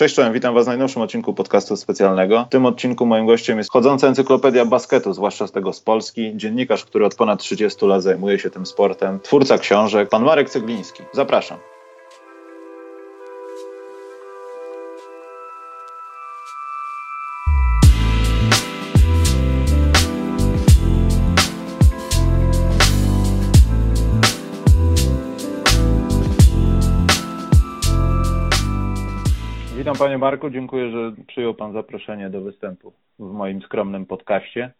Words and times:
Cześć, 0.00 0.14
czołem, 0.14 0.32
witam 0.32 0.54
Was 0.54 0.64
w 0.64 0.68
najnowszym 0.68 1.02
odcinku 1.02 1.34
podcastu 1.34 1.76
specjalnego. 1.76 2.44
W 2.44 2.48
tym 2.48 2.66
odcinku 2.66 3.06
moim 3.06 3.26
gościem 3.26 3.58
jest 3.58 3.70
chodząca 3.70 4.08
encyklopedia 4.08 4.64
basketu, 4.64 5.12
zwłaszcza 5.12 5.46
z 5.46 5.52
tego 5.52 5.72
z 5.72 5.80
Polski, 5.80 6.32
dziennikarz, 6.36 6.84
który 6.84 7.06
od 7.06 7.14
ponad 7.14 7.40
30 7.40 7.86
lat 7.86 8.02
zajmuje 8.02 8.38
się 8.38 8.50
tym 8.50 8.66
sportem, 8.66 9.20
twórca 9.20 9.58
książek, 9.58 10.08
pan 10.08 10.24
Marek 10.24 10.50
Cegliński. 10.50 11.02
Zapraszam. 11.12 11.58
Panie 30.00 30.18
Marku, 30.18 30.50
dziękuję, 30.50 30.90
że 30.90 31.12
przyjął 31.26 31.54
pan 31.54 31.72
zaproszenie 31.72 32.30
do 32.30 32.40
występu 32.40 32.92
w 33.18 33.32
moim 33.32 33.62
skromnym 33.62 34.06
podcaście. 34.06 34.72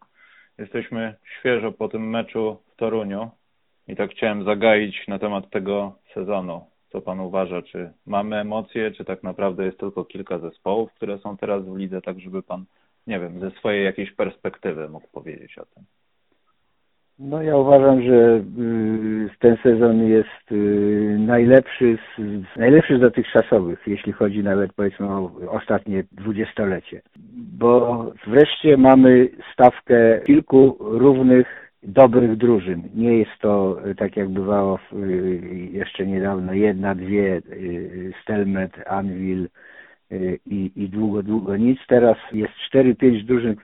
Jesteśmy 0.59 1.15
świeżo 1.39 1.73
po 1.73 1.89
tym 1.89 2.11
meczu 2.11 2.57
w 2.73 2.77
Toruniu 2.77 3.31
i 3.89 3.97
tak 3.97 4.11
chciałem 4.11 4.45
zagaić 4.45 5.09
na 5.09 5.19
temat 5.19 5.51
tego 5.51 5.93
sezonu. 6.15 6.65
Co 6.93 7.01
pan 7.01 7.21
uważa, 7.21 7.63
czy 7.63 7.93
mamy 8.07 8.37
emocje, 8.37 8.91
czy 8.91 9.05
tak 9.05 9.23
naprawdę 9.23 9.65
jest 9.65 9.79
tylko 9.79 10.05
kilka 10.05 10.39
zespołów, 10.39 10.93
które 10.93 11.19
są 11.19 11.37
teraz 11.37 11.65
w 11.65 11.77
lidze, 11.77 12.03
tak 12.03 12.21
żeby 12.21 12.43
pan, 12.43 12.65
nie 13.07 13.21
wiem, 13.21 13.41
ze 13.41 13.51
swojej 13.51 13.85
jakiejś 13.85 14.13
perspektywy 14.13 14.89
mógł 14.89 15.09
powiedzieć 15.09 15.59
o 15.59 15.67
tym. 15.67 15.85
No 17.23 17.43
ja 17.43 17.57
uważam, 17.57 18.03
że 18.03 18.43
y, 18.59 19.31
ten 19.39 19.57
sezon 19.63 20.07
jest 20.09 20.53
y, 20.53 21.17
najlepszy 21.19 21.99
z, 22.19 22.59
najlepszy 22.59 22.99
z 22.99 23.01
dotychczasowych, 23.01 23.83
jeśli 23.87 24.13
chodzi 24.13 24.43
nawet 24.43 24.73
powiedzmy 24.73 25.07
o 25.07 25.31
ostatnie 25.49 26.05
dwudziestolecie. 26.13 27.03
Bo 27.59 28.05
wreszcie 28.27 28.77
mamy 28.77 29.29
stawkę 29.53 30.21
kilku 30.27 30.77
równych 30.81 31.73
dobrych 31.83 32.37
drużyn. 32.37 32.83
Nie 32.95 33.19
jest 33.19 33.39
to 33.41 33.77
y, 33.87 33.95
tak 33.95 34.17
jak 34.17 34.29
bywało 34.29 34.79
jeszcze 35.73 36.07
niedawno 36.07 36.53
jedna, 36.53 36.95
dwie, 36.95 37.43
Stelmet, 38.23 38.73
Anvil, 38.87 39.49
i, 40.47 40.73
i 40.77 40.89
długo, 40.89 41.23
długo 41.23 41.57
nic. 41.57 41.79
Teraz 41.89 42.17
jest 42.33 42.53
4-5 42.75 43.25
drużyn, 43.25 43.57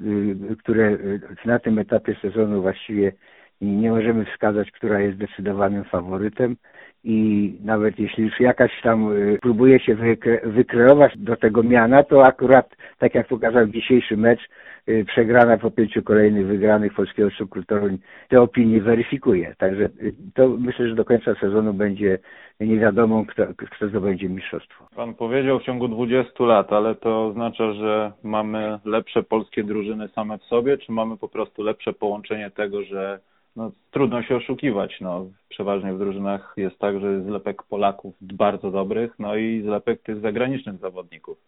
które 0.59 0.99
na 1.45 1.59
tym 1.59 1.79
etapie 1.79 2.17
sezonu 2.23 2.63
właściwie 2.63 3.13
i 3.61 3.67
nie 3.67 3.91
możemy 3.91 4.25
wskazać, 4.25 4.71
która 4.71 5.01
jest 5.01 5.17
zdecydowanym 5.17 5.85
faworytem 5.85 6.57
i 7.05 7.53
nawet 7.65 7.99
jeśli 7.99 8.25
już 8.25 8.41
jakaś 8.41 8.83
tam 8.83 9.13
y, 9.13 9.39
próbuje 9.43 9.81
się 9.81 9.95
wykre 9.95 10.41
wykreować 10.45 11.13
do 11.17 11.37
tego 11.37 11.63
miana, 11.63 12.03
to 12.03 12.27
akurat, 12.27 12.77
tak 12.99 13.15
jak 13.15 13.29
pokazał 13.29 13.67
dzisiejszy 13.67 14.17
mecz, 14.17 14.41
y, 14.89 15.05
przegrana 15.09 15.59
po 15.59 15.71
pięciu 15.71 16.03
kolejnych 16.03 16.47
wygranych 16.47 16.95
polskiego 16.95 17.31
cukru 17.39 17.63
Toruń 17.65 17.99
te 18.29 18.41
opinie 18.41 18.81
weryfikuje. 18.81 19.55
Także 19.59 19.85
y, 19.85 20.15
to 20.35 20.49
myślę, 20.49 20.89
że 20.89 20.95
do 20.95 21.05
końca 21.05 21.35
sezonu 21.35 21.75
będzie 21.75 22.19
nie 22.61 22.79
wiadomo, 22.79 23.25
kto, 23.29 23.43
kto 23.71 23.89
zdobędzie 23.89 24.29
mistrzostwo. 24.29 24.89
Pan 24.97 25.15
powiedział 25.15 25.59
w 25.59 25.65
ciągu 25.65 25.89
20 25.89 26.45
lat, 26.45 26.73
ale 26.73 26.95
to 26.95 27.27
oznacza, 27.27 27.73
że 27.73 28.13
mamy 28.23 28.79
lepsze 28.85 29.23
polskie 29.23 29.65
drużyny 29.65 30.09
same 30.09 30.39
w 30.39 30.45
sobie, 30.45 30.79
czy 30.79 30.93
mamy 30.93 31.17
po 31.17 31.29
prostu 31.29 31.63
lepsze 31.63 31.93
połączenie 31.93 32.51
tego, 32.51 32.83
że 32.83 33.21
no, 33.57 33.71
trudno 33.91 34.23
się 34.23 34.37
oszukiwać. 34.37 35.01
No, 35.01 35.27
przeważnie 35.49 35.95
w 35.95 35.99
drużynach 35.99 36.55
jest 36.57 36.79
tak, 36.79 37.01
że 37.01 37.13
jest 37.13 37.27
zlepek 37.27 37.63
Polaków 37.63 38.15
bardzo 38.21 38.71
dobrych, 38.71 39.19
no 39.19 39.37
i 39.37 39.63
zlepek 39.63 40.03
tych 40.03 40.21
zagranicznych 40.21 40.79
zawodników. 40.81 41.39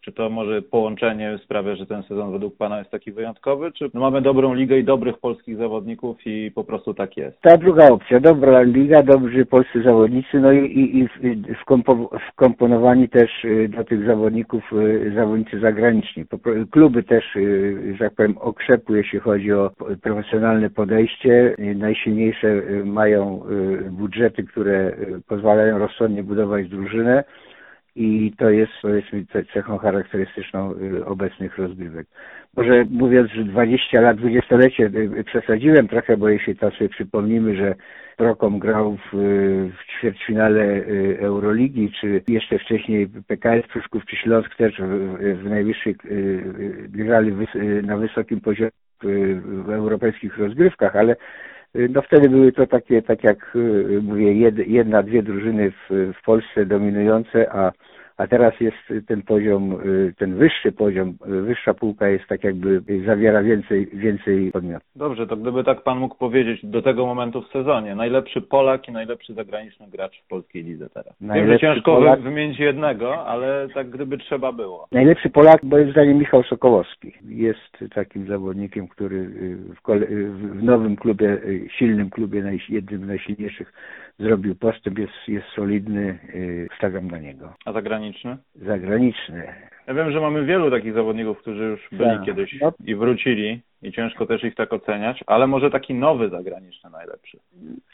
Czy 0.00 0.12
to 0.12 0.30
może 0.30 0.62
połączenie 0.62 1.38
sprawia, 1.44 1.76
że 1.76 1.86
ten 1.86 2.02
sezon 2.02 2.32
według 2.32 2.56
Pana 2.56 2.78
jest 2.78 2.90
taki 2.90 3.12
wyjątkowy, 3.12 3.72
czy 3.72 3.90
no 3.94 4.00
mamy 4.00 4.22
dobrą 4.22 4.54
ligę 4.54 4.78
i 4.78 4.84
dobrych 4.84 5.18
polskich 5.18 5.56
zawodników 5.56 6.16
i 6.26 6.52
po 6.54 6.64
prostu 6.64 6.94
tak 6.94 7.16
jest? 7.16 7.40
Ta 7.40 7.56
druga 7.56 7.88
opcja, 7.88 8.20
dobra 8.20 8.62
liga, 8.62 9.02
dobrzy 9.02 9.46
polscy 9.46 9.82
zawodnicy, 9.82 10.40
no 10.40 10.52
i, 10.52 10.58
i, 10.58 10.98
i 11.26 11.54
wkomponowani 12.32 13.08
też 13.08 13.44
y, 13.44 13.68
do 13.68 13.84
tych 13.84 14.06
zawodników 14.06 14.72
y, 14.72 15.12
zawodnicy 15.14 15.60
zagraniczni. 15.60 16.24
Kluby 16.70 17.02
też, 17.02 17.36
y, 17.36 17.94
że 17.98 18.04
tak 18.04 18.14
powiem, 18.14 18.38
okrzepły, 18.38 18.96
jeśli 18.96 19.18
chodzi 19.18 19.52
o 19.52 19.70
profesjonalne 20.02 20.70
podejście. 20.70 21.54
Najsilniejsze 21.76 22.62
mają 22.84 23.42
budżety, 23.90 24.44
które 24.44 24.92
pozwalają 25.28 25.78
rozsądnie 25.78 26.22
budować 26.22 26.68
drużynę 26.68 27.24
i 27.96 28.32
to 28.38 28.50
jest 28.50 28.72
powiedzmy 28.82 29.24
cechą 29.54 29.78
charakterystyczną 29.78 30.74
y, 30.74 31.06
obecnych 31.06 31.58
rozgrywek. 31.58 32.06
Może 32.56 32.84
mówiąc, 32.90 33.30
że 33.30 33.44
20 33.44 34.00
lat, 34.00 34.16
20-lecie 34.16 34.84
y, 35.18 35.24
przesadziłem 35.24 35.88
trochę, 35.88 36.16
bo 36.16 36.28
jeśli 36.28 36.56
to 36.56 36.70
sobie 36.70 36.88
przypomnimy, 36.88 37.56
że 37.56 37.74
Prokom 38.16 38.58
grał 38.58 38.96
w, 38.96 39.16
w 39.72 39.98
ćwierćfinale 39.98 40.64
y, 40.64 41.18
Euroligi, 41.20 41.92
czy 42.00 42.22
jeszcze 42.28 42.58
wcześniej 42.58 43.08
PKS 43.26 43.66
Pruszków 43.66 44.06
czy 44.06 44.16
Śląsk 44.16 44.54
też 44.56 44.78
w, 44.78 45.18
w 45.42 45.44
najwyższej 45.44 45.96
grali 46.88 47.32
na 47.82 47.96
wysokim 47.96 48.40
poziomie 48.40 48.70
w 49.02 49.70
europejskich 49.70 50.38
rozgrywkach, 50.38 50.96
ale 50.96 51.16
Y, 51.16 51.57
no 51.74 52.02
wtedy 52.02 52.28
były 52.28 52.52
to 52.52 52.66
takie, 52.66 53.02
tak 53.02 53.24
jak 53.24 53.56
y, 53.56 54.00
mówię, 54.02 54.32
jedna, 54.66 55.02
dwie 55.02 55.22
drużyny 55.22 55.70
w, 55.70 56.12
w 56.20 56.24
Polsce 56.24 56.66
dominujące, 56.66 57.52
a 57.52 57.72
a 58.18 58.26
teraz 58.26 58.60
jest 58.60 59.06
ten 59.06 59.22
poziom, 59.22 59.72
y, 59.72 60.14
ten 60.18 60.34
wyższy 60.34 60.72
poziom, 60.72 61.14
y, 61.26 61.42
wyższa 61.42 61.74
półka 61.74 62.08
jest 62.08 62.26
tak 62.26 62.44
jakby 62.44 62.82
zawiera 63.06 63.42
więcej, 63.42 63.86
więcej 63.92 64.52
podmiotów. 64.52 64.88
Dobrze, 64.96 65.26
to 65.26 65.36
gdyby 65.36 65.64
tak 65.64 65.82
Pan 65.82 65.98
mógł 65.98 66.14
powiedzieć 66.14 66.66
do 66.66 66.82
tego 66.82 67.06
momentu 67.06 67.42
w 67.42 67.48
sezonie, 67.48 67.94
najlepszy 67.94 68.40
Polak 68.40 68.88
i 68.88 68.92
najlepszy 68.92 69.34
zagraniczny 69.34 69.86
gracz 69.88 70.22
w 70.24 70.28
polskiej 70.28 70.64
lidze 70.64 70.88
teraz. 70.90 71.20
Najlepszy 71.20 71.48
Wiem, 71.50 71.58
że 71.58 71.74
ciężko 71.74 71.96
Polak... 71.96 72.20
wymienić 72.20 72.58
jednego, 72.58 73.26
ale 73.26 73.68
tak 73.74 73.90
gdyby 73.90 74.18
trzeba 74.18 74.52
było. 74.52 74.86
Najlepszy 74.92 75.30
Polak, 75.30 75.62
moim 75.62 75.90
zdaniem 75.90 76.18
Michał 76.18 76.42
Sokołowski. 76.42 77.12
Jest 77.28 77.94
takim 77.94 78.26
zawodnikiem, 78.26 78.88
który 78.88 79.16
y, 79.16 79.56
w, 79.76 79.82
kole... 79.82 80.06
w 80.30 80.62
nowym 80.62 80.96
klubie, 80.96 81.38
silnym 81.78 82.10
klubie, 82.10 82.58
jednym 82.68 83.04
z 83.04 83.06
najsilniejszych 83.06 83.72
zrobił 84.18 84.54
postęp, 84.54 84.98
jest, 84.98 85.28
jest 85.28 85.46
solidny, 85.46 86.18
stawiam 86.76 87.10
na 87.10 87.18
niego. 87.18 87.54
A 87.64 87.72
zagraniczny? 87.72 88.07
Zagraniczny? 88.08 88.36
Zagraniczny. 88.54 89.54
Ja 89.86 89.94
wiem, 89.94 90.12
że 90.12 90.20
mamy 90.20 90.44
wielu 90.44 90.70
takich 90.70 90.94
zawodników, 90.94 91.38
którzy 91.38 91.64
już 91.64 91.88
byli 91.92 92.10
tak. 92.10 92.24
kiedyś 92.24 92.60
no. 92.60 92.72
i 92.84 92.94
wrócili 92.94 93.60
i 93.82 93.92
ciężko 93.92 94.26
też 94.26 94.44
ich 94.44 94.54
tak 94.54 94.72
oceniać, 94.72 95.24
ale 95.26 95.46
może 95.46 95.70
taki 95.70 95.94
nowy 95.94 96.28
zagraniczny 96.28 96.90
najlepszy. 96.90 97.38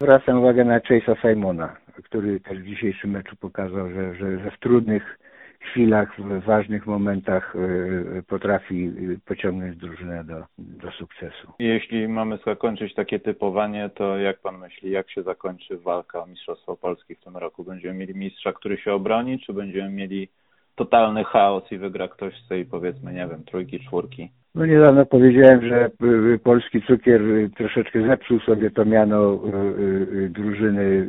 Zwracam 0.01 0.39
uwagę 0.39 0.65
na 0.65 0.79
Chase'a 0.79 1.17
Simona, 1.21 1.77
który 2.05 2.41
też 2.41 2.59
w 2.59 2.67
dzisiejszym 2.67 3.11
meczu 3.11 3.37
pokazał, 3.37 3.91
że, 3.91 4.15
że, 4.15 4.39
że 4.39 4.51
w 4.51 4.59
trudnych 4.59 5.19
chwilach, 5.65 6.21
w 6.21 6.45
ważnych 6.45 6.87
momentach 6.87 7.57
e, 7.57 8.23
potrafi 8.23 8.91
pociągnąć 9.27 9.77
drużynę 9.77 10.25
do, 10.25 10.45
do 10.59 10.91
sukcesu. 10.91 11.53
Jeśli 11.59 12.09
mamy 12.09 12.39
zakończyć 12.47 12.95
takie 12.95 13.21
typowanie, 13.21 13.91
to 13.95 14.19
jak 14.19 14.41
pan 14.41 14.59
myśli, 14.59 14.91
jak 14.91 15.11
się 15.11 15.23
zakończy 15.23 15.79
walka 15.79 16.23
o 16.23 16.27
Mistrzostwo 16.27 16.77
Polski 16.77 17.15
w 17.15 17.25
tym 17.25 17.37
roku? 17.37 17.65
Będziemy 17.65 17.95
mieli 17.95 18.15
mistrza, 18.15 18.53
który 18.53 18.77
się 18.77 18.93
obroni, 18.93 19.39
czy 19.39 19.53
będziemy 19.53 19.91
mieli 19.91 20.29
totalny 20.75 21.25
chaos 21.25 21.73
i 21.73 21.79
wygra 21.79 22.09
ktoś 22.09 22.35
z 22.35 22.49
tej 22.49 22.65
powiedzmy, 22.65 23.13
nie 23.13 23.27
wiem, 23.27 23.45
trójki, 23.45 23.81
czwórki? 23.81 24.31
No 24.55 24.67
niedawno 24.67 25.07
powiedziałem, 25.07 25.69
że 25.69 25.91
polski 26.45 26.83
cukier 26.83 27.21
troszeczkę 27.57 28.07
zepsuł 28.07 28.41
sobie 28.41 28.71
to 28.71 28.85
miano 28.85 29.35
e, 29.35 29.37
e, 29.37 30.29
drużyny 30.29 31.09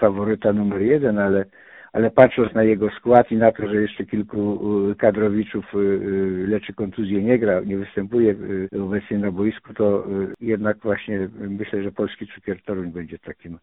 faworyta 0.00 0.52
numer 0.52 0.82
jeden, 0.82 1.18
ale 1.18 1.44
ale 1.92 2.10
patrząc 2.10 2.54
na 2.54 2.62
jego 2.62 2.90
skład 2.90 3.30
i 3.30 3.36
na 3.36 3.52
to, 3.52 3.68
że 3.68 3.82
jeszcze 3.82 4.06
kilku 4.06 4.60
y, 4.90 4.94
kadrowiczów 4.94 5.74
y, 5.74 5.78
y, 5.78 6.46
leczy 6.48 6.74
kontuzję 6.74 7.22
nie 7.22 7.38
gra, 7.38 7.60
nie 7.60 7.76
występuje 7.76 8.34
obecnie 8.82 9.18
na 9.18 9.30
boisku, 9.30 9.74
to 9.74 10.06
jednak 10.40 10.78
właśnie 10.78 11.28
myślę, 11.36 11.82
że 11.82 11.92
polski 11.92 12.26
cukier 12.26 12.62
Toruń 12.62 12.90
będzie 12.92 13.18
takim 13.18 13.58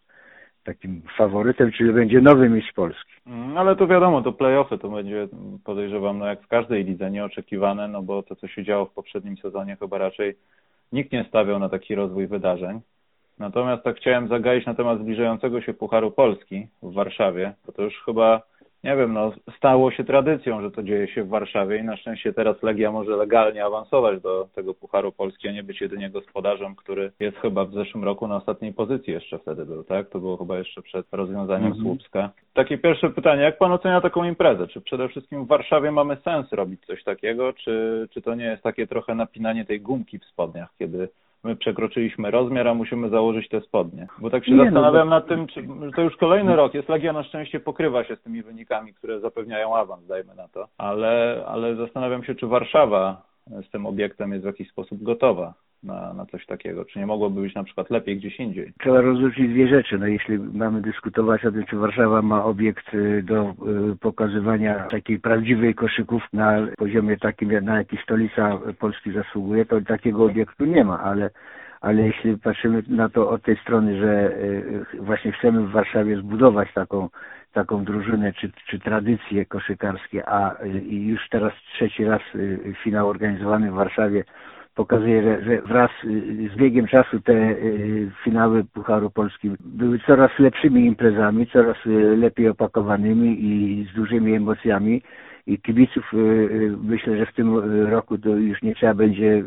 takim 0.63 1.01
faworytem, 1.17 1.71
czyli 1.71 1.93
będzie 1.93 2.21
nowy 2.21 2.49
mistrz 2.49 2.73
Polski. 2.73 3.11
Mm, 3.27 3.57
ale 3.57 3.75
to 3.75 3.87
wiadomo, 3.87 4.21
to 4.21 4.33
playoffy 4.33 4.77
to 4.77 4.89
będzie, 4.89 5.27
podejrzewam, 5.63 6.19
no 6.19 6.25
jak 6.25 6.41
w 6.41 6.47
każdej 6.47 6.83
lidze 6.83 7.11
nieoczekiwane, 7.11 7.87
no 7.87 8.01
bo 8.01 8.23
to, 8.23 8.35
co 8.35 8.47
się 8.47 8.63
działo 8.63 8.85
w 8.85 8.93
poprzednim 8.93 9.37
sezonie, 9.37 9.77
chyba 9.79 9.97
raczej 9.97 10.35
nikt 10.91 11.11
nie 11.11 11.25
stawiał 11.29 11.59
na 11.59 11.69
taki 11.69 11.95
rozwój 11.95 12.27
wydarzeń. 12.27 12.81
Natomiast 13.39 13.83
tak 13.83 13.97
chciałem 13.97 14.27
zagaić 14.27 14.65
na 14.65 14.73
temat 14.73 14.99
zbliżającego 14.99 15.61
się 15.61 15.73
Pucharu 15.73 16.11
Polski 16.11 16.67
w 16.83 16.93
Warszawie, 16.93 17.53
bo 17.65 17.71
to 17.71 17.81
już 17.81 18.03
chyba 18.05 18.41
nie 18.83 18.95
wiem, 18.95 19.13
no 19.13 19.31
stało 19.57 19.91
się 19.91 20.03
tradycją, 20.03 20.61
że 20.61 20.71
to 20.71 20.83
dzieje 20.83 21.07
się 21.07 21.23
w 21.23 21.29
Warszawie 21.29 21.77
i 21.77 21.83
na 21.83 21.97
szczęście 21.97 22.33
teraz 22.33 22.63
Legia 22.63 22.91
może 22.91 23.15
legalnie 23.15 23.65
awansować 23.65 24.21
do 24.21 24.47
tego 24.55 24.73
Pucharu 24.73 25.11
Polski, 25.11 25.47
a 25.47 25.51
nie 25.51 25.63
być 25.63 25.81
jedynie 25.81 26.09
gospodarzem, 26.09 26.75
który 26.75 27.11
jest 27.19 27.37
chyba 27.37 27.65
w 27.65 27.73
zeszłym 27.73 28.03
roku 28.03 28.27
na 28.27 28.35
ostatniej 28.35 28.73
pozycji 28.73 29.13
jeszcze 29.13 29.39
wtedy 29.39 29.65
był, 29.65 29.83
tak? 29.83 30.09
To 30.09 30.19
było 30.19 30.37
chyba 30.37 30.57
jeszcze 30.57 30.81
przed 30.81 31.05
rozwiązaniem 31.11 31.67
mhm. 31.67 31.85
Słupska. 31.85 32.29
Takie 32.53 32.77
pierwsze 32.77 33.09
pytanie, 33.09 33.41
jak 33.41 33.57
pan 33.57 33.71
ocenia 33.71 34.01
taką 34.01 34.23
imprezę? 34.23 34.67
Czy 34.67 34.81
przede 34.81 35.09
wszystkim 35.09 35.45
w 35.45 35.47
Warszawie 35.47 35.91
mamy 35.91 36.17
sens 36.23 36.51
robić 36.51 36.85
coś 36.85 37.03
takiego, 37.03 37.53
czy, 37.53 38.07
czy 38.11 38.21
to 38.21 38.35
nie 38.35 38.45
jest 38.45 38.63
takie 38.63 38.87
trochę 38.87 39.15
napinanie 39.15 39.65
tej 39.65 39.81
gumki 39.81 40.19
w 40.19 40.25
spodniach, 40.25 40.69
kiedy 40.79 41.09
my 41.43 41.55
przekroczyliśmy 41.55 42.31
rozmiar, 42.31 42.67
a 42.67 42.73
musimy 42.73 43.09
założyć 43.09 43.49
te 43.49 43.61
spodnie. 43.61 44.07
Bo 44.19 44.29
tak 44.29 44.45
się 44.45 44.51
nie, 44.51 44.57
no 44.57 44.63
zastanawiam 44.63 45.09
no, 45.09 45.15
nad 45.15 45.27
tym, 45.27 45.47
czy 45.47 45.67
to 45.95 46.01
już 46.01 46.17
kolejny 46.17 46.55
rok 46.55 46.73
jest. 46.73 46.89
Legia 46.89 47.13
na 47.13 47.23
szczęście 47.23 47.59
pokrywa 47.59 48.03
się 48.03 48.15
z 48.15 48.21
tymi 48.21 48.43
wynikami, 48.43 48.93
które 48.93 49.19
zapewniają 49.19 49.75
awans, 49.75 50.07
dajmy 50.07 50.35
na 50.35 50.47
to. 50.47 50.67
Ale, 50.77 51.43
ale 51.47 51.75
zastanawiam 51.75 52.23
się, 52.23 52.35
czy 52.35 52.47
Warszawa 52.47 53.21
z 53.47 53.69
tym 53.69 53.85
obiektem 53.85 54.31
jest 54.31 54.43
w 54.43 54.47
jakiś 54.47 54.69
sposób 54.69 55.03
gotowa 55.03 55.53
na, 55.83 56.13
na 56.13 56.25
coś 56.25 56.45
takiego? 56.45 56.85
Czy 56.85 56.99
nie 56.99 57.05
mogłoby 57.05 57.41
być 57.41 57.55
na 57.55 57.63
przykład 57.63 57.89
lepiej 57.89 58.17
gdzieś 58.17 58.39
indziej? 58.39 58.73
Trzeba 58.79 59.01
rozróżnić 59.01 59.49
dwie 59.49 59.67
rzeczy. 59.67 59.99
No, 59.99 60.07
jeśli 60.07 60.39
mamy 60.39 60.81
dyskutować 60.81 61.45
o 61.45 61.51
tym, 61.51 61.65
czy 61.65 61.77
Warszawa 61.77 62.21
ma 62.21 62.45
obiekt 62.45 62.93
y, 62.93 63.23
do 63.23 63.49
y, 63.91 63.95
pokazywania 63.99 64.75
takiej 64.79 65.19
prawdziwej 65.19 65.75
koszyków 65.75 66.23
na 66.33 66.67
poziomie 66.77 67.17
takim, 67.17 67.65
na 67.65 67.77
jaki 67.77 67.97
stolica 67.97 68.59
Polski 68.79 69.11
zasługuje, 69.11 69.65
to 69.65 69.81
takiego 69.81 70.25
obiektu 70.25 70.65
nie 70.65 70.83
ma, 70.83 70.99
ale 70.99 71.29
ale 71.81 72.01
jeśli 72.01 72.37
patrzymy 72.37 72.83
na 72.87 73.09
to 73.09 73.29
od 73.29 73.43
tej 73.43 73.57
strony, 73.57 73.99
że 73.99 74.37
y, 74.37 74.85
właśnie 74.99 75.31
chcemy 75.31 75.67
w 75.67 75.71
Warszawie 75.71 76.17
zbudować 76.17 76.73
taką, 76.73 77.09
taką 77.53 77.83
drużynę 77.83 78.33
czy, 78.33 78.51
czy 78.69 78.79
tradycje 78.79 79.45
koszykarskie, 79.45 80.29
a 80.29 80.55
już 80.89 81.29
teraz 81.29 81.53
trzeci 81.73 82.05
raz 82.05 82.21
finał 82.83 83.09
organizowany 83.09 83.71
w 83.71 83.73
Warszawie 83.73 84.23
pokazuje, 84.75 85.23
że, 85.23 85.43
że 85.43 85.61
wraz 85.61 85.91
y, 86.03 86.49
z 86.53 86.57
biegiem 86.57 86.87
czasu 86.87 87.19
te 87.19 87.33
y, 87.33 88.11
finały 88.23 88.63
Pucharu 88.63 89.09
Polski 89.09 89.51
były 89.59 89.99
coraz 89.99 90.31
lepszymi 90.39 90.85
imprezami, 90.85 91.47
coraz 91.47 91.77
y, 91.85 92.17
lepiej 92.17 92.49
opakowanymi 92.49 93.37
i 93.39 93.87
z 93.91 93.95
dużymi 93.95 94.35
emocjami. 94.35 95.01
I 95.47 95.59
kibiców 95.59 96.11
myślę, 96.83 97.17
że 97.17 97.25
w 97.25 97.33
tym 97.33 97.57
roku 97.89 98.17
to 98.17 98.29
już 98.29 98.61
nie 98.61 98.75
trzeba 98.75 98.93
będzie 98.93 99.43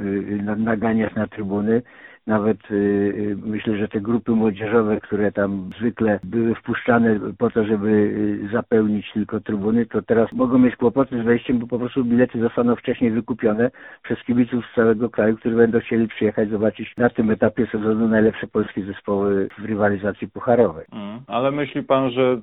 naganiać 0.56 1.14
na 1.14 1.26
trybuny 1.26 1.82
nawet 2.26 2.70
y, 2.70 2.75
y, 2.75 3.37
myślę, 3.44 3.76
że 3.76 3.88
te 3.88 4.00
grupy 4.00 4.32
młodzieżowe, 4.32 5.00
które 5.00 5.32
tam 5.32 5.70
zwykle 5.78 6.20
były 6.25 6.55
wpuszczane 6.55 7.20
po 7.38 7.50
to, 7.50 7.64
żeby 7.64 7.88
y, 7.88 8.49
zapełnić 8.52 9.12
tylko 9.12 9.40
trybuny, 9.40 9.87
to 9.87 10.02
teraz 10.02 10.32
mogą 10.32 10.58
mieć 10.58 10.76
kłopoty 10.76 11.23
z 11.23 11.25
wejściem, 11.25 11.58
bo 11.58 11.67
po 11.67 11.78
prostu 11.78 12.05
bilety 12.05 12.40
zostaną 12.40 12.76
wcześniej 12.76 13.11
wykupione 13.11 13.70
przez 14.02 14.19
kibiców 14.25 14.64
z 14.73 14.75
całego 14.75 15.11
kraju, 15.11 15.37
którzy 15.37 15.56
będą 15.56 15.81
chcieli 15.81 16.08
przyjechać, 16.08 16.49
zobaczyć 16.50 16.96
na 16.96 17.11
tym 17.11 17.31
etapie 17.31 17.67
sezonu 17.73 18.08
najlepsze 18.08 18.46
polskie 18.46 18.84
zespoły 18.84 19.49
w 19.58 19.64
rywalizacji 19.64 20.29
pucharowej. 20.29 20.87
Mm, 20.93 21.20
ale 21.26 21.50
myśli 21.50 21.82
pan, 21.82 22.11
że 22.11 22.40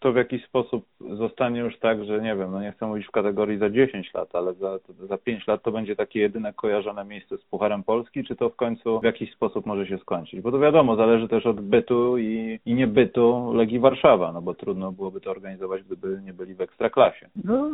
to 0.00 0.12
w 0.12 0.16
jakiś 0.16 0.44
sposób 0.44 0.84
zostanie 1.10 1.60
już 1.60 1.78
tak, 1.78 2.04
że 2.04 2.20
nie 2.20 2.36
wiem, 2.36 2.50
no 2.50 2.60
nie 2.60 2.72
chcę 2.72 2.86
mówić 2.86 3.06
w 3.06 3.10
kategorii 3.10 3.58
za 3.58 3.70
10 3.70 4.14
lat, 4.14 4.34
ale 4.34 4.54
za, 4.54 4.78
za 5.08 5.18
5 5.18 5.46
lat 5.46 5.62
to 5.62 5.72
będzie 5.72 5.96
takie 5.96 6.20
jedyne 6.20 6.52
kojarzone 6.52 7.04
miejsce 7.04 7.38
z 7.38 7.44
Pucharem 7.44 7.82
Polski, 7.82 8.24
czy 8.24 8.36
to 8.36 8.50
w 8.50 8.56
końcu 8.56 9.00
w 9.04 9.06
jakiś 9.06 9.32
sposób 9.32 9.66
może 9.66 9.86
się 9.86 9.98
skończyć. 9.98 10.40
Bo 10.40 10.50
to 10.50 10.58
wiadomo, 10.58 10.96
zależy 10.96 11.28
też 11.28 11.46
od 11.46 11.60
bytu 11.60 12.18
i, 12.18 12.60
i 12.66 12.74
niebytu 12.74 13.52
Legii 13.54 13.78
Warszawa, 13.78 14.32
no 14.32 14.42
bo 14.42 14.54
trudno 14.54 14.92
byłoby 14.92 15.20
to 15.20 15.30
organizować, 15.30 15.82
gdyby 15.82 16.20
nie 16.24 16.32
byli 16.32 16.54
w 16.54 16.60
ekstraklasie. 16.60 17.28
No, 17.44 17.70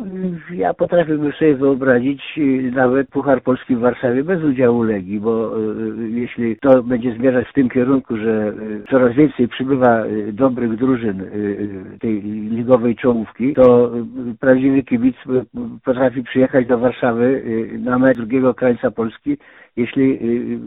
ja 0.55 0.75
potrafiłbym 0.75 1.33
sobie 1.33 1.55
wyobrazić 1.55 2.23
y, 2.39 2.73
nawet 2.75 3.09
Puchar 3.09 3.43
Polski 3.43 3.77
w 3.77 3.81
Warszawie 3.81 4.25
bez 4.25 4.45
udziału 4.45 4.83
Legii, 4.83 5.21
bo 5.21 5.59
y, 5.59 5.63
y, 6.03 6.11
jeśli 6.11 6.57
to 6.57 6.83
będzie 6.83 7.15
zmierzać 7.15 7.49
w 7.49 7.53
tym 7.53 7.69
kierunku, 7.69 8.17
że 8.17 8.53
coraz 8.91 9.15
więcej 9.15 9.49
przybywa 9.49 10.05
dobrych 10.33 10.77
drużyn 10.77 11.25
tej 12.01 12.23
ligowej 12.51 12.97
czołówki, 12.97 13.55
to 13.55 13.91
prawdziwy 14.41 14.83
kibic 14.83 15.17
potrafi 15.85 16.23
przyjechać 16.23 16.67
do 16.67 16.79
Warszawy 16.79 17.43
na 17.79 17.99
mecz 17.99 18.17
drugiego 18.17 18.55
krańca 18.55 18.91
Polski 18.91 19.37
jeśli 19.77 20.13
y, 20.13 20.59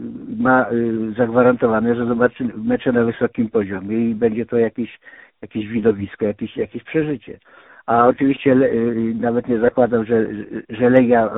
ma 0.42 0.66
y, 0.72 1.12
zagwarantowane, 1.16 1.94
że 1.94 2.06
zobaczy 2.06 2.44
mecze 2.56 2.92
na 2.92 3.04
wysokim 3.04 3.50
poziomie 3.50 4.10
i 4.10 4.14
będzie 4.14 4.46
to 4.46 4.56
jakieś, 4.58 5.00
jakieś 5.42 5.68
widowisko, 5.68 6.24
jakieś, 6.24 6.56
jakieś 6.56 6.84
przeżycie. 6.84 7.38
A 7.86 8.06
oczywiście 8.06 8.52
y, 8.52 9.14
nawet 9.20 9.48
nie 9.48 9.58
zakładam, 9.58 10.04
że, 10.04 10.26
że 10.68 10.90
Legia, 10.90 11.30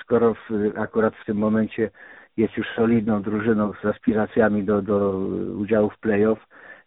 skoro 0.00 0.34
w, 0.34 0.50
akurat 0.76 1.14
w 1.16 1.24
tym 1.24 1.36
momencie 1.36 1.90
jest 2.36 2.56
już 2.56 2.66
solidną 2.76 3.22
drużyną 3.22 3.72
z 3.82 3.84
aspiracjami 3.84 4.64
do, 4.64 4.82
do 4.82 5.18
udziału 5.58 5.90
w 5.90 6.00
play-off, 6.00 6.38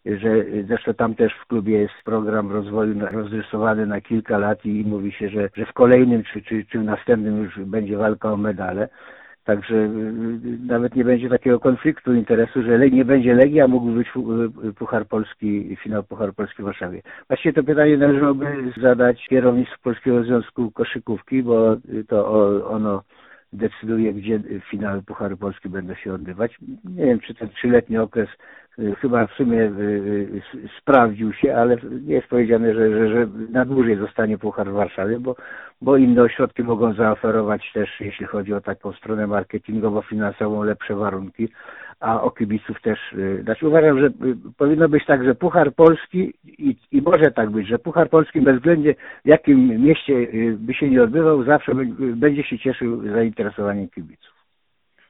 że 0.06 0.44
zresztą 0.68 0.94
tam 0.94 1.14
też 1.14 1.32
w 1.32 1.46
klubie 1.46 1.78
jest 1.78 1.94
program 2.04 2.52
rozwoju 2.52 2.94
rozrysowany 3.12 3.86
na 3.86 4.00
kilka 4.00 4.38
lat 4.38 4.66
i 4.66 4.84
mówi 4.86 5.12
się, 5.12 5.28
że, 5.28 5.48
że 5.56 5.66
w 5.66 5.72
kolejnym 5.72 6.22
czy, 6.22 6.42
czy, 6.42 6.64
czy 6.64 6.78
w 6.78 6.84
następnym 6.84 7.42
już 7.42 7.58
będzie 7.58 7.96
walka 7.96 8.32
o 8.32 8.36
medale. 8.36 8.88
Także 9.46 9.74
y, 9.74 9.78
y, 9.78 10.58
nawet 10.66 10.94
nie 10.94 11.04
będzie 11.04 11.28
takiego 11.28 11.60
konfliktu 11.60 12.14
interesu, 12.14 12.62
że 12.62 12.90
nie 12.90 13.04
będzie 13.04 13.34
Legia, 13.34 13.64
a 13.64 13.68
mógł 13.68 13.86
być 13.86 14.08
y, 14.68 14.72
Puchar 14.72 15.06
Polski, 15.06 15.76
finał 15.82 16.02
Puchar 16.02 16.34
Polski 16.34 16.62
w 16.62 16.64
Warszawie. 16.64 17.02
Właściwie 17.28 17.52
to 17.52 17.62
pytanie 17.62 17.96
należałoby 17.96 18.46
zadać 18.76 19.26
kierownictwu 19.28 19.76
Polskiego 19.82 20.24
Związku 20.24 20.70
Koszykówki, 20.70 21.42
bo 21.42 21.76
to 22.08 22.26
ono 22.70 23.02
decyduje, 23.52 24.14
gdzie 24.14 24.40
finały 24.70 25.02
Pucharu 25.02 25.36
Polski 25.36 25.68
będą 25.68 25.94
się 25.94 26.14
odbywać. 26.14 26.58
Nie 26.84 27.04
wiem, 27.04 27.20
czy 27.20 27.34
ten 27.34 27.48
trzyletni 27.48 27.98
okres 27.98 28.28
chyba 29.00 29.26
w 29.26 29.32
sumie 29.32 29.60
y, 29.60 30.42
y, 30.54 30.68
sprawdził 30.78 31.32
się, 31.32 31.56
ale 31.56 31.76
nie 32.06 32.14
jest 32.14 32.26
powiedziane, 32.26 32.74
że, 32.74 32.90
że, 32.90 33.08
że 33.08 33.28
na 33.50 33.64
dłużej 33.64 33.96
zostanie 33.96 34.38
Puchar 34.38 34.70
w 34.70 34.74
Warszawie, 34.74 35.20
bo, 35.20 35.36
bo 35.82 35.96
inne 35.96 36.22
ośrodki 36.22 36.62
mogą 36.62 36.92
zaoferować 36.92 37.72
też, 37.74 38.00
jeśli 38.00 38.26
chodzi 38.26 38.54
o 38.54 38.60
taką 38.60 38.92
stronę 38.92 39.26
marketingowo-finansową, 39.26 40.64
lepsze 40.64 40.94
warunki, 40.94 41.48
a 42.00 42.22
o 42.22 42.30
kibiców 42.30 42.82
też. 42.82 42.98
Znaczy 43.42 43.68
uważam, 43.68 44.00
że 44.00 44.10
powinno 44.58 44.88
być 44.88 45.06
tak, 45.06 45.24
że 45.24 45.34
Puchar 45.34 45.74
Polski 45.74 46.34
i, 46.44 46.76
i 46.92 47.02
może 47.02 47.30
tak 47.30 47.50
być, 47.50 47.68
że 47.68 47.78
Puchar 47.78 48.10
Polski 48.10 48.40
bez 48.40 48.56
względu 48.56 48.90
w 49.24 49.28
jakim 49.28 49.82
mieście 49.82 50.26
by 50.56 50.74
się 50.74 50.90
nie 50.90 51.02
odbywał, 51.02 51.44
zawsze 51.44 51.72
będzie 51.98 52.42
się 52.42 52.58
cieszył 52.58 53.12
zainteresowaniem 53.12 53.88
kibiców. 53.88 54.35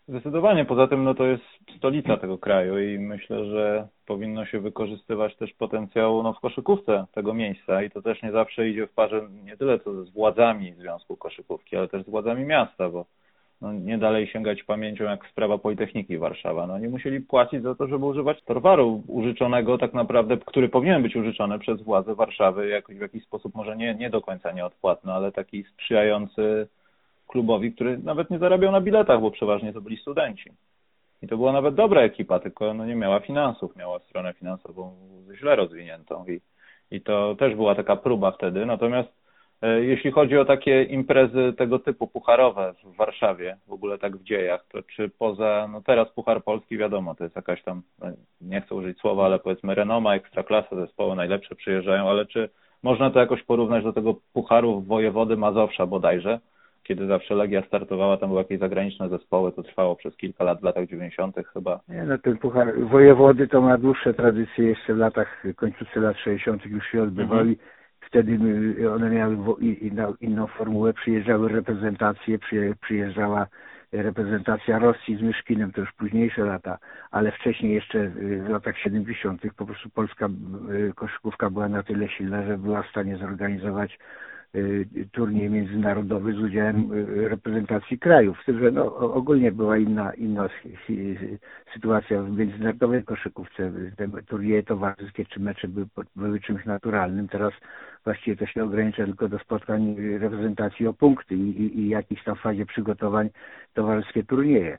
Zdecydowanie. 0.09 0.65
Poza 0.65 0.87
tym 0.87 1.05
no 1.05 1.15
to 1.15 1.27
jest 1.27 1.45
stolica 1.77 2.17
tego 2.17 2.39
kraju 2.39 2.79
i 2.79 2.99
myślę, 2.99 3.45
że 3.45 3.89
powinno 4.07 4.47
się 4.47 4.61
wykorzystywać 4.61 5.37
też 5.37 5.53
potencjał 5.53 6.23
no, 6.23 6.33
w 6.33 6.41
koszykówce 6.41 7.07
tego 7.13 7.35
miejsca 7.35 7.83
i 7.83 7.91
to 7.91 8.03
też 8.03 8.23
nie 8.23 8.33
zawsze 8.33 8.69
idzie 8.69 8.87
w 8.87 8.93
parze 8.93 9.29
nie 9.45 9.57
tyle 9.57 9.79
co 9.79 10.05
z 10.05 10.11
władzami 10.11 10.75
Związku 10.75 11.17
Koszykówki, 11.17 11.77
ale 11.77 11.89
też 11.89 12.03
z 12.03 12.11
władzami 12.11 12.45
miasta, 12.45 12.89
bo 12.89 13.05
no, 13.61 13.73
nie 13.73 13.99
dalej 13.99 14.27
sięgać 14.27 14.63
pamięcią 14.63 15.05
jak 15.05 15.27
sprawa 15.27 15.59
Politechniki 15.59 16.19
Warszawa. 16.19 16.67
No, 16.67 16.79
nie 16.79 16.89
musieli 16.89 17.21
płacić 17.21 17.63
za 17.63 17.75
to, 17.75 17.87
żeby 17.87 18.05
używać 18.05 18.43
towaru 18.43 19.03
użyczonego 19.09 19.79
tak 19.79 19.95
naprawdę, 19.95 20.37
który 20.37 20.69
powinien 20.69 21.03
być 21.03 21.17
użyczony 21.17 21.59
przez 21.59 21.83
władze 21.83 22.15
Warszawy 22.15 22.69
jakoś 22.69 22.97
w 22.97 23.01
jakiś 23.01 23.25
sposób 23.25 23.55
może 23.55 23.77
nie, 23.77 23.95
nie 23.95 24.11
do 24.11 24.21
końca 24.21 24.53
nieodpłatny, 24.53 25.13
ale 25.13 25.33
taki 25.33 25.65
sprzyjający 25.65 26.69
klubowi, 27.27 27.73
który 27.73 27.99
nawet 27.99 28.31
nie 28.31 28.39
zarabiał 28.39 28.73
na 28.73 28.81
biletach, 28.81 29.21
bo 29.21 29.31
przeważnie 29.31 29.73
to 29.73 29.81
byli 29.81 29.97
studenci. 29.97 30.51
I 31.23 31.29
to 31.29 31.37
była 31.37 31.53
nawet 31.53 31.75
dobra 31.75 32.01
ekipa, 32.01 32.39
tylko 32.39 32.75
no 32.75 32.87
nie 32.87 32.95
miała 32.95 33.21
finansów, 33.21 33.77
miała 33.77 33.99
stronę 33.99 34.35
finansową 34.35 34.93
źle 35.35 35.57
rozwiniętą 35.57 36.25
i, 36.27 36.41
i 36.91 37.01
to 37.01 37.35
też 37.39 37.55
była 37.55 37.75
taka 37.75 37.97
próba 37.97 38.31
wtedy. 38.31 38.67
Natomiast 38.67 39.09
e, 39.63 39.85
jeśli 39.85 40.11
chodzi 40.11 40.39
o 40.39 40.45
takie 40.45 40.83
imprezy 40.83 41.53
tego 41.59 41.79
typu 41.79 42.07
pucharowe 42.07 42.75
w 42.85 42.97
Warszawie, 42.97 43.57
w 43.67 43.73
ogóle 43.73 43.99
tak 43.99 44.17
w 44.17 44.23
dziejach, 44.23 44.65
to 44.73 44.83
czy 44.83 45.09
poza, 45.09 45.69
no 45.73 45.83
teraz 45.83 46.11
Puchar 46.11 46.45
Polski 46.45 46.79
wiadomo, 46.79 47.15
to 47.15 47.25
jest 47.25 47.37
jakaś 47.37 47.63
tam, 47.63 47.83
no 47.99 48.07
nie 48.41 48.61
chcę 48.61 48.75
użyć 48.75 48.99
słowa, 48.99 49.25
ale 49.25 49.39
powiedzmy 49.39 49.75
renoma, 49.75 50.15
ekstraklasa, 50.15 50.77
zespoły 50.77 51.17
najlepsze 51.17 51.55
przyjeżdżają, 51.55 52.09
ale 52.09 52.27
czy 52.27 52.49
można 52.83 53.11
to 53.11 53.21
jakoś 53.21 53.43
porównać 53.43 53.85
do 53.85 53.93
tego 53.93 54.15
Pucharu 54.33 54.81
Wojewody 54.81 55.37
Mazowsza 55.37 55.87
bodajże, 55.87 56.41
kiedy 56.87 57.07
zawsze 57.07 57.35
Legia 57.35 57.63
startowała, 57.63 58.17
tam 58.17 58.29
były 58.29 58.41
jakieś 58.41 58.59
zagraniczne 58.59 59.09
zespoły, 59.09 59.53
to 59.53 59.63
trwało 59.63 59.97
przez 59.97 60.17
kilka 60.17 60.45
lat, 60.45 60.61
w 60.61 60.65
latach 60.65 60.87
90. 60.87 61.37
chyba. 61.53 61.81
Nie, 61.89 62.05
no 62.05 62.19
ten 62.19 62.39
puchar 62.39 62.81
wojewody 62.81 63.49
to 63.49 63.61
ma 63.61 63.79
dłuższe 63.79 64.15
tradycje, 64.15 64.65
jeszcze 64.65 64.95
w 64.95 64.99
latach, 64.99 65.43
końcówce 65.57 66.01
lat 66.01 66.17
60. 66.17 66.67
już 66.67 66.87
się 66.87 67.03
odbywali. 67.03 67.51
Mhm. 67.51 67.69
Wtedy 68.01 68.39
one 68.95 69.11
miały 69.11 69.37
inną 70.21 70.47
formułę, 70.47 70.93
przyjeżdżały 70.93 71.49
reprezentacje, 71.49 72.39
przyjeżdżała 72.81 73.47
reprezentacja 73.93 74.79
Rosji 74.79 75.17
z 75.17 75.23
Myszkinem, 75.23 75.73
to 75.73 75.81
już 75.81 75.93
późniejsze 75.93 76.45
lata, 76.45 76.79
ale 77.11 77.33
wcześniej 77.33 77.75
jeszcze 77.75 78.09
w 78.47 78.49
latach 78.49 78.79
70. 78.79 79.43
po 79.57 79.67
prostu 79.67 79.91
polska 79.91 80.29
koszykówka 80.95 81.51
była 81.51 81.69
na 81.69 81.83
tyle 81.83 82.09
silna, 82.09 82.47
że 82.47 82.59
była 82.59 82.83
w 82.83 82.91
stanie 82.91 83.17
zorganizować 83.17 83.99
turniej 85.13 85.51
międzynarodowy 85.51 86.33
z 86.33 86.39
udziałem 86.39 86.91
reprezentacji 87.29 87.99
krajów. 87.99 88.39
Z 88.43 88.45
tym, 88.45 88.61
że 88.61 88.71
no, 88.71 88.97
ogólnie 88.97 89.53
była 89.53 89.79
inna, 89.79 90.15
inna 90.15 90.49
sytuacja 91.75 92.23
w 92.23 92.37
międzynarodowej 92.37 93.05
koszykówce. 93.05 93.73
Te 93.97 94.09
turnieje 94.09 94.63
towarzyskie 94.63 95.25
czy 95.25 95.41
mecze 95.41 95.69
były, 95.69 95.87
były 96.17 96.41
czymś 96.41 96.65
naturalnym. 96.65 97.29
Teraz 97.29 97.53
właściwie 98.05 98.37
to 98.37 98.47
się 98.47 98.65
ogranicza 98.65 99.05
tylko 99.05 99.29
do 99.29 99.39
spotkań 99.39 99.97
reprezentacji 100.19 100.87
o 100.87 100.93
punkty 100.93 101.35
i, 101.35 101.63
i, 101.63 101.81
i 101.81 101.89
jakiejś 101.89 102.25
tam 102.25 102.37
fazie 102.37 102.67
przygotowań 102.67 103.31
towarzyskie 103.75 104.25
turnieje 104.25 104.79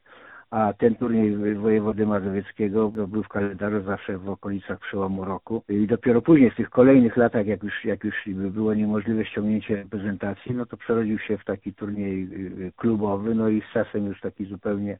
a 0.52 0.74
ten 0.74 0.96
turniej 0.96 1.56
wojewody 1.56 2.06
mazowieckiego 2.06 2.90
był 2.90 3.24
w 3.24 3.28
kalendarzu 3.28 3.82
zawsze 3.82 4.18
w 4.18 4.30
okolicach 4.30 4.80
przełomu 4.80 5.26
roku. 5.26 5.64
I 5.70 5.88
dopiero 5.88 6.22
później 6.22 6.52
w 6.52 6.56
tych 6.56 6.70
kolejnych 6.70 7.18
latach, 7.18 7.48
jak 7.48 7.64
już, 7.64 7.86
jak 7.86 8.04
już 8.04 8.16
było 8.52 8.74
niemożliwe 8.74 9.26
ściągnięcie 9.26 9.76
reprezentacji, 9.76 10.56
no 10.56 10.66
to 10.66 10.78
przerodził 10.78 11.20
się 11.20 11.38
w 11.38 11.46
taki 11.46 11.74
turniej 11.74 12.24
y, 12.24 12.66
y, 12.66 12.72
klubowy, 12.76 13.36
no 13.36 13.50
i 13.50 13.62
z 13.62 13.74
czasem 13.74 14.06
już 14.06 14.22
taki 14.22 14.46
zupełnie 14.46 15.00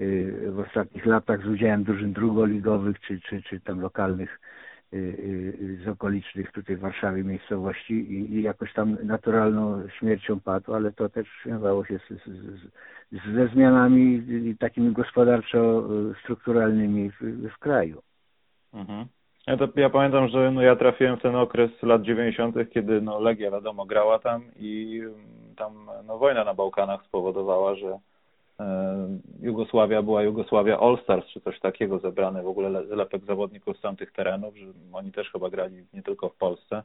y, 0.00 0.50
w 0.52 0.58
ostatnich 0.58 1.06
latach 1.06 1.42
z 1.42 1.46
udziałem 1.46 1.84
drużyn 1.84 2.12
drugoligowych 2.12 3.00
czy, 3.00 3.20
czy, 3.20 3.42
czy 3.42 3.60
tam 3.60 3.80
lokalnych 3.80 4.40
z 5.84 5.88
okolicznych 5.88 6.52
tutaj 6.52 6.76
Warszawy 6.76 7.24
miejscowości 7.24 7.94
i, 7.94 8.34
i 8.34 8.42
jakoś 8.42 8.72
tam 8.72 8.96
naturalną 9.02 9.88
śmiercią 9.88 10.40
padł, 10.40 10.74
ale 10.74 10.92
to 10.92 11.08
też 11.08 11.26
wiązało 11.46 11.84
się 11.84 11.98
z, 11.98 12.08
z, 12.08 12.60
ze 13.34 13.48
zmianami 13.48 14.22
takimi 14.60 14.92
gospodarczo-strukturalnymi 14.92 17.10
w, 17.10 17.20
w 17.54 17.58
kraju. 17.58 18.02
Mhm. 18.74 19.06
Ja, 19.46 19.56
to, 19.56 19.68
ja 19.76 19.90
pamiętam, 19.90 20.28
że 20.28 20.50
no, 20.50 20.62
ja 20.62 20.76
trafiłem 20.76 21.16
w 21.16 21.22
ten 21.22 21.36
okres 21.36 21.70
lat 21.82 22.02
90., 22.02 22.56
kiedy 22.70 23.00
no, 23.00 23.20
Legia 23.20 23.50
wiadomo 23.50 23.86
grała 23.86 24.18
tam 24.18 24.42
i 24.56 25.00
mm, 25.04 25.14
tam 25.56 25.90
no, 26.06 26.18
wojna 26.18 26.44
na 26.44 26.54
Bałkanach 26.54 27.04
spowodowała, 27.04 27.74
że 27.74 27.98
Jugosławia 29.40 30.02
była 30.02 30.22
Jugosławia 30.22 30.80
All 30.80 30.98
Stars 31.02 31.26
czy 31.26 31.40
coś 31.40 31.60
takiego, 31.60 31.98
zebrany 31.98 32.42
w 32.42 32.48
ogóle 32.48 32.68
lepek 32.70 33.24
zawodników 33.24 33.78
z 33.78 33.80
tamtych 33.80 34.12
terenów, 34.12 34.56
że 34.56 34.66
oni 34.92 35.12
też 35.12 35.30
chyba 35.32 35.50
grali 35.50 35.86
nie 35.92 36.02
tylko 36.02 36.28
w 36.28 36.36
Polsce. 36.36 36.82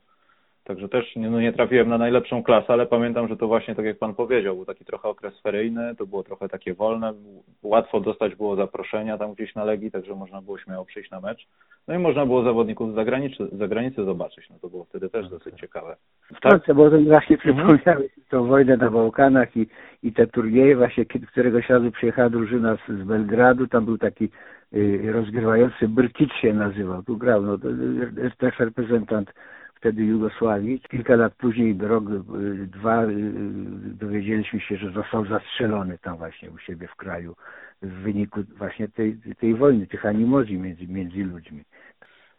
Także 0.63 0.89
też 0.89 1.15
nie, 1.15 1.29
no 1.29 1.41
nie 1.41 1.53
trafiłem 1.53 1.89
na 1.89 1.97
najlepszą 1.97 2.43
klasę, 2.43 2.73
ale 2.73 2.85
pamiętam, 2.85 3.27
że 3.27 3.37
to 3.37 3.47
właśnie 3.47 3.75
tak 3.75 3.85
jak 3.85 3.97
Pan 3.97 4.15
powiedział, 4.15 4.55
był 4.55 4.65
taki 4.65 4.85
trochę 4.85 5.09
okres 5.09 5.39
feryjny, 5.39 5.95
to 5.95 6.05
było 6.05 6.23
trochę 6.23 6.49
takie 6.49 6.73
wolne, 6.73 7.13
łatwo 7.63 7.99
dostać 7.99 8.35
było 8.35 8.55
zaproszenia 8.55 9.17
tam 9.17 9.33
gdzieś 9.33 9.55
na 9.55 9.63
Legii, 9.63 9.91
także 9.91 10.15
można 10.15 10.41
było 10.41 10.57
śmiało 10.57 10.85
przyjść 10.85 11.11
na 11.11 11.21
mecz. 11.21 11.47
No 11.87 11.95
i 11.95 11.97
można 11.97 12.25
było 12.25 12.43
zawodników 12.43 12.91
z 12.91 12.95
zagranicy, 12.95 13.47
z 13.51 13.57
zagranicy 13.57 14.05
zobaczyć, 14.05 14.49
no 14.49 14.55
to 14.61 14.69
było 14.69 14.83
wtedy 14.83 15.09
też 15.09 15.29
dosyć 15.29 15.59
ciekawe. 15.59 15.95
Tak, 16.41 16.61
bo 16.75 16.89
właśnie 16.89 17.37
przypomniałeś 17.37 17.87
mhm. 17.87 18.09
tą 18.29 18.47
wojnę 18.47 18.77
na 18.77 18.89
Bałkanach 18.89 19.57
i, 19.57 19.67
i 20.03 20.13
te 20.13 20.27
turnieje, 20.27 20.75
właśnie 20.75 21.05
któregoś 21.05 21.69
razu 21.69 21.91
przyjechała 21.91 22.29
drużyna 22.29 22.75
z, 22.75 22.91
z 22.91 23.03
Belgradu, 23.03 23.67
tam 23.67 23.85
był 23.85 23.97
taki 23.97 24.29
y, 24.73 25.11
rozgrywający 25.11 25.87
Brkic 25.87 26.33
się 26.33 26.53
nazywał, 26.53 27.03
tu 27.03 27.17
grał, 27.17 27.41
no 27.41 27.57
to, 27.57 27.69
y, 27.69 28.31
też 28.37 28.59
reprezentant 28.59 29.33
wtedy 29.83 30.03
Jugosławii. 30.03 30.79
Kilka 30.79 31.15
lat 31.15 31.35
później, 31.35 31.77
rok, 31.81 32.03
y, 32.09 32.67
dwa, 32.67 33.05
y, 33.05 33.09
dowiedzieliśmy 33.99 34.59
się, 34.59 34.77
że 34.77 34.91
został 34.91 35.25
zastrzelony 35.25 35.97
tam 35.97 36.17
właśnie 36.17 36.51
u 36.51 36.57
siebie 36.57 36.87
w 36.87 36.95
kraju 36.95 37.35
w 37.81 37.87
wyniku 37.87 38.39
właśnie 38.57 38.87
tej, 38.87 39.17
tej 39.39 39.55
wojny, 39.55 39.87
tych 39.87 40.05
animozji 40.05 40.57
między, 40.57 40.87
między 40.87 41.23
ludźmi. 41.23 41.63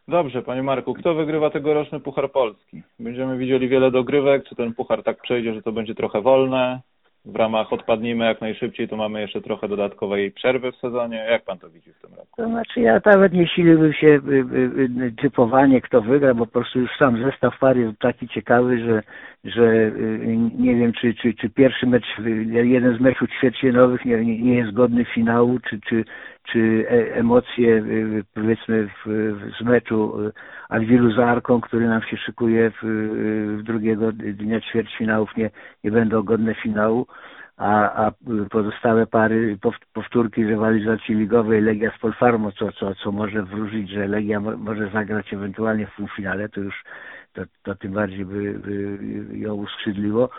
Dobrze, 0.09 0.43
panie 0.43 0.63
Marku, 0.63 0.95
kto 0.95 1.15
wygrywa 1.15 1.51
tegoroczny 1.51 2.01
Puchar 2.01 2.33
Polski? 2.33 2.83
Będziemy 2.99 3.39
widzieli 3.39 3.69
wiele 3.69 3.91
dogrywek, 3.91 4.45
czy 4.45 4.55
ten 4.57 4.75
puchar 4.75 5.03
tak 5.03 5.23
przejdzie, 5.23 5.55
że 5.55 5.63
to 5.63 5.73
będzie 5.73 5.95
trochę 5.95 6.21
wolne? 6.21 6.81
W 7.25 7.37
ramach 7.37 7.73
odpadnijmy 7.73 8.25
jak 8.25 8.41
najszybciej, 8.41 8.89
to 8.89 8.97
mamy 8.97 9.21
jeszcze 9.21 9.41
trochę 9.41 9.69
dodatkowej 9.69 10.31
przerwy 10.33 10.73
w 10.73 10.77
sezonie. 10.77 11.17
Jak 11.31 11.45
pan 11.45 11.59
to 11.59 11.71
widzi 11.71 11.93
w 11.93 12.01
tym 12.01 12.11
roku? 12.11 12.29
To 12.37 12.47
znaczy 12.47 12.81
ja 12.81 13.01
nawet 13.05 13.33
nie 13.33 13.49
siliłbym 13.49 13.93
się 13.93 14.07
y, 14.07 14.21
y, 14.21 15.05
y, 15.05 15.13
typowanie 15.23 15.81
kto 15.81 16.01
wygra, 16.01 16.35
bo 16.35 16.47
po 16.47 16.53
prostu 16.53 16.81
już 16.81 16.91
sam 16.99 17.23
zestaw 17.23 17.59
par 17.59 17.77
jest 17.77 17.99
taki 17.99 18.29
ciekawy, 18.29 18.79
że, 18.79 19.03
że 19.45 19.93
nie 20.59 20.75
wiem 20.77 20.93
czy, 20.93 21.15
czy, 21.15 21.35
czy 21.35 21.51
pierwszy 21.51 21.87
mecz, 21.87 22.07
jeden 22.47 22.97
z 22.97 23.01
meczów 23.01 23.29
ćwierćfinałowych 23.39 24.05
nie, 24.05 24.25
nie 24.25 24.55
jest 24.55 24.73
godny 24.73 25.05
finału, 25.05 25.59
czy, 25.71 25.81
czy, 25.81 26.05
czy 26.53 26.87
e, 26.91 27.15
emocje 27.15 27.85
powiedzmy 28.35 28.89
w, 29.07 29.35
z 29.61 29.65
meczu 29.65 30.17
Alwilu 30.69 31.13
z 31.13 31.19
Arką, 31.19 31.61
który 31.61 31.89
nam 31.89 32.03
się 32.03 32.17
szykuje 32.17 32.71
w, 32.71 32.83
w 33.59 33.63
drugiego 33.63 34.13
dnia 34.13 34.61
ćwierćfinałów 34.61 35.37
nie, 35.37 35.51
nie 35.85 35.91
będą 35.91 36.23
godne 36.23 36.55
finału 36.55 37.07
a, 37.57 38.07
a 38.07 38.13
pozostałe 38.51 39.07
pary 39.07 39.59
powtórki 39.93 40.45
rywalizacji 40.45 41.15
ligowej 41.15 41.63
Legia 41.63 41.91
z 41.97 42.01
Polfarmo, 42.01 42.53
co, 42.53 42.73
co, 42.73 42.95
co 42.95 43.13
może 43.13 43.43
wróżyć, 43.43 43.91
że 43.91 44.09
Legia 44.09 44.41
może 44.41 44.91
zagrać 44.91 45.33
ewentualnie 45.33 45.87
w 45.87 45.97
półfinale, 45.97 46.49
to 46.49 46.61
już 46.61 46.85
to, 47.33 47.43
to 47.63 47.75
tym 47.75 47.93
bardziej 47.93 48.25
by, 48.25 48.55
by 48.59 48.99
ją 49.39 49.55
uskrzydliło. 49.55 50.31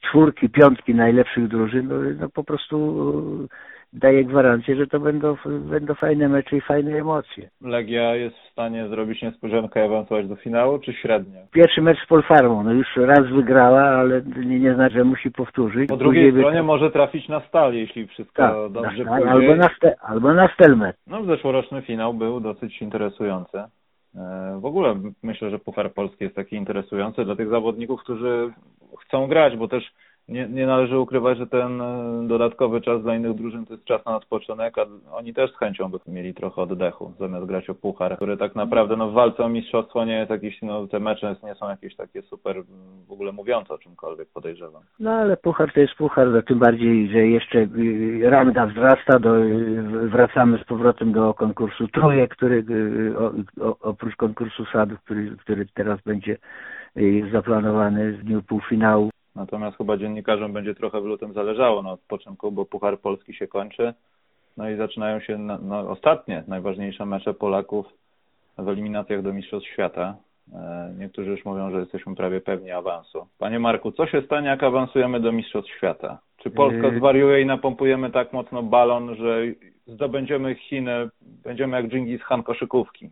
Czwórki, 0.00 0.48
piątki 0.48 0.94
najlepszych 0.94 1.48
drużyn, 1.48 1.88
no, 1.88 1.94
no 2.20 2.28
po 2.28 2.44
prostu 2.44 3.48
daje 3.94 4.24
gwarancję, 4.24 4.76
że 4.76 4.86
to 4.86 5.00
będą, 5.00 5.36
będą 5.46 5.94
fajne 5.94 6.28
mecze 6.28 6.56
i 6.56 6.60
fajne 6.60 6.98
emocje. 6.98 7.48
Legia 7.60 8.16
jest 8.16 8.36
w 8.36 8.52
stanie 8.52 8.88
zrobić 8.88 9.22
niespodziankę 9.22 9.80
i 9.80 9.82
awansować 9.84 10.28
do 10.28 10.36
finału, 10.36 10.78
czy 10.78 10.92
średnio? 10.92 11.40
Pierwszy 11.52 11.82
mecz 11.82 11.98
z 12.04 12.06
Polfarmą, 12.06 12.62
no 12.62 12.72
już 12.72 12.96
raz 12.96 13.28
wygrała, 13.28 13.82
ale 13.82 14.22
nie, 14.46 14.60
nie 14.60 14.74
znaczy, 14.74 14.94
że 14.94 15.04
musi 15.04 15.30
powtórzyć. 15.30 15.88
Po 15.88 15.96
drugiej 15.96 16.24
Później 16.24 16.42
stronie 16.42 16.60
by... 16.60 16.66
może 16.66 16.90
trafić 16.90 17.28
na 17.28 17.40
stal, 17.40 17.74
jeśli 17.74 18.06
wszystko 18.06 18.42
tak, 18.42 18.72
dobrze 18.72 19.04
pójdzie. 19.04 19.30
Albo 19.30 19.56
na, 19.56 19.68
ste, 19.76 19.94
albo 20.00 20.34
na 20.34 20.48
Stelmet. 20.48 20.96
No 21.06 21.24
zeszłoroczny 21.24 21.82
finał 21.82 22.14
był 22.14 22.40
dosyć 22.40 22.82
interesujący. 22.82 23.58
E, 23.58 24.58
w 24.60 24.64
ogóle 24.64 24.94
myślę, 25.22 25.50
że 25.50 25.58
Puchar 25.58 25.92
Polski 25.92 26.24
jest 26.24 26.36
taki 26.36 26.56
interesujący 26.56 27.24
dla 27.24 27.36
tych 27.36 27.48
zawodników, 27.48 28.00
którzy 28.00 28.52
chcą 29.00 29.26
grać, 29.26 29.56
bo 29.56 29.68
też 29.68 29.84
nie, 30.28 30.48
nie 30.48 30.66
należy 30.66 30.98
ukrywać, 30.98 31.38
że 31.38 31.46
ten 31.46 31.80
e, 31.80 32.28
dodatkowy 32.28 32.80
czas 32.80 33.02
dla 33.02 33.16
innych 33.16 33.34
drużyn 33.34 33.66
to 33.66 33.72
jest 33.72 33.84
czas 33.84 34.04
na 34.04 34.16
odpoczynek, 34.16 34.78
a 34.78 34.86
oni 35.12 35.34
też 35.34 35.52
z 35.52 35.56
chęcią 35.56 35.88
by 35.88 35.98
mieli 36.08 36.34
trochę 36.34 36.62
oddechu, 36.62 37.12
zamiast 37.18 37.46
grać 37.46 37.70
o 37.70 37.74
puchar, 37.74 38.16
który 38.16 38.36
tak 38.36 38.54
naprawdę 38.54 38.96
no, 38.96 39.10
w 39.10 39.12
walce 39.12 39.44
o 39.44 39.48
mistrzostwo 39.48 40.04
nie 40.04 40.18
jest 40.18 40.30
jakiś, 40.30 40.62
no 40.62 40.86
te 40.86 41.00
mecze 41.00 41.36
nie 41.42 41.54
są 41.54 41.68
jakieś 41.68 41.96
takie 41.96 42.22
super 42.22 42.62
w 43.08 43.12
ogóle 43.12 43.32
mówiące 43.32 43.74
o 43.74 43.78
czymkolwiek, 43.78 44.28
podejrzewam. 44.34 44.82
No 45.00 45.10
ale 45.10 45.36
puchar 45.36 45.72
to 45.72 45.80
jest 45.80 45.94
puchar, 45.94 46.28
no, 46.28 46.42
tym 46.42 46.58
bardziej, 46.58 47.08
że 47.08 47.18
jeszcze 47.18 47.58
y, 47.58 48.20
ranga 48.22 48.66
wzrasta, 48.66 49.18
do, 49.18 49.38
y, 49.38 50.08
wracamy 50.08 50.58
z 50.58 50.64
powrotem 50.64 51.12
do 51.12 51.34
konkursu 51.34 51.88
trójek, 51.88 52.36
który 52.36 52.64
y, 52.70 53.14
oprócz 53.80 54.16
konkursu 54.16 54.64
sadów, 54.72 55.00
który, 55.00 55.36
który 55.36 55.66
teraz 55.74 56.00
będzie 56.00 56.36
zaplanowany 57.32 58.12
w 58.12 58.24
dniu 58.24 58.42
półfinału 58.42 59.10
Natomiast 59.36 59.76
chyba 59.76 59.96
dziennikarzom 59.96 60.52
będzie 60.52 60.74
trochę 60.74 61.00
w 61.00 61.04
lutym 61.04 61.32
zależało 61.32 61.82
na 61.82 61.92
odpoczynku, 61.92 62.52
bo 62.52 62.64
Puchar 62.64 63.00
Polski 63.00 63.34
się 63.34 63.46
kończy. 63.46 63.94
No 64.56 64.70
i 64.70 64.76
zaczynają 64.76 65.20
się 65.20 65.38
no, 65.38 65.90
ostatnie, 65.90 66.44
najważniejsze 66.48 67.06
mecze 67.06 67.34
Polaków 67.34 67.86
w 68.58 68.68
eliminacjach 68.68 69.22
do 69.22 69.32
Mistrzostw 69.32 69.68
Świata. 69.68 70.16
E, 70.52 70.94
niektórzy 70.98 71.30
już 71.30 71.44
mówią, 71.44 71.70
że 71.70 71.80
jesteśmy 71.80 72.14
prawie 72.14 72.40
pewni 72.40 72.70
awansu. 72.70 73.26
Panie 73.38 73.58
Marku, 73.58 73.92
co 73.92 74.06
się 74.06 74.22
stanie, 74.22 74.48
jak 74.48 74.62
awansujemy 74.62 75.20
do 75.20 75.32
Mistrzostw 75.32 75.72
Świata? 75.76 76.18
Czy 76.36 76.50
Polska 76.50 76.86
yy. 76.86 76.98
zwariuje 76.98 77.40
i 77.40 77.46
napompujemy 77.46 78.10
tak 78.10 78.32
mocno 78.32 78.62
balon, 78.62 79.14
że 79.14 79.42
zdobędziemy 79.86 80.54
Chiny, 80.54 81.08
będziemy 81.20 81.76
jak 81.76 81.88
Dżingis 81.88 82.22
Han 82.22 82.42
koszykówki? 82.42 83.10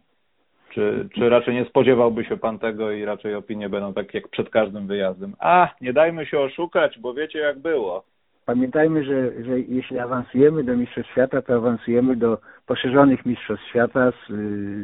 Czy, 0.75 1.09
czy 1.14 1.29
raczej 1.29 1.55
nie 1.55 1.64
spodziewałby 1.64 2.25
się 2.25 2.37
pan 2.37 2.59
tego 2.59 2.91
i 2.91 3.05
raczej 3.05 3.35
opinie 3.35 3.69
będą 3.69 3.95
tak 3.95 4.14
jak 4.14 4.29
przed 4.29 4.50
każdym 4.50 4.87
wyjazdem? 4.87 5.35
A, 5.38 5.69
nie 5.81 5.93
dajmy 5.93 6.26
się 6.26 6.41
oszukać, 6.41 6.99
bo 6.99 7.14
wiecie 7.14 7.38
jak 7.38 7.59
było. 7.59 8.05
Pamiętajmy, 8.47 9.05
że, 9.05 9.45
że 9.45 9.61
jeśli 9.61 9.99
awansujemy 9.99 10.64
do 10.64 10.76
Mistrzostw 10.76 11.12
Świata, 11.12 11.43
to 11.43 11.55
awansujemy 11.55 12.17
do 12.17 12.38
poszerzonych 12.67 13.26
Mistrzostw 13.26 13.69
Świata 13.69 14.11
z, 14.11 14.33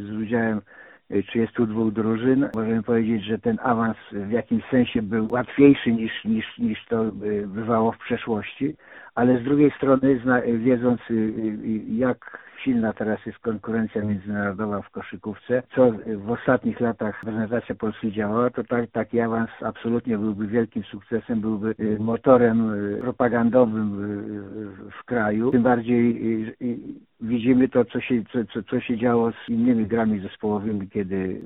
z 0.07 0.23
udziałem 0.23 0.61
32 1.29 1.91
drużyn. 1.91 2.49
Możemy 2.55 2.83
powiedzieć, 2.83 3.25
że 3.25 3.39
ten 3.39 3.59
awans 3.63 3.97
w 4.13 4.31
jakimś 4.31 4.65
sensie 4.71 5.03
był 5.03 5.29
łatwiejszy 5.31 5.93
niż, 5.93 6.25
niż, 6.25 6.59
niż 6.59 6.87
to 6.87 7.05
bywało 7.47 7.93
w 7.93 7.99
przeszłości, 7.99 8.77
ale 9.15 9.39
z 9.39 9.45
drugiej 9.45 9.71
strony, 9.71 10.21
zna, 10.23 10.43
wiedząc 10.43 11.01
jak 11.89 12.48
silna 12.65 12.93
teraz 12.93 13.27
jest 13.27 13.39
konkurencja 13.39 14.03
międzynarodowa 14.03 14.83
w 14.83 14.91
koszykówce, 14.91 15.63
co 15.75 15.93
w 16.17 16.31
ostatnich 16.31 16.81
latach 16.81 17.23
reprezentacja 17.23 17.75
Polski 17.75 18.13
działała, 18.13 18.51
to 18.51 18.65
tak, 18.65 18.91
taki 18.91 19.21
awans 19.21 19.51
absolutnie 19.61 20.19
byłby 20.19 20.47
wielkim 20.47 20.83
sukcesem, 20.83 21.41
byłby 21.41 21.75
motorem 21.99 22.73
propagandowym 23.01 23.97
w 25.01 25.05
kraju. 25.05 25.51
Tym 25.51 25.63
bardziej 25.63 26.21
widzimy 27.21 27.69
to, 27.69 27.85
co 27.85 28.01
się, 28.01 28.23
co, 28.53 28.63
co, 28.63 28.81
się 28.81 28.97
działo 28.97 29.33
z 29.33 29.49
innymi 29.49 29.87
grami 29.87 30.21
zespołowymi, 30.21 30.89
kiedy 30.89 31.41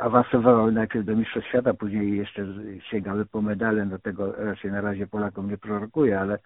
awansowały 0.00 0.72
najpierw 0.72 1.06
do 1.06 1.16
Mistrzostw 1.16 1.48
Świata, 1.48 1.74
później 1.74 2.16
jeszcze 2.16 2.46
sięgały 2.90 3.26
po 3.26 3.42
medale, 3.42 3.86
do 3.86 3.98
tego 3.98 4.32
raczej 4.32 4.70
na 4.70 4.80
razie 4.80 5.06
Polakom 5.06 5.50
nie 5.50 5.58
prorokuje, 5.58 6.20
ale 6.20 6.38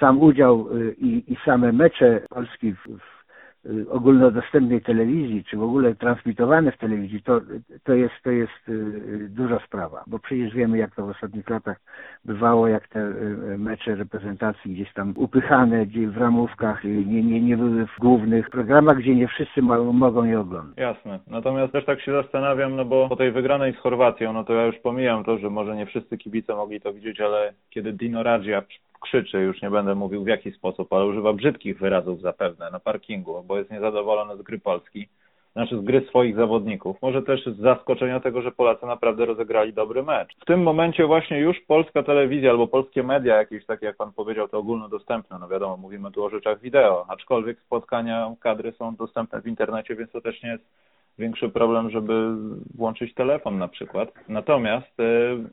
sam 0.00 0.22
udział 0.22 0.76
y, 0.76 0.94
i, 0.98 1.32
i 1.32 1.36
same 1.44 1.72
mecze 1.72 2.20
Polski 2.30 2.72
w, 2.72 2.78
w 2.78 3.17
Y, 3.17 3.17
ogólnodostępnej 3.90 4.80
telewizji, 4.80 5.44
czy 5.44 5.56
w 5.56 5.62
ogóle 5.62 5.94
transmitowane 5.94 6.72
w 6.72 6.78
telewizji, 6.78 7.22
to, 7.22 7.40
to, 7.84 7.94
jest, 7.94 8.14
to 8.24 8.30
jest 8.30 8.68
y, 8.68 9.28
duża 9.28 9.58
sprawa, 9.66 10.04
bo 10.06 10.18
przecież 10.18 10.54
wiemy, 10.54 10.78
jak 10.78 10.94
to 10.94 11.06
w 11.06 11.10
ostatnich 11.10 11.50
latach 11.50 11.80
bywało, 12.24 12.68
jak 12.68 12.88
te 12.88 13.00
y, 13.00 13.58
mecze 13.58 13.94
reprezentacji 13.94 14.74
gdzieś 14.74 14.92
tam 14.92 15.14
upychane 15.16 15.86
gdzie 15.86 16.08
w 16.08 16.16
ramówkach, 16.16 16.84
nie, 16.84 17.22
nie, 17.22 17.40
nie 17.40 17.56
były 17.56 17.86
w 17.86 17.98
głównych 18.00 18.50
programach, 18.50 18.98
gdzie 18.98 19.14
nie 19.14 19.28
wszyscy 19.28 19.62
mogą 19.62 20.24
je 20.24 20.40
oglądać. 20.40 20.78
Jasne. 20.78 21.18
Natomiast 21.26 21.72
też 21.72 21.84
tak 21.84 22.00
się 22.00 22.12
zastanawiam, 22.12 22.76
no 22.76 22.84
bo 22.84 23.08
po 23.08 23.16
tej 23.16 23.32
wygranej 23.32 23.72
z 23.72 23.76
Chorwacją, 23.76 24.32
no 24.32 24.44
to 24.44 24.52
ja 24.52 24.66
już 24.66 24.76
pomijam 24.78 25.24
to, 25.24 25.38
że 25.38 25.50
może 25.50 25.76
nie 25.76 25.86
wszyscy 25.86 26.18
kibice 26.18 26.54
mogli 26.54 26.80
to 26.80 26.92
widzieć, 26.92 27.20
ale 27.20 27.52
kiedy 27.70 27.92
Dino 27.92 28.22
Radzia 28.22 28.62
krzyczy, 29.00 29.38
już 29.38 29.62
nie 29.62 29.70
będę 29.70 29.94
mówił 29.94 30.24
w 30.24 30.28
jaki 30.28 30.52
sposób, 30.52 30.92
ale 30.92 31.06
używa 31.06 31.32
brzydkich 31.32 31.78
wyrazów 31.78 32.20
zapewne 32.20 32.70
na 32.70 32.80
parkingu, 32.80 33.44
bo 33.46 33.58
jest 33.58 33.70
niezadowolony 33.70 34.36
z 34.36 34.42
gry 34.42 34.58
Polski, 34.58 35.08
znaczy 35.52 35.78
z 35.78 35.84
gry 35.84 36.06
swoich 36.08 36.36
zawodników. 36.36 36.96
Może 37.02 37.22
też 37.22 37.46
z 37.46 37.60
zaskoczenia 37.60 38.20
tego, 38.20 38.42
że 38.42 38.52
Polacy 38.52 38.86
naprawdę 38.86 39.24
rozegrali 39.24 39.72
dobry 39.72 40.02
mecz. 40.02 40.36
W 40.40 40.44
tym 40.44 40.62
momencie 40.62 41.06
właśnie 41.06 41.38
już 41.38 41.60
polska 41.60 42.02
telewizja 42.02 42.50
albo 42.50 42.66
polskie 42.66 43.02
media 43.02 43.36
jakieś 43.36 43.66
takie, 43.66 43.86
jak 43.86 43.96
pan 43.96 44.12
powiedział, 44.12 44.48
to 44.48 44.58
ogólnodostępne, 44.58 45.36
no 45.40 45.48
wiadomo, 45.48 45.76
mówimy 45.76 46.10
tu 46.10 46.24
o 46.24 46.30
rzeczach 46.30 46.60
wideo, 46.60 47.06
aczkolwiek 47.08 47.60
spotkania 47.60 48.34
kadry 48.40 48.72
są 48.72 48.96
dostępne 48.96 49.42
w 49.42 49.46
internecie, 49.46 49.96
więc 49.96 50.12
to 50.12 50.20
też 50.20 50.42
nie 50.42 50.50
jest 50.50 50.64
większy 51.18 51.48
problem, 51.48 51.90
żeby 51.90 52.36
włączyć 52.74 53.14
telefon 53.14 53.58
na 53.58 53.68
przykład. 53.68 54.12
Natomiast 54.28 55.00
y, 55.00 55.04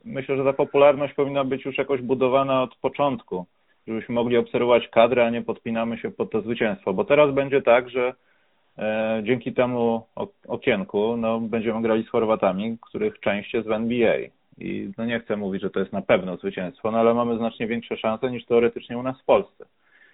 myślę, 0.04 0.36
że 0.36 0.44
ta 0.44 0.52
popularność 0.52 1.14
powinna 1.14 1.44
być 1.44 1.64
już 1.64 1.78
jakoś 1.78 2.00
budowana 2.00 2.62
od 2.62 2.76
początku, 2.76 3.46
żebyśmy 3.86 4.14
mogli 4.14 4.36
obserwować 4.36 4.88
kadrę, 4.88 5.26
a 5.26 5.30
nie 5.30 5.42
podpinamy 5.42 5.98
się 5.98 6.10
pod 6.10 6.30
to 6.30 6.40
zwycięstwo, 6.40 6.94
bo 6.94 7.04
teraz 7.04 7.34
będzie 7.34 7.62
tak, 7.62 7.90
że 7.90 8.14
e, 8.78 9.20
dzięki 9.24 9.52
temu 9.52 10.06
okienku 10.48 11.16
no, 11.16 11.40
będziemy 11.40 11.82
grali 11.82 12.04
z 12.04 12.08
Chorwatami, 12.08 12.78
których 12.80 13.20
część 13.20 13.54
jest 13.54 13.68
w 13.68 13.72
NBA. 13.72 14.16
I 14.58 14.90
no 14.98 15.04
nie 15.04 15.20
chcę 15.20 15.36
mówić, 15.36 15.62
że 15.62 15.70
to 15.70 15.80
jest 15.80 15.92
na 15.92 16.02
pewno 16.02 16.36
zwycięstwo, 16.36 16.90
no 16.90 16.98
ale 16.98 17.14
mamy 17.14 17.36
znacznie 17.38 17.66
większe 17.66 17.96
szanse 17.96 18.30
niż 18.30 18.46
teoretycznie 18.46 18.98
u 18.98 19.02
nas 19.02 19.20
w 19.20 19.24
Polsce. 19.24 19.64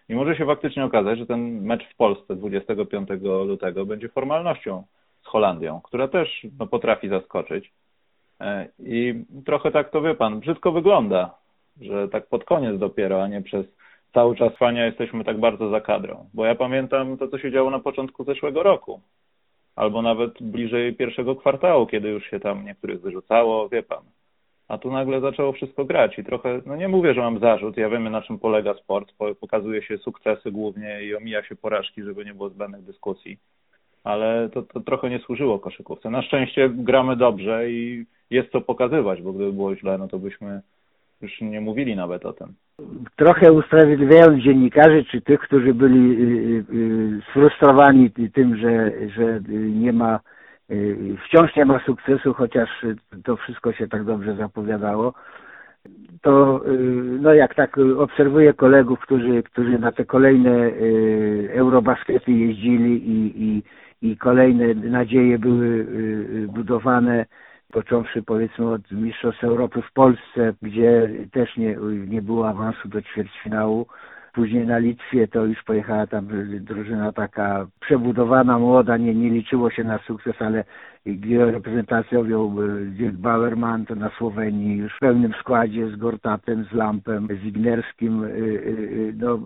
I 0.08 0.14
może 0.14 0.36
się 0.36 0.46
faktycznie 0.46 0.84
okazać, 0.84 1.18
że 1.18 1.26
ten 1.26 1.62
mecz 1.62 1.84
w 1.92 1.96
Polsce 1.96 2.36
25 2.36 3.08
lutego 3.22 3.86
będzie 3.86 4.08
formalnością 4.08 4.84
z 5.22 5.26
Holandią, 5.26 5.80
która 5.80 6.08
też 6.08 6.46
no, 6.58 6.66
potrafi 6.66 7.08
zaskoczyć. 7.08 7.72
E, 8.40 8.68
I 8.78 9.24
trochę 9.46 9.70
tak 9.70 9.90
to 9.90 10.02
wie 10.02 10.14
pan, 10.14 10.40
brzydko 10.40 10.72
wygląda, 10.72 11.34
że 11.80 12.08
tak 12.08 12.26
pod 12.26 12.44
koniec 12.44 12.78
dopiero, 12.78 13.22
a 13.22 13.28
nie 13.28 13.42
przez 13.42 13.66
cały 14.14 14.36
czas 14.36 14.52
trwania 14.52 14.86
jesteśmy 14.86 15.24
tak 15.24 15.40
bardzo 15.40 15.70
za 15.70 15.80
kadrą. 15.80 16.28
Bo 16.34 16.44
ja 16.44 16.54
pamiętam 16.54 17.18
to, 17.18 17.28
co 17.28 17.38
się 17.38 17.52
działo 17.52 17.70
na 17.70 17.78
początku 17.78 18.24
zeszłego 18.24 18.62
roku, 18.62 19.00
albo 19.76 20.02
nawet 20.02 20.42
bliżej 20.42 20.94
pierwszego 20.94 21.36
kwartału, 21.36 21.86
kiedy 21.86 22.08
już 22.08 22.30
się 22.30 22.40
tam 22.40 22.64
niektórych 22.64 23.00
wyrzucało, 23.00 23.68
wie 23.68 23.82
pan. 23.82 24.02
A 24.68 24.78
tu 24.78 24.92
nagle 24.92 25.20
zaczęło 25.20 25.52
wszystko 25.52 25.84
grać 25.84 26.18
i 26.18 26.24
trochę, 26.24 26.60
no 26.66 26.76
nie 26.76 26.88
mówię, 26.88 27.14
że 27.14 27.20
mam 27.20 27.38
zarzut, 27.38 27.76
ja 27.76 27.88
wiemy 27.88 28.10
na 28.10 28.22
czym 28.22 28.38
polega 28.38 28.74
sport, 28.74 29.12
pokazuje 29.40 29.82
się 29.82 29.98
sukcesy 29.98 30.50
głównie 30.50 31.02
i 31.02 31.14
omija 31.14 31.42
się 31.42 31.56
porażki, 31.56 32.02
żeby 32.02 32.24
nie 32.24 32.34
było 32.34 32.48
zbędnych 32.48 32.84
dyskusji 32.84 33.38
ale 34.04 34.48
to, 34.52 34.62
to 34.62 34.80
trochę 34.80 35.10
nie 35.10 35.18
służyło 35.18 35.58
koszykówce. 35.58 36.10
Na 36.10 36.22
szczęście 36.22 36.68
gramy 36.68 37.16
dobrze 37.16 37.70
i 37.70 38.06
jest 38.30 38.50
co 38.52 38.60
pokazywać, 38.60 39.22
bo 39.22 39.32
gdyby 39.32 39.52
było 39.52 39.76
źle, 39.76 39.98
no 39.98 40.08
to 40.08 40.18
byśmy 40.18 40.60
już 41.22 41.40
nie 41.40 41.60
mówili 41.60 41.96
nawet 41.96 42.26
o 42.26 42.32
tym. 42.32 42.54
Trochę 43.16 43.52
usprawiedliwiając 43.52 44.44
dziennikarzy, 44.44 45.04
czy 45.04 45.20
tych, 45.20 45.40
którzy 45.40 45.74
byli 45.74 46.10
y, 46.10 46.24
y, 46.24 46.76
y, 46.76 47.20
sfrustrowani 47.30 48.10
tym, 48.10 48.56
że, 48.56 48.90
że 49.16 49.40
nie 49.70 49.92
ma, 49.92 50.20
wciąż 51.26 51.56
nie 51.56 51.64
ma 51.64 51.84
sukcesu, 51.86 52.34
chociaż 52.34 52.68
to 53.24 53.36
wszystko 53.36 53.72
się 53.72 53.88
tak 53.88 54.04
dobrze 54.04 54.36
zapowiadało, 54.36 55.14
to 56.22 56.60
no 57.20 57.34
jak 57.34 57.54
tak 57.54 57.78
obserwuję 57.98 58.54
kolegów, 58.54 59.00
którzy, 59.00 59.42
którzy 59.42 59.78
na 59.78 59.92
te 59.92 60.04
kolejne 60.04 60.70
Eurobaskety 61.54 62.32
jeździli 62.32 63.08
i, 63.08 63.42
i 63.44 63.62
i 64.02 64.16
kolejne 64.16 64.74
nadzieje 64.74 65.38
były 65.38 65.66
y, 65.66 65.86
y, 66.44 66.48
budowane, 66.48 67.26
począwszy 67.72 68.22
powiedzmy 68.22 68.68
od 68.70 68.90
Mistrzostw 68.90 69.44
Europy 69.44 69.82
w 69.82 69.92
Polsce, 69.92 70.54
gdzie 70.62 71.10
też 71.32 71.56
nie, 71.56 71.76
nie 72.08 72.22
było 72.22 72.48
awansu 72.48 72.88
do 72.88 73.02
ćwierćfinału. 73.02 73.86
Później 74.32 74.66
na 74.66 74.78
Litwie 74.78 75.28
to 75.28 75.44
już 75.44 75.62
pojechała 75.62 76.06
tam 76.06 76.28
drużyna 76.60 77.12
taka 77.12 77.66
przebudowana, 77.80 78.58
młoda, 78.58 78.96
nie, 78.96 79.14
nie 79.14 79.30
liczyło 79.30 79.70
się 79.70 79.84
na 79.84 79.98
sukces, 79.98 80.42
ale 80.42 80.64
gdzie 81.06 81.44
reprezentacją 81.44 82.24
wiął 82.24 82.56
Dirk 82.86 83.14
Bauerman, 83.14 83.86
to 83.86 83.94
na 83.94 84.10
Słowenii 84.10 84.76
już 84.76 84.96
w 84.96 84.98
pełnym 84.98 85.32
składzie 85.40 85.88
z 85.88 85.96
Gortatem, 85.96 86.64
z 86.64 86.72
Lampem, 86.72 87.28
z 87.42 87.44
Ignerskim. 87.44 88.24
Y, 88.24 88.28
y, 88.28 89.14
no, 89.16 89.38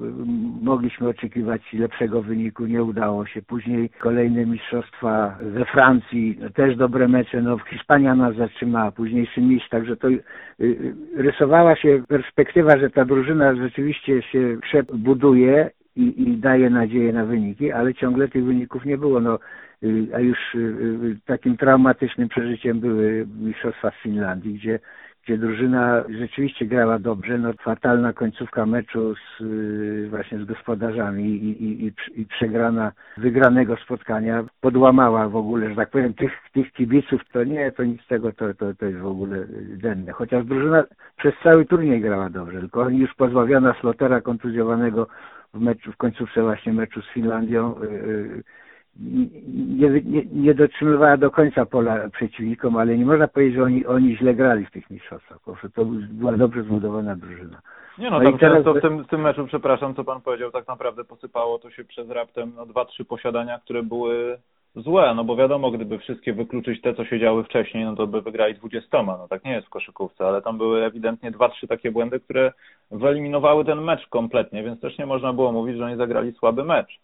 mogliśmy 0.62 1.08
oczekiwać 1.08 1.72
lepszego 1.72 2.22
wyniku, 2.22 2.66
nie 2.66 2.82
udało 2.82 3.26
się. 3.26 3.42
Później 3.42 3.90
kolejne 3.98 4.46
mistrzostwa 4.46 5.38
we 5.40 5.64
Francji, 5.64 6.38
no, 6.40 6.50
też 6.50 6.76
dobre 6.76 7.08
mecze, 7.08 7.42
no 7.42 7.58
Hiszpania 7.58 8.14
nas 8.14 8.36
zatrzymała, 8.36 8.90
późniejszy 8.90 9.40
mistrz, 9.40 9.68
także 9.68 9.96
to 9.96 10.08
rysowała 11.16 11.76
się 11.76 12.02
perspektywa, 12.08 12.78
że 12.78 12.90
ta 12.90 13.04
drużyna 13.04 13.54
rzeczywiście 13.54 14.22
się 14.22 14.58
przebuduje 14.62 15.70
i, 15.96 16.22
i 16.22 16.36
daje 16.36 16.70
nadzieję 16.70 17.12
na 17.12 17.24
wyniki, 17.24 17.72
ale 17.72 17.94
ciągle 17.94 18.28
tych 18.28 18.44
wyników 18.44 18.84
nie 18.84 18.98
było. 18.98 19.20
No, 19.20 19.38
a 20.14 20.20
już 20.20 20.54
y, 20.54 20.58
y, 20.58 21.16
takim 21.26 21.56
traumatycznym 21.56 22.28
przeżyciem 22.28 22.80
były 22.80 23.26
mistrzostwa 23.40 23.90
w 23.90 24.02
Finlandii, 24.02 24.54
gdzie 24.54 24.78
gdzie 25.26 25.38
drużyna 25.38 26.04
rzeczywiście 26.08 26.66
grała 26.66 26.98
dobrze, 26.98 27.38
no 27.38 27.52
fatalna 27.52 28.12
końcówka 28.12 28.66
meczu 28.66 29.14
z, 29.14 29.42
właśnie 30.10 30.38
z 30.38 30.44
gospodarzami 30.44 31.24
i, 31.24 31.64
i, 31.64 31.92
i, 32.14 32.26
przegrana 32.26 32.92
wygranego 33.16 33.76
spotkania 33.76 34.44
podłamała 34.60 35.28
w 35.28 35.36
ogóle, 35.36 35.70
że 35.70 35.76
tak 35.76 35.90
powiem, 35.90 36.14
tych, 36.14 36.32
tych 36.52 36.72
kibiców, 36.72 37.20
to 37.32 37.44
nie, 37.44 37.72
to 37.72 37.84
nic 37.84 38.02
z 38.02 38.06
tego, 38.06 38.32
to, 38.32 38.54
to, 38.54 38.74
to 38.74 38.86
jest 38.86 38.98
w 38.98 39.06
ogóle 39.06 39.46
denne. 39.76 40.12
Chociaż 40.12 40.44
drużyna 40.44 40.84
przez 41.16 41.34
cały 41.42 41.64
turniej 41.64 42.00
grała 42.00 42.30
dobrze, 42.30 42.60
tylko 42.60 42.88
już 42.88 43.14
pozbawiona 43.14 43.74
Slotera 43.80 44.20
kontuzjowanego 44.20 45.06
w 45.54 45.60
meczu, 45.60 45.92
w 45.92 45.96
końcówce 45.96 46.42
właśnie 46.42 46.72
meczu 46.72 47.02
z 47.02 47.06
Finlandią 47.14 47.74
y, 47.82 47.86
y, 47.86 48.42
nie, 49.00 49.90
nie, 49.90 50.24
nie 50.32 50.54
dotrzymywała 50.54 51.16
do 51.16 51.30
końca 51.30 51.66
pola 51.66 52.10
przeciwnikom, 52.10 52.76
ale 52.76 52.98
nie 52.98 53.04
można 53.04 53.28
powiedzieć, 53.28 53.56
że 53.56 53.62
oni, 53.62 53.86
oni 53.86 54.16
źle 54.16 54.34
grali 54.34 54.66
w 54.66 54.70
tych 54.70 54.90
mistrzostwach. 54.90 55.38
To 55.74 55.84
była 56.10 56.32
dobrze 56.32 56.62
zbudowana 56.62 57.16
drużyna. 57.16 57.60
Nie 57.98 58.10
no, 58.10 58.18
no 58.20 58.30
tam 58.30 58.38
teraz... 58.38 58.64
w, 58.64 58.80
tym, 58.80 59.04
w 59.04 59.08
tym 59.08 59.20
meczu, 59.20 59.46
przepraszam, 59.46 59.94
co 59.94 60.04
pan 60.04 60.20
powiedział, 60.20 60.50
tak 60.50 60.68
naprawdę 60.68 61.04
posypało 61.04 61.58
to 61.58 61.70
się 61.70 61.84
przez 61.84 62.10
raptem 62.10 62.52
no, 62.56 62.66
dwa, 62.66 62.84
trzy 62.84 63.04
posiadania, 63.04 63.58
które 63.58 63.82
były 63.82 64.38
złe, 64.76 65.14
no 65.14 65.24
bo 65.24 65.36
wiadomo, 65.36 65.70
gdyby 65.70 65.98
wszystkie 65.98 66.32
wykluczyć 66.32 66.82
te, 66.82 66.94
co 66.94 67.04
się 67.04 67.20
działy 67.20 67.44
wcześniej, 67.44 67.84
no 67.84 67.96
to 67.96 68.06
by 68.06 68.22
wygrali 68.22 68.54
dwudziestoma, 68.54 69.16
no 69.18 69.28
tak 69.28 69.44
nie 69.44 69.52
jest 69.52 69.66
w 69.66 69.70
koszykówce, 69.70 70.26
ale 70.26 70.42
tam 70.42 70.58
były 70.58 70.84
ewidentnie 70.84 71.30
dwa, 71.30 71.48
trzy 71.48 71.66
takie 71.68 71.90
błędy, 71.90 72.20
które 72.20 72.52
wyeliminowały 72.90 73.64
ten 73.64 73.80
mecz 73.80 74.06
kompletnie, 74.06 74.62
więc 74.62 74.80
też 74.80 74.98
nie 74.98 75.06
można 75.06 75.32
było 75.32 75.52
mówić, 75.52 75.76
że 75.76 75.84
oni 75.84 75.96
zagrali 75.96 76.32
słaby 76.32 76.64
mecz. 76.64 77.00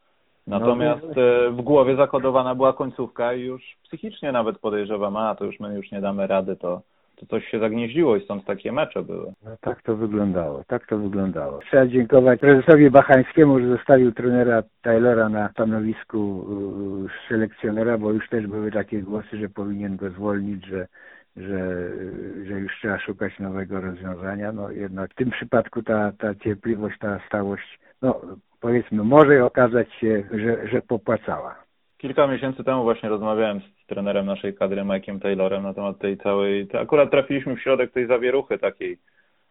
Natomiast 0.46 1.02
no, 1.02 1.52
w 1.52 1.62
głowie 1.62 1.96
zakodowana 1.96 2.55
była 2.55 2.72
końcówka 2.72 3.35
i 3.35 3.40
już 3.40 3.76
psychicznie 3.83 4.33
nawet 4.33 4.59
podejrzewam, 4.59 5.16
a 5.16 5.35
to 5.35 5.44
już 5.44 5.61
my 5.61 5.74
już 5.74 5.92
nie 5.92 6.00
damy 6.00 6.26
rady, 6.26 6.57
to, 6.57 6.83
to 7.16 7.26
coś 7.26 7.48
się 7.48 7.59
zagnieździło 7.59 8.16
i 8.16 8.24
stąd 8.24 8.44
takie 8.44 8.72
mecze 8.72 9.02
były. 9.02 9.33
No, 9.44 9.50
tak 9.61 9.83
to 9.83 9.96
wyglądało, 9.96 10.64
tak 10.66 10.87
to 10.87 10.98
wyglądało. 10.98 11.59
Trzeba 11.59 11.87
dziękować 11.87 12.40
prezesowi 12.40 12.90
Bachańskiemu, 12.90 13.61
że 13.61 13.68
zostawił 13.68 14.12
trenera 14.12 14.62
Taylora 14.83 15.28
na 15.28 15.48
stanowisku 15.48 16.46
selekcjonera, 17.28 17.98
bo 17.98 18.11
już 18.11 18.28
też 18.28 18.46
były 18.46 18.70
takie 18.70 19.02
głosy, 19.02 19.38
że 19.38 19.48
powinien 19.48 19.96
go 19.96 20.11
zwolnić, 20.11 20.66
że 20.66 20.87
że, 21.37 21.90
że 22.46 22.61
już 22.61 22.72
trzeba 22.78 22.98
szukać 22.98 23.38
nowego 23.38 23.81
rozwiązania. 23.81 24.52
No 24.52 24.70
jednak 24.70 25.11
w 25.11 25.14
tym 25.14 25.31
przypadku 25.31 25.83
ta, 25.83 26.12
ta 26.18 26.35
cierpliwość, 26.35 26.98
ta 26.98 27.20
stałość, 27.26 27.78
no 28.02 28.20
powiedzmy, 28.60 29.04
może 29.04 29.44
okazać 29.44 29.94
się, 29.94 30.24
że, 30.30 30.68
że 30.68 30.82
popłacała. 30.82 31.54
Kilka 31.98 32.26
miesięcy 32.26 32.64
temu 32.64 32.82
właśnie 32.82 33.08
rozmawiałem 33.08 33.60
z 33.60 33.86
trenerem 33.86 34.26
naszej 34.26 34.54
kadry, 34.54 34.82
Mike'iem 34.82 35.20
Taylorem, 35.20 35.62
na 35.62 35.74
temat 35.74 35.98
tej 35.98 36.18
całej. 36.18 36.68
Akurat 36.82 37.10
trafiliśmy 37.10 37.56
w 37.56 37.60
środek 37.60 37.92
tej 37.92 38.06
zawieruchy 38.06 38.58
takiej 38.58 38.98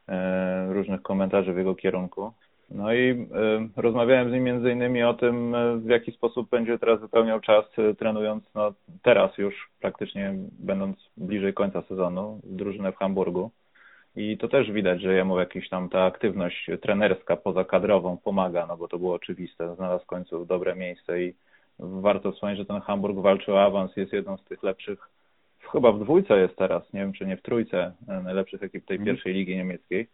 e, 0.07 0.73
różnych 0.73 1.01
komentarzy 1.01 1.53
w 1.53 1.57
jego 1.57 1.75
kierunku. 1.75 2.33
No 2.73 2.93
i 2.93 3.11
y, 3.11 3.27
rozmawiałem 3.75 4.29
z 4.29 4.33
nim 4.33 4.43
między 4.43 4.71
innymi 4.71 5.03
o 5.03 5.13
tym, 5.13 5.55
e, 5.55 5.77
w 5.77 5.89
jaki 5.89 6.11
sposób 6.11 6.49
będzie 6.49 6.79
teraz 6.79 6.99
wypełniał 7.01 7.39
czas 7.39 7.65
y, 7.79 7.95
trenując, 7.95 8.43
no 8.55 8.73
teraz 9.03 9.37
już 9.37 9.69
praktycznie 9.79 10.33
będąc 10.59 10.97
bliżej 11.17 11.53
końca 11.53 11.81
sezonu, 11.81 12.41
drużynę 12.43 12.91
w 12.91 12.95
Hamburgu. 12.95 13.51
I 14.15 14.37
to 14.37 14.47
też 14.47 14.71
widać, 14.71 15.01
że 15.01 15.13
jemu 15.13 15.39
jakiś 15.39 15.69
tam 15.69 15.89
ta 15.89 16.03
aktywność 16.03 16.69
trenerska 16.81 17.35
poza 17.35 17.65
kadrową 17.65 18.17
pomaga, 18.17 18.65
no 18.67 18.77
bo 18.77 18.87
to 18.87 18.99
było 18.99 19.13
oczywiste. 19.13 19.75
Znalazł 19.75 20.03
w 20.03 20.07
końcu 20.07 20.45
dobre 20.45 20.75
miejsce 20.75 21.23
i 21.23 21.33
warto 21.79 22.31
wspomnieć, 22.31 22.59
że 22.59 22.65
ten 22.65 22.81
Hamburg 22.81 23.17
walczy 23.17 23.53
o 23.53 23.63
awans, 23.63 23.97
jest 23.97 24.13
jedną 24.13 24.37
z 24.37 24.43
tych 24.43 24.63
lepszych, 24.63 25.09
chyba 25.71 25.91
w 25.91 25.99
dwójce 25.99 26.39
jest 26.39 26.55
teraz, 26.55 26.93
nie 26.93 26.99
wiem 26.99 27.13
czy 27.13 27.25
nie 27.25 27.37
w 27.37 27.41
trójce 27.41 27.91
najlepszych 28.23 28.63
ekip 28.63 28.85
tej 28.85 28.97
mhm. 28.97 29.05
pierwszej 29.05 29.33
ligi 29.33 29.55
niemieckiej. 29.55 30.07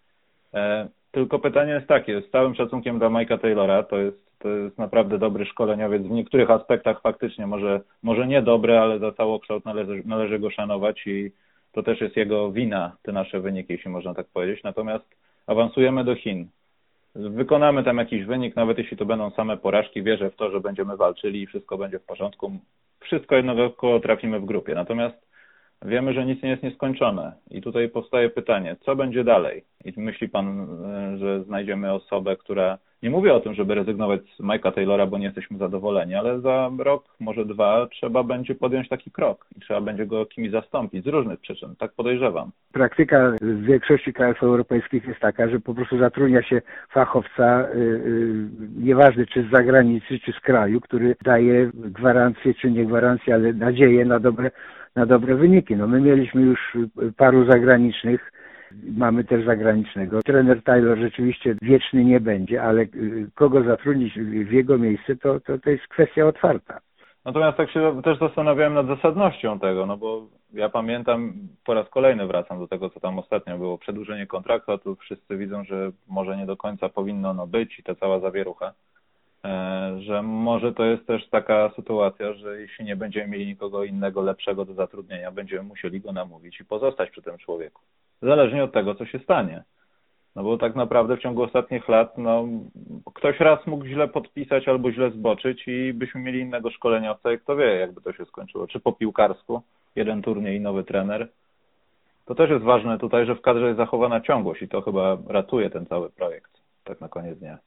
E, 0.53 0.87
tylko 1.11 1.39
pytanie 1.39 1.71
jest 1.71 1.87
takie, 1.87 2.21
z 2.21 2.31
całym 2.31 2.55
szacunkiem 2.55 2.99
dla 2.99 3.09
Mike'a 3.09 3.39
Taylora, 3.39 3.83
to 3.83 3.97
jest, 3.97 4.39
to 4.39 4.49
jest 4.49 4.77
naprawdę 4.77 5.17
dobry 5.17 5.45
szkoleniowiec, 5.45 6.03
w 6.03 6.11
niektórych 6.11 6.49
aspektach 6.49 7.01
faktycznie 7.01 7.47
może, 7.47 7.81
może 8.03 8.27
nie 8.27 8.41
dobry, 8.41 8.77
ale 8.77 8.99
za 8.99 9.11
całokształt 9.11 9.65
należy, 9.65 10.03
należy 10.05 10.39
go 10.39 10.49
szanować 10.49 11.07
i 11.07 11.31
to 11.77 11.83
też 11.83 12.01
jest 12.01 12.17
jego 12.17 12.51
wina, 12.51 12.97
te 13.03 13.11
nasze 13.11 13.39
wyniki, 13.39 13.73
jeśli 13.73 13.91
można 13.91 14.13
tak 14.13 14.27
powiedzieć. 14.27 14.63
Natomiast 14.63 15.05
awansujemy 15.47 16.03
do 16.03 16.15
Chin. 16.15 16.47
Wykonamy 17.15 17.83
tam 17.83 17.97
jakiś 17.97 18.25
wynik, 18.25 18.55
nawet 18.55 18.77
jeśli 18.77 18.97
to 18.97 19.05
będą 19.05 19.31
same 19.31 19.57
porażki, 19.57 20.03
wierzę 20.03 20.29
w 20.29 20.35
to, 20.35 20.51
że 20.51 20.59
będziemy 20.59 20.97
walczyli 20.97 21.41
i 21.41 21.47
wszystko 21.47 21.77
będzie 21.77 21.99
w 21.99 22.05
porządku. 22.05 22.51
Wszystko 22.99 23.35
jednego 23.35 23.73
trafimy 24.03 24.39
w 24.39 24.45
grupie. 24.45 24.75
Natomiast 24.75 25.26
Wiemy, 25.85 26.13
że 26.13 26.25
nic 26.25 26.43
nie 26.43 26.49
jest 26.49 26.63
nieskończone 26.63 27.31
i 27.51 27.61
tutaj 27.61 27.89
powstaje 27.89 28.29
pytanie, 28.29 28.75
co 28.85 28.95
będzie 28.95 29.23
dalej? 29.23 29.63
I 29.85 30.01
myśli 30.01 30.29
Pan, 30.29 30.67
e, 30.85 31.17
że 31.17 31.43
znajdziemy 31.43 31.93
osobę, 31.93 32.35
która, 32.35 32.77
nie 33.03 33.09
mówię 33.09 33.33
o 33.33 33.39
tym, 33.39 33.53
żeby 33.53 33.75
rezygnować 33.75 34.21
z 34.37 34.41
Mike'a 34.41 34.71
Taylora, 34.71 35.05
bo 35.05 35.17
nie 35.17 35.25
jesteśmy 35.25 35.57
zadowoleni, 35.57 36.15
ale 36.15 36.39
za 36.41 36.71
rok, 36.79 37.03
może 37.19 37.45
dwa, 37.45 37.87
trzeba 37.91 38.23
będzie 38.23 38.55
podjąć 38.55 38.89
taki 38.89 39.11
krok 39.11 39.45
i 39.57 39.59
trzeba 39.59 39.81
będzie 39.81 40.05
go 40.05 40.25
kimś 40.25 40.51
zastąpić 40.51 41.03
z 41.03 41.07
różnych 41.07 41.39
przyczyn, 41.39 41.75
tak 41.79 41.91
podejrzewam. 41.91 42.51
Praktyka 42.71 43.31
w 43.41 43.61
większości 43.61 44.13
krajów 44.13 44.43
europejskich 44.43 45.07
jest 45.07 45.19
taka, 45.19 45.49
że 45.49 45.59
po 45.59 45.73
prostu 45.73 45.97
zatrudnia 45.97 46.43
się 46.43 46.61
fachowca, 46.91 47.67
yy, 47.75 47.79
yy, 47.79 48.49
nieważne 48.77 49.25
czy 49.25 49.43
z 49.43 49.51
zagranicy, 49.51 50.19
czy 50.19 50.31
z 50.31 50.39
kraju, 50.39 50.81
który 50.81 51.15
daje 51.23 51.71
gwarancję, 51.73 52.53
czy 52.53 52.71
nie 52.71 52.85
gwarancję, 52.85 53.33
ale 53.33 53.53
nadzieję 53.53 54.05
na 54.05 54.19
dobre 54.19 54.51
na 54.97 55.05
dobre 55.05 55.35
wyniki. 55.35 55.75
No 55.75 55.87
my 55.87 56.01
mieliśmy 56.01 56.41
już 56.41 56.77
paru 57.17 57.45
zagranicznych, 57.45 58.31
mamy 58.97 59.23
też 59.23 59.45
zagranicznego. 59.45 60.23
Trener 60.23 60.63
Taylor 60.63 60.97
rzeczywiście 60.97 61.55
wieczny 61.61 62.05
nie 62.05 62.19
będzie, 62.19 62.63
ale 62.63 62.81
y, 62.81 63.29
kogo 63.35 63.63
zatrudnić 63.63 64.13
w 64.19 64.51
jego 64.51 64.77
miejsce, 64.77 65.15
to, 65.15 65.39
to, 65.39 65.57
to 65.59 65.69
jest 65.69 65.87
kwestia 65.87 66.25
otwarta. 66.25 66.79
Natomiast 67.25 67.57
tak 67.57 67.71
się 67.71 68.01
też 68.03 68.19
zastanawiałem 68.19 68.73
nad 68.73 68.87
zasadnością 68.87 69.59
tego, 69.59 69.85
no 69.85 69.97
bo 69.97 70.27
ja 70.53 70.69
pamiętam, 70.69 71.33
po 71.65 71.73
raz 71.73 71.89
kolejny 71.89 72.27
wracam 72.27 72.59
do 72.59 72.67
tego, 72.67 72.89
co 72.89 72.99
tam 72.99 73.19
ostatnio 73.19 73.57
było, 73.57 73.77
przedłużenie 73.77 74.27
kontraktu, 74.27 74.71
a 74.71 74.77
tu 74.77 74.95
wszyscy 74.95 75.37
widzą, 75.37 75.63
że 75.63 75.91
może 76.07 76.37
nie 76.37 76.45
do 76.45 76.57
końca 76.57 76.89
powinno 76.89 77.29
ono 77.29 77.47
być 77.47 77.79
i 77.79 77.83
ta 77.83 77.95
cała 77.95 78.19
zawierucha. 78.19 78.73
E, 79.45 80.01
że 80.01 80.23
może 80.23 80.73
to 80.73 80.85
jest 80.85 81.07
też 81.07 81.29
taka 81.29 81.71
sytuacja, 81.75 82.33
że 82.33 82.61
jeśli 82.61 82.85
nie 82.85 82.95
będziemy 82.95 83.27
mieli 83.27 83.47
nikogo 83.47 83.83
innego 83.83 84.21
lepszego 84.21 84.65
do 84.65 84.73
zatrudnienia, 84.73 85.31
będziemy 85.31 85.63
musieli 85.63 86.01
go 86.01 86.11
namówić 86.11 86.59
i 86.59 86.65
pozostać 86.65 87.09
przy 87.09 87.21
tym 87.21 87.37
człowieku. 87.37 87.81
Zależnie 88.21 88.63
od 88.63 88.73
tego, 88.73 88.95
co 88.95 89.05
się 89.05 89.19
stanie. 89.19 89.63
No 90.35 90.43
bo 90.43 90.57
tak 90.57 90.75
naprawdę 90.75 91.17
w 91.17 91.19
ciągu 91.19 91.43
ostatnich 91.43 91.89
lat, 91.89 92.17
no, 92.17 92.47
ktoś 93.13 93.39
raz 93.39 93.67
mógł 93.67 93.85
źle 93.85 94.07
podpisać 94.07 94.67
albo 94.67 94.91
źle 94.91 95.11
zboczyć 95.11 95.67
i 95.67 95.93
byśmy 95.93 96.21
mieli 96.21 96.39
innego 96.39 96.71
szkoleniowca 96.71 97.31
i 97.31 97.39
kto 97.39 97.55
wie, 97.55 97.65
jakby 97.65 98.01
to 98.01 98.13
się 98.13 98.25
skończyło. 98.25 98.67
Czy 98.67 98.79
po 98.79 98.93
piłkarsku, 98.93 99.61
jeden 99.95 100.21
turniej 100.21 100.61
nowy 100.61 100.83
trener. 100.83 101.27
To 102.25 102.35
też 102.35 102.49
jest 102.49 102.63
ważne 102.63 102.97
tutaj, 102.97 103.25
że 103.25 103.35
w 103.35 103.41
kadrze 103.41 103.65
jest 103.65 103.77
zachowana 103.77 104.21
ciągłość 104.21 104.61
i 104.61 104.67
to 104.67 104.81
chyba 104.81 105.17
ratuje 105.27 105.69
ten 105.69 105.85
cały 105.85 106.09
projekt, 106.09 106.51
tak 106.83 107.01
na 107.01 107.09
koniec 107.09 107.39
dnia. 107.39 107.57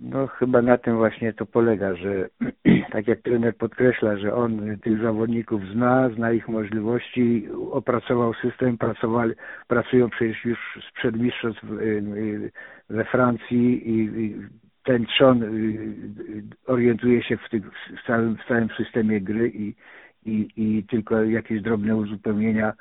No 0.00 0.26
chyba 0.26 0.62
na 0.62 0.78
tym 0.78 0.96
właśnie 0.96 1.32
to 1.32 1.46
polega, 1.46 1.94
że 1.94 2.28
tak 2.92 3.08
jak 3.08 3.22
trener 3.22 3.56
podkreśla, 3.56 4.16
że 4.16 4.34
on 4.34 4.78
tych 4.82 5.02
zawodników 5.02 5.62
zna, 5.72 6.10
zna 6.10 6.32
ich 6.32 6.48
możliwości, 6.48 7.48
opracował 7.70 8.34
system, 8.34 8.78
pracowali, 8.78 9.34
pracują 9.68 10.10
przecież 10.10 10.44
już 10.44 10.78
sprzed 10.90 11.16
mistrzostw 11.16 11.64
y, 11.64 11.74
y, 11.82 12.52
we 12.90 13.04
Francji 13.04 13.90
i 13.90 14.34
ten 14.84 15.06
trzon 15.06 15.42
y, 15.42 16.42
orientuje 16.66 17.22
się 17.22 17.36
w, 17.36 17.40
w, 18.02 18.06
całym, 18.06 18.36
w 18.36 18.48
całym 18.48 18.68
systemie 18.76 19.20
gry 19.20 19.48
i, 19.48 19.74
i, 20.24 20.48
i 20.56 20.84
tylko 20.84 21.24
jakieś 21.24 21.62
drobne 21.62 21.96
uzupełnienia 21.96 22.72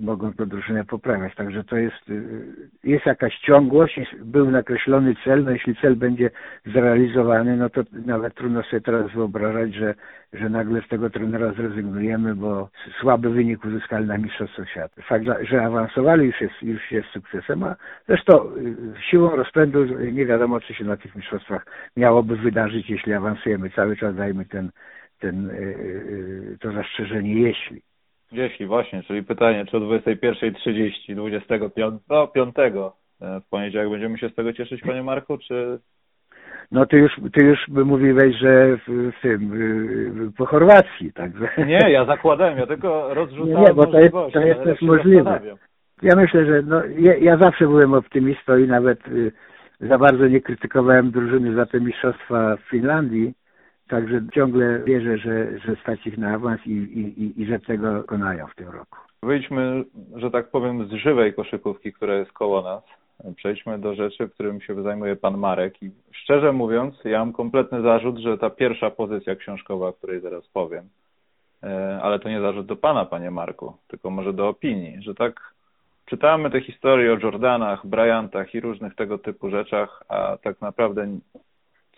mogą 0.00 0.32
tę 0.32 0.46
drużynę 0.46 0.84
poprawiać. 0.84 1.34
Także 1.34 1.64
to 1.64 1.76
jest, 1.76 2.10
y, 2.10 2.68
jest 2.84 3.06
jakaś 3.06 3.38
ciągłość, 3.38 4.00
był 4.24 4.50
nakreślony 4.50 5.14
cel, 5.24 5.44
no 5.44 5.50
jeśli 5.50 5.76
cel 5.76 5.96
będzie 5.96 6.30
zrealizowany, 6.66 7.56
no 7.56 7.70
to 7.70 7.82
nawet 8.06 8.34
trudno 8.34 8.62
sobie 8.62 8.80
teraz 8.80 9.12
wyobrażać, 9.12 9.74
że, 9.74 9.94
że 10.32 10.48
nagle 10.48 10.82
z 10.82 10.88
tego 10.88 11.10
trenera 11.10 11.52
zrezygnujemy, 11.52 12.34
bo 12.34 12.68
słaby 13.00 13.30
wynik 13.30 13.64
uzyskali 13.64 14.06
na 14.06 14.18
Mistrzostwo 14.18 14.64
Świata. 14.64 15.02
Fakt, 15.02 15.24
że 15.42 15.64
awansowali 15.64 16.26
już 16.26 16.40
jest, 16.40 16.62
już 16.62 16.90
jest 16.90 17.08
sukcesem, 17.08 17.62
a 17.62 17.76
zresztą 18.08 18.50
siłą 19.10 19.36
rozpędu 19.36 19.84
nie 20.12 20.26
wiadomo, 20.26 20.60
co 20.60 20.74
się 20.74 20.84
na 20.84 20.96
tych 20.96 21.14
mistrzostwach 21.14 21.66
miałoby 21.96 22.36
wydarzyć, 22.36 22.90
jeśli 22.90 23.12
awansujemy. 23.12 23.70
Cały 23.70 23.96
czas 23.96 24.16
dajmy 24.16 24.44
ten, 24.44 24.70
ten, 25.20 25.50
to 26.60 26.72
zastrzeżenie, 26.72 27.34
jeśli. 27.40 27.93
Jeśli 28.34 28.66
właśnie, 28.66 29.02
czyli 29.02 29.22
pytanie, 29.22 29.64
czy 29.70 29.76
o 29.76 29.80
21.30 29.80 31.14
25 31.14 31.94
no, 32.08 32.26
5 32.26 32.54
e, 32.58 33.40
w 33.40 33.48
poniedziałek 33.50 33.90
będziemy 33.90 34.18
się 34.18 34.28
z 34.28 34.34
tego 34.34 34.52
cieszyć, 34.52 34.80
panie 34.80 35.02
Marku, 35.02 35.38
czy... 35.38 35.78
No 36.72 36.86
ty 36.86 36.98
już, 36.98 37.12
ty 37.32 37.44
już 37.44 37.68
mówiłeś, 37.68 38.36
że 38.36 38.76
w, 38.76 39.12
w 39.18 39.20
tym, 39.22 40.32
po 40.36 40.46
Chorwacji, 40.46 41.12
także... 41.12 41.48
Nie, 41.66 41.90
ja 41.90 42.04
zakładałem, 42.04 42.58
ja 42.58 42.66
tylko 42.66 43.14
rozrzucałem 43.14 43.62
Nie, 43.62 43.68
nie 43.68 43.74
bo 43.74 43.86
to 43.86 44.00
jest, 44.00 44.14
to 44.32 44.40
jest 44.40 44.62
też 44.64 44.82
możliwe. 44.82 45.40
Ja 46.02 46.16
myślę, 46.16 46.46
że 46.46 46.62
no, 46.62 46.82
ja, 46.98 47.16
ja, 47.16 47.36
zawsze 47.36 47.64
byłem 47.64 47.94
optymistą 47.94 48.58
i 48.58 48.66
nawet 48.66 49.08
y, 49.08 49.32
za 49.80 49.98
bardzo 49.98 50.28
nie 50.28 50.40
krytykowałem 50.40 51.10
drużyny 51.10 51.54
za 51.54 51.66
te 51.66 51.80
mistrzostwa 51.80 52.56
w 52.56 52.70
Finlandii, 52.70 53.34
Także 53.88 54.20
ciągle 54.34 54.78
wierzę, 54.78 55.18
że, 55.18 55.58
że 55.58 55.76
stać 55.76 56.06
ich 56.06 56.18
na 56.18 56.34
awans 56.34 56.66
i, 56.66 56.70
i, 56.70 57.42
i 57.42 57.46
że 57.46 57.60
tego 57.60 57.92
dokonają 57.92 58.46
w 58.46 58.54
tym 58.54 58.68
roku. 58.68 58.98
Wyjdźmy, 59.22 59.84
że 60.16 60.30
tak 60.30 60.50
powiem, 60.50 60.88
z 60.88 60.92
żywej 60.92 61.34
koszykówki, 61.34 61.92
która 61.92 62.14
jest 62.14 62.32
koło 62.32 62.62
nas. 62.62 62.82
Przejdźmy 63.36 63.78
do 63.78 63.94
rzeczy, 63.94 64.28
którym 64.28 64.60
się 64.60 64.82
zajmuje 64.82 65.16
pan 65.16 65.38
Marek. 65.38 65.82
I 65.82 65.90
szczerze 66.12 66.52
mówiąc, 66.52 66.94
ja 67.04 67.18
mam 67.18 67.32
kompletny 67.32 67.82
zarzut, 67.82 68.18
że 68.18 68.38
ta 68.38 68.50
pierwsza 68.50 68.90
pozycja 68.90 69.36
książkowa, 69.36 69.88
o 69.88 69.92
której 69.92 70.20
zaraz 70.20 70.48
powiem, 70.48 70.88
e, 71.62 72.00
ale 72.02 72.18
to 72.18 72.28
nie 72.28 72.40
zarzut 72.40 72.66
do 72.66 72.76
pana, 72.76 73.04
panie 73.04 73.30
Marku, 73.30 73.76
tylko 73.88 74.10
może 74.10 74.32
do 74.32 74.48
opinii, 74.48 75.02
że 75.02 75.14
tak 75.14 75.54
czytamy 76.06 76.50
te 76.50 76.60
historie 76.60 77.12
o 77.12 77.18
Jordanach, 77.18 77.86
Bryantach 77.86 78.54
i 78.54 78.60
różnych 78.60 78.94
tego 78.94 79.18
typu 79.18 79.50
rzeczach, 79.50 80.02
a 80.08 80.36
tak 80.42 80.60
naprawdę 80.60 81.06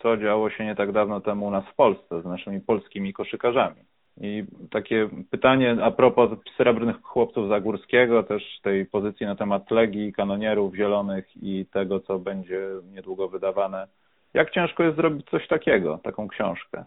co 0.01 0.17
działo 0.17 0.49
się 0.49 0.65
nie 0.65 0.75
tak 0.75 0.91
dawno 0.91 1.21
temu 1.21 1.45
u 1.45 1.51
nas 1.51 1.65
w 1.65 1.75
Polsce 1.75 2.21
z 2.21 2.25
naszymi 2.25 2.61
polskimi 2.61 3.13
koszykarzami. 3.13 3.81
I 4.21 4.43
takie 4.71 5.09
pytanie 5.31 5.77
a 5.83 5.91
propos 5.91 6.29
srebrnych 6.57 7.01
chłopców 7.01 7.49
Zagórskiego, 7.49 8.23
też 8.23 8.59
tej 8.63 8.85
pozycji 8.85 9.25
na 9.25 9.35
temat 9.35 9.71
Legii, 9.71 10.13
kanonierów 10.13 10.75
zielonych 10.75 11.43
i 11.43 11.65
tego, 11.65 11.99
co 11.99 12.19
będzie 12.19 12.59
niedługo 12.91 13.27
wydawane. 13.27 13.87
Jak 14.33 14.51
ciężko 14.51 14.83
jest 14.83 14.95
zrobić 14.95 15.29
coś 15.29 15.47
takiego, 15.47 15.99
taką 16.03 16.27
książkę? 16.27 16.85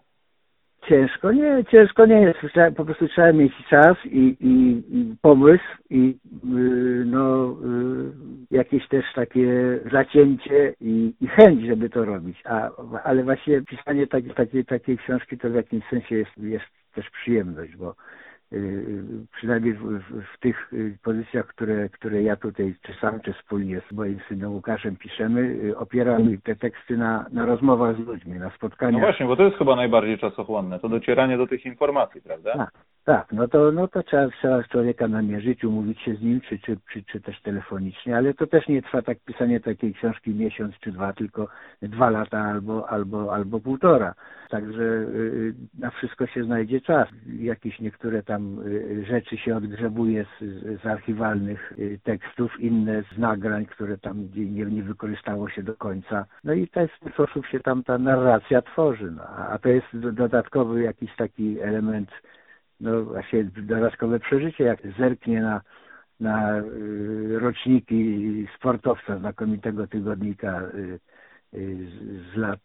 Ciężko 0.89 1.31
nie, 1.31 1.63
ciężko 1.71 2.05
nie 2.05 2.21
jest. 2.21 2.39
Po 2.77 2.85
prostu 2.85 3.07
trzeba 3.07 3.33
mieć 3.33 3.53
czas 3.69 3.97
i, 4.05 4.37
i, 4.39 4.83
i 4.97 5.15
pomysł 5.21 5.63
i 5.89 6.17
yy, 6.43 7.05
no, 7.05 7.55
yy, 7.63 8.11
jakieś 8.51 8.87
też 8.87 9.05
takie 9.15 9.79
zacięcie 9.91 10.73
i, 10.81 11.13
i, 11.21 11.27
chęć, 11.27 11.65
żeby 11.65 11.89
to 11.89 12.05
robić. 12.05 12.41
A, 12.45 12.69
ale 13.03 13.23
właśnie 13.23 13.61
pisanie 13.61 14.07
takiej, 14.07 14.31
takiej, 14.31 14.65
takiej 14.65 14.97
książki 14.97 15.37
to 15.37 15.49
w 15.49 15.55
jakimś 15.55 15.83
sensie 15.89 16.15
jest, 16.15 16.37
jest 16.37 16.65
też 16.95 17.09
przyjemność, 17.09 17.75
bo 17.75 17.95
przynajmniej 19.35 19.73
w, 19.73 19.79
w, 19.79 20.23
w, 20.35 20.39
tych 20.39 20.71
pozycjach, 21.03 21.47
które, 21.47 21.89
które 21.89 22.23
ja 22.23 22.35
tutaj 22.35 22.75
czy 22.81 22.93
sam, 22.93 23.19
czy 23.19 23.33
wspólnie 23.33 23.81
z 23.89 23.91
moim 23.91 24.19
synem 24.29 24.51
Łukaszem 24.51 24.95
piszemy, 24.95 25.59
opieramy 25.77 26.37
te 26.37 26.55
teksty 26.55 26.97
na, 26.97 27.25
na 27.31 27.45
rozmowach 27.45 27.95
z 27.95 27.99
ludźmi, 27.99 28.39
na 28.39 28.49
spotkaniach. 28.49 29.01
No 29.01 29.07
właśnie, 29.07 29.25
bo 29.25 29.35
to 29.35 29.43
jest 29.43 29.57
chyba 29.57 29.75
najbardziej 29.75 30.17
czasochłonne, 30.17 30.79
to 30.79 30.89
docieranie 30.89 31.37
do 31.37 31.47
tych 31.47 31.65
informacji, 31.65 32.21
prawda? 32.21 32.53
Tak, 32.53 32.71
tak, 33.05 33.27
no 33.31 33.47
to, 33.47 33.71
no 33.71 33.87
to 33.87 34.03
trzeba, 34.03 34.27
trzeba 34.29 34.63
człowieka 34.63 35.07
namierzyć, 35.07 35.63
umówić 35.63 36.01
się 36.01 36.15
z 36.15 36.21
nim, 36.21 36.41
czy, 36.41 36.59
czy, 36.59 36.77
czy, 36.93 37.03
czy 37.03 37.21
też 37.21 37.41
telefonicznie, 37.41 38.17
ale 38.17 38.33
to 38.33 38.47
też 38.47 38.67
nie 38.67 38.81
trwa 38.81 39.01
tak 39.01 39.17
pisanie 39.19 39.59
takiej 39.59 39.93
książki 39.93 40.29
miesiąc 40.35 40.75
czy 40.79 40.91
dwa, 40.91 41.13
tylko 41.13 41.47
dwa 41.81 42.09
lata 42.09 42.39
albo, 42.39 42.89
albo, 42.89 43.33
albo 43.33 43.59
półtora. 43.59 44.13
Także 44.49 44.83
y, 44.83 45.53
na 45.79 45.89
wszystko 45.89 46.27
się 46.27 46.43
znajdzie 46.43 46.81
czas. 46.81 47.07
Jakieś 47.39 47.79
niektóre 47.79 48.23
tam 48.23 48.40
y, 48.67 49.05
rzeczy 49.05 49.37
się 49.37 49.55
odgrzebuje 49.55 50.25
z, 50.25 50.81
z 50.81 50.85
archiwalnych 50.85 51.73
y, 51.79 51.99
tekstów, 52.03 52.59
inne 52.59 53.03
z 53.03 53.17
nagrań, 53.17 53.65
które 53.65 53.97
tam 53.97 54.27
nie, 54.35 54.65
nie 54.65 54.83
wykorzystało 54.83 55.49
się 55.49 55.63
do 55.63 55.75
końca. 55.75 56.25
No 56.43 56.53
i 56.53 56.67
w 56.67 56.71
ten 56.71 56.87
sposób 57.13 57.45
się 57.45 57.59
tam 57.59 57.83
ta 57.83 57.97
narracja 57.97 58.61
tworzy. 58.61 59.11
No. 59.11 59.23
A 59.23 59.57
to 59.57 59.69
jest 59.69 59.87
dodatkowy 59.97 60.81
jakiś 60.81 61.15
taki 61.15 61.59
element 61.61 62.09
no 62.79 63.03
właśnie 63.03 63.43
dodatkowe 63.43 64.19
przeżycie, 64.19 64.63
jak 64.63 64.79
zerknie 64.97 65.41
na, 65.41 65.61
na 66.19 66.59
y, 66.59 67.39
roczniki 67.39 68.47
sportowca 68.55 69.17
znakomitego 69.17 69.87
tygodnika 69.87 70.61
z 71.53 72.35
lat 72.35 72.59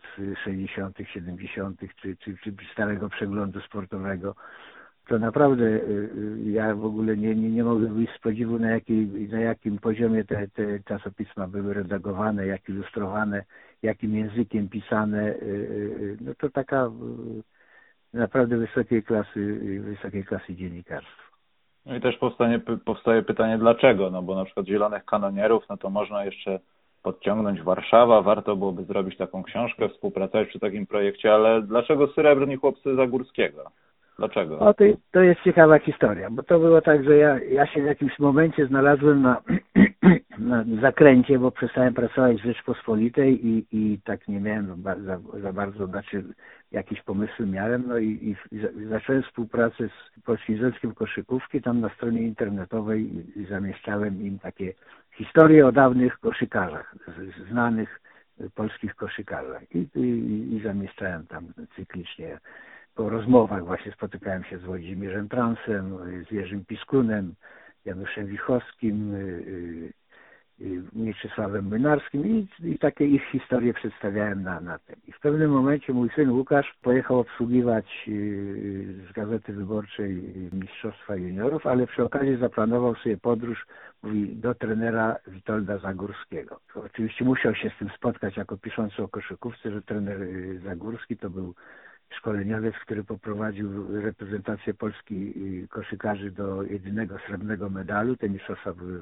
60., 0.44 0.98
70., 1.14 1.80
czy, 1.96 2.16
czy, 2.16 2.36
czy 2.36 2.52
starego 2.72 3.08
przeglądu 3.08 3.60
sportowego, 3.60 4.34
to 5.08 5.18
naprawdę 5.18 5.80
ja 6.44 6.74
w 6.74 6.84
ogóle 6.84 7.16
nie, 7.16 7.34
nie, 7.34 7.50
nie 7.50 7.64
mogę 7.64 7.86
wyjść 7.86 8.12
z 8.14 8.18
podziwu, 8.18 8.58
na, 8.58 8.70
jakiej, 8.70 9.28
na 9.28 9.40
jakim 9.40 9.78
poziomie 9.78 10.24
te, 10.24 10.48
te 10.48 10.80
czasopisma 10.84 11.48
były 11.48 11.74
redagowane, 11.74 12.46
jak 12.46 12.68
ilustrowane, 12.68 13.44
jakim 13.82 14.14
językiem 14.14 14.68
pisane. 14.68 15.34
No 16.20 16.32
to 16.38 16.50
taka 16.50 16.90
naprawdę 18.12 18.56
wysokiej 18.56 19.02
klasy, 19.02 19.60
wysokiej 19.80 20.24
klasy 20.24 20.54
dziennikarstwa. 20.54 21.22
No 21.86 21.96
i 21.96 22.00
też 22.00 22.16
powstanie, 22.16 22.60
powstaje 22.84 23.22
pytanie 23.22 23.58
dlaczego, 23.58 24.10
no 24.10 24.22
bo 24.22 24.34
na 24.34 24.44
przykład 24.44 24.66
Zielonych 24.66 25.04
Kanonierów, 25.04 25.64
no 25.68 25.76
to 25.76 25.90
można 25.90 26.24
jeszcze 26.24 26.60
podciągnąć 27.02 27.62
Warszawa, 27.62 28.22
warto 28.22 28.56
byłoby 28.56 28.84
zrobić 28.84 29.16
taką 29.16 29.42
książkę, 29.42 29.88
współpracować 29.88 30.48
przy 30.48 30.60
takim 30.60 30.86
projekcie, 30.86 31.34
ale 31.34 31.62
dlaczego 31.62 32.06
Srebrni 32.06 32.56
Chłopcy 32.56 32.94
Zagórskiego? 32.96 33.70
Dlaczego? 34.18 34.58
O, 34.58 34.74
to, 34.74 34.84
to 35.12 35.20
jest 35.20 35.40
ciekawa 35.42 35.78
historia, 35.78 36.30
bo 36.30 36.42
to 36.42 36.58
było 36.58 36.80
tak, 36.80 37.04
że 37.04 37.16
ja, 37.16 37.38
ja 37.38 37.66
się 37.66 37.82
w 37.82 37.86
jakimś 37.86 38.18
momencie 38.18 38.66
znalazłem 38.66 39.22
na, 39.22 39.42
na 40.38 40.64
zakręcie, 40.80 41.38
bo 41.38 41.50
przestałem 41.50 41.94
pracować 41.94 42.36
w 42.36 42.44
Rzeczpospolitej 42.44 43.46
i, 43.46 43.66
i 43.72 44.00
tak 44.04 44.28
nie 44.28 44.40
miałem 44.40 44.82
za, 44.82 45.18
za, 45.42 45.52
bardzo, 45.52 45.86
znaczy 45.86 46.24
jakieś 46.72 47.02
pomysły 47.02 47.46
miałem, 47.46 47.84
no 47.86 47.98
i, 47.98 48.06
i, 48.06 48.56
i 48.56 48.84
zacząłem 48.88 49.22
współpracę 49.22 49.88
z 49.88 50.22
Polskim 50.22 50.56
Związkiem 50.56 50.94
Koszykówki, 50.94 51.62
tam 51.62 51.80
na 51.80 51.88
stronie 51.88 52.22
internetowej 52.22 53.10
zamieszczałem 53.48 54.22
im 54.22 54.38
takie 54.38 54.72
historie 55.14 55.66
o 55.66 55.72
dawnych 55.72 56.18
koszykarzach, 56.18 56.94
znanych 57.50 58.00
polskich 58.54 58.94
koszykarzach 58.94 59.62
i, 59.74 59.88
i, 59.94 60.54
i 60.56 60.60
zamieszczałem 60.64 61.26
tam 61.26 61.44
cyklicznie 61.76 62.38
po 62.96 63.08
rozmowach 63.08 63.64
właśnie 63.64 63.92
spotykałem 63.92 64.44
się 64.44 64.58
z 64.58 64.62
Włodzimierzem 64.62 65.28
Transem, 65.28 65.98
z 66.28 66.30
Jerzym 66.30 66.64
Piskunem, 66.64 67.34
Januszem 67.84 68.26
Wichowskim, 68.26 69.14
y, 69.14 69.18
y, 69.18 69.92
y, 70.60 70.82
Mieczysławem 70.92 71.68
Mynarskim 71.68 72.26
i, 72.26 72.48
i 72.64 72.78
takie 72.78 73.06
ich 73.06 73.22
historie 73.32 73.74
przedstawiałem 73.74 74.42
na, 74.42 74.60
na 74.60 74.78
tym. 74.78 74.96
I 75.06 75.12
w 75.12 75.20
pewnym 75.20 75.50
momencie 75.50 75.92
mój 75.92 76.10
syn 76.10 76.30
Łukasz 76.30 76.74
pojechał 76.82 77.18
obsługiwać 77.18 78.10
z 79.08 79.12
Gazety 79.12 79.52
Wyborczej 79.52 80.34
Mistrzostwa 80.52 81.16
Juniorów, 81.16 81.66
ale 81.66 81.86
przy 81.86 82.04
okazji 82.04 82.36
zaplanował 82.36 82.94
sobie 82.94 83.16
podróż 83.16 83.66
mówi, 84.02 84.36
do 84.36 84.54
trenera 84.54 85.16
Witolda 85.26 85.78
Zagórskiego. 85.78 86.60
Oczywiście 86.74 87.24
musiał 87.24 87.54
się 87.54 87.70
z 87.70 87.78
tym 87.78 87.90
spotkać 87.96 88.36
jako 88.36 88.56
piszący 88.56 89.02
o 89.02 89.08
koszykówce, 89.08 89.70
że 89.70 89.82
trener 89.82 90.18
Zagórski 90.64 91.16
to 91.16 91.30
był 91.30 91.54
szkoleniowiec, 92.10 92.74
który 92.74 93.04
poprowadził 93.04 94.00
reprezentację 94.00 94.74
Polski 94.74 95.32
koszykarzy 95.70 96.30
do 96.30 96.62
jedynego 96.62 97.18
srebrnego 97.18 97.70
medalu. 97.70 98.16
Te 98.16 98.28
mistrzostwa 98.28 98.72
były 98.72 99.00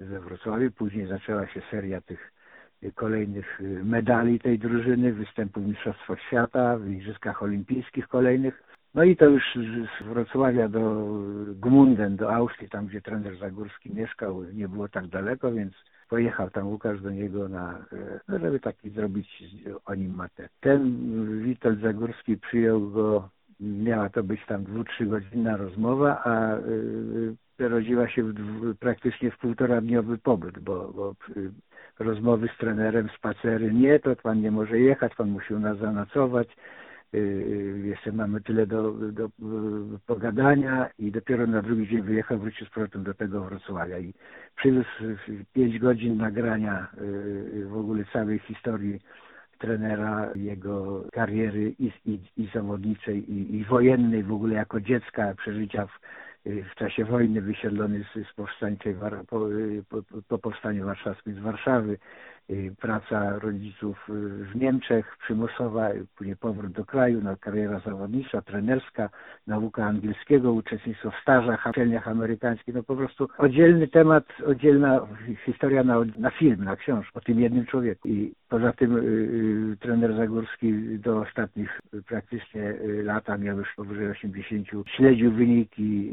we 0.00 0.20
Wrocławiu. 0.20 0.70
Później 0.70 1.06
zaczęła 1.06 1.46
się 1.46 1.62
seria 1.70 2.00
tych 2.00 2.32
kolejnych 2.94 3.60
medali 3.84 4.40
tej 4.40 4.58
drużyny, 4.58 5.12
występów 5.12 5.64
w 5.64 5.68
Mistrzostwach 5.68 6.20
Świata, 6.20 6.78
w 6.78 6.88
Igrzyskach 6.88 7.42
Olimpijskich 7.42 8.08
kolejnych. 8.08 8.62
No 8.94 9.04
i 9.04 9.16
to 9.16 9.24
już 9.24 9.58
z 10.00 10.04
Wrocławia 10.04 10.68
do 10.68 11.06
Gmunden, 11.46 12.16
do 12.16 12.34
Austrii, 12.34 12.68
tam 12.68 12.86
gdzie 12.86 13.00
trener 13.00 13.38
Zagórski 13.38 13.94
mieszkał, 13.94 14.44
nie 14.44 14.68
było 14.68 14.88
tak 14.88 15.06
daleko, 15.06 15.52
więc 15.52 15.74
pojechał 16.08 16.50
tam 16.50 16.68
Łukasz 16.68 17.00
do 17.00 17.10
niego 17.10 17.48
na, 17.48 17.78
e, 17.92 18.20
no 18.28 18.38
żeby 18.38 18.60
taki 18.60 18.90
zrobić 18.90 19.44
o 19.84 19.94
nim 19.94 20.14
matę. 20.14 20.48
Ten 20.60 21.42
Witold 21.42 21.80
Zagórski 21.80 22.36
przyjął 22.36 22.90
go, 22.90 23.28
miała 23.60 24.08
to 24.08 24.22
być 24.22 24.40
tam 24.46 24.64
dwu, 24.64 24.84
trzy 24.84 25.06
godzinna 25.06 25.56
rozmowa, 25.56 26.22
a 26.24 26.56
y, 26.56 27.68
rodziła 27.68 28.08
się 28.08 28.22
w, 28.22 28.74
praktycznie 28.78 29.30
w 29.30 29.38
półtora 29.38 29.80
dniowy 29.80 30.18
pobyt, 30.18 30.58
bo, 30.58 30.92
bo 30.92 31.14
y, 31.36 31.50
rozmowy 31.98 32.48
z 32.54 32.58
trenerem, 32.58 33.08
spacery, 33.18 33.74
nie, 33.74 33.98
to 33.98 34.16
pan 34.16 34.40
nie 34.40 34.50
może 34.50 34.78
jechać, 34.78 35.14
pan 35.14 35.28
musi 35.28 35.54
u 35.54 35.58
nas 35.58 35.78
zanocować, 35.78 36.48
jeszcze 37.84 38.12
mamy 38.12 38.40
tyle 38.40 38.66
do, 38.66 38.92
do, 38.92 39.28
pogadania 40.06 40.90
i 40.98 41.10
dopiero 41.10 41.46
na 41.46 41.62
drugi 41.62 41.88
dzień 41.88 42.02
wyjechał, 42.02 42.38
wrócił 42.38 42.66
z 42.66 42.70
powrotem 42.70 43.04
do 43.04 43.14
tego 43.14 43.44
Wrocławia 43.44 43.98
i 43.98 44.14
przywiózł 44.56 44.88
pięć 45.52 45.78
godzin 45.78 46.16
nagrania 46.16 46.86
y, 46.98 47.66
w 47.66 47.76
ogóle 47.76 48.04
całej 48.12 48.38
historii 48.38 49.00
trenera, 49.58 50.30
jego 50.34 51.04
kariery 51.12 51.74
i, 51.78 51.92
i, 52.04 52.20
i 52.36 52.48
zawodniczej, 52.54 53.32
i, 53.32 53.56
i 53.56 53.64
wojennej 53.64 54.22
w 54.22 54.32
ogóle 54.32 54.54
jako 54.54 54.80
dziecka, 54.80 55.34
przeżycia 55.34 55.86
w, 55.86 55.98
w 56.72 56.74
czasie 56.74 57.04
wojny 57.04 57.40
wysiedlony 57.40 58.04
z, 58.04 58.28
z 58.28 58.34
powstańczej, 58.34 58.96
po, 59.28 59.48
po, 59.88 60.02
po 60.28 60.38
powstaniu 60.38 60.86
warszawskim 60.86 61.34
z 61.34 61.38
Warszawy, 61.38 61.92
Y, 61.92 61.98
praca 62.80 63.38
rodziców 63.38 64.08
y, 64.08 64.12
w 64.44 64.56
Niemczech 64.56 65.16
przymusowa, 65.22 65.88
później 66.16 66.36
powrót 66.36 66.72
do 66.72 66.84
kraju, 66.84 67.20
no, 67.22 67.36
kariera 67.36 67.80
zawodnicza, 67.80 68.42
trenerska, 68.42 69.08
nauka 69.46 69.84
angielskiego, 69.84 70.52
uczestnictwo 70.52 71.10
w 71.10 71.22
stażach, 71.22 71.66
uczelniach 71.70 72.08
amerykańskich, 72.08 72.74
no 72.74 72.82
po 72.82 72.96
prostu 72.96 73.28
oddzielny 73.38 73.88
temat, 73.88 74.24
oddzielna 74.46 75.00
historia 75.44 75.84
na, 75.84 75.96
na 76.18 76.30
film, 76.30 76.64
na 76.64 76.76
książkę 76.76 77.18
o 77.18 77.20
tym 77.20 77.40
jednym 77.40 77.66
człowieku. 77.66 78.08
I 78.08 78.32
poza 78.48 78.72
tym 78.72 78.96
y, 78.96 79.00
y, 79.72 79.76
trener 79.76 80.16
Zagórski 80.16 80.98
do 80.98 81.20
ostatnich 81.20 81.80
y, 81.94 82.02
praktycznie 82.02 82.62
y, 82.62 83.02
lata 83.02 83.38
miał 83.38 83.58
już 83.58 83.74
powyżej 83.76 84.10
80, 84.10 84.68
śledził 84.96 85.32
wyniki, 85.32 86.10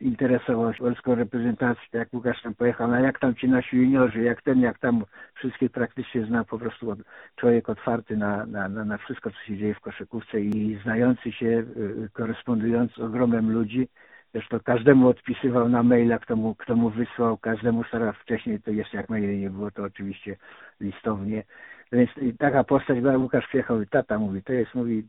interesował 0.00 0.74
się 0.74 0.78
polską 0.78 1.14
reprezentacją, 1.14 1.84
jak 1.92 2.14
Łukasz 2.14 2.42
tam 2.42 2.54
pojechał, 2.54 2.90
no 2.90 3.00
jak 3.00 3.18
tam 3.18 3.34
ci 3.34 3.48
nasi 3.48 3.76
juniorzy, 3.76 4.22
jak 4.22 4.42
ten, 4.42 4.60
jak 4.60 4.78
tam 4.78 5.04
wszystkie 5.34 5.69
praktycznie 5.70 6.26
zna 6.26 6.44
po 6.44 6.58
prostu 6.58 6.96
człowiek 7.36 7.68
otwarty 7.68 8.16
na, 8.16 8.46
na, 8.46 8.68
na, 8.68 8.98
wszystko, 8.98 9.30
co 9.30 9.36
się 9.46 9.56
dzieje 9.56 9.74
w 9.74 9.80
koszykówce 9.80 10.40
i 10.40 10.78
znający 10.82 11.32
się, 11.32 11.46
y, 11.46 12.08
korespondujący 12.12 12.94
z 12.94 13.00
ogromem 13.00 13.52
ludzi. 13.52 13.88
Zresztą 14.34 14.60
każdemu 14.60 15.08
odpisywał 15.08 15.68
na 15.68 15.82
maila, 15.82 16.18
kto 16.18 16.36
mu, 16.36 16.54
kto 16.54 16.76
mu 16.76 16.90
wysłał, 16.90 17.38
każdemu 17.38 17.84
starał 17.84 18.12
wcześniej, 18.12 18.60
to 18.60 18.70
jeszcze 18.70 18.96
jak 18.96 19.08
maile 19.08 19.40
nie 19.40 19.50
było, 19.50 19.70
to 19.70 19.82
oczywiście 19.82 20.36
listownie. 20.80 21.44
Więc 21.92 22.10
taka 22.38 22.64
postać 22.64 23.00
była, 23.00 23.16
Łukasz 23.16 23.54
i 23.54 23.86
tata 23.90 24.18
mówi, 24.18 24.42
to 24.42 24.52
jest, 24.52 24.74
mówi, 24.74 25.04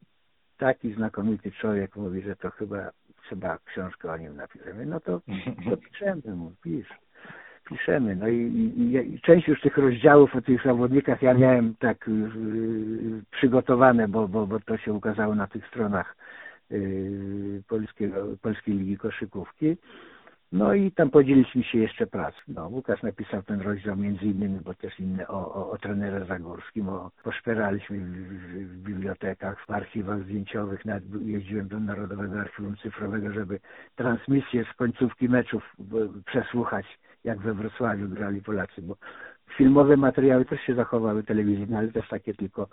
taki 0.58 0.94
znakomity 0.94 1.52
człowiek, 1.52 1.96
mówi, 1.96 2.22
że 2.22 2.36
to 2.36 2.52
chyba 2.52 2.92
trzeba 3.26 3.58
książkę 3.66 4.12
o 4.12 4.18
nim 4.18 4.36
napisać. 4.36 4.76
No 4.86 5.00
to, 5.00 5.22
to 5.70 5.78
piszemy 5.78 6.36
mu, 6.36 6.52
pisz 6.64 6.88
piszemy. 7.70 8.16
No 8.16 8.28
i, 8.28 8.38
i, 8.38 8.96
i, 9.14 9.22
część 9.22 9.48
już 9.48 9.62
tych 9.62 9.78
rozdziałów 9.78 10.36
o 10.36 10.42
tych 10.42 10.64
zawodnikach 10.64 11.22
ja 11.22 11.34
miałem 11.34 11.76
tak 11.76 12.08
y, 12.08 12.12
przygotowane, 13.32 14.08
bo, 14.08 14.28
bo, 14.28 14.48
bo 14.48 14.60
to 14.60 14.78
się 14.78 14.94
ukazało 14.94 15.36
na 15.36 15.48
tych 15.48 15.68
stronach 15.68 16.16
y, 16.72 17.64
Polskiego, 17.68 18.16
Polskiej 18.42 18.76
Ligi 18.76 18.98
Koszykówki. 18.98 19.78
No 20.52 20.74
i 20.74 20.92
tam 20.92 21.10
podzieliliśmy 21.10 21.64
się 21.64 21.78
jeszcze 21.78 22.08
pracą. 22.08 22.38
No, 22.48 22.68
Łukasz 22.68 23.04
napisał 23.04 23.44
ten 23.44 23.62
rozdział 23.62 23.96
między 23.96 24.26
innymi, 24.26 24.60
bo 24.60 24.74
też 24.74 25.00
inny 25.00 25.28
o, 25.28 25.54
o, 25.54 25.72
o 25.72 25.78
trenerze 25.78 26.26
Zagórskim, 26.26 26.90
o, 26.90 27.12
poszperaliśmy 27.24 27.98
w, 27.98 28.04
w, 28.04 28.68
w 28.68 28.78
bibliotekach, 28.78 29.66
w 29.66 29.72
archiwach 29.72 30.24
zdjęciowych, 30.24 30.86
nawet 30.86 31.04
jeździłem 31.22 31.68
do 31.68 31.80
Narodowego 31.80 32.40
Archiwum 32.40 32.76
Cyfrowego, 32.78 33.32
żeby 33.34 33.60
transmisję 33.96 34.66
z 34.74 34.76
końcówki 34.76 35.30
meczów 35.30 35.76
przesłuchać, 36.26 36.86
jak 37.24 37.40
we 37.40 37.54
Wrocławiu 37.54 38.10
grali 38.10 38.42
Polacy, 38.42 38.82
bo 38.82 38.96
filmowe 39.58 39.98
materiały 39.98 40.46
też 40.46 40.62
się 40.62 40.76
zachowały 40.76 41.24
telewizyjne, 41.24 41.78
ale 41.78 41.88
też 41.88 42.10
takie 42.10 42.34
tylko 42.34 42.68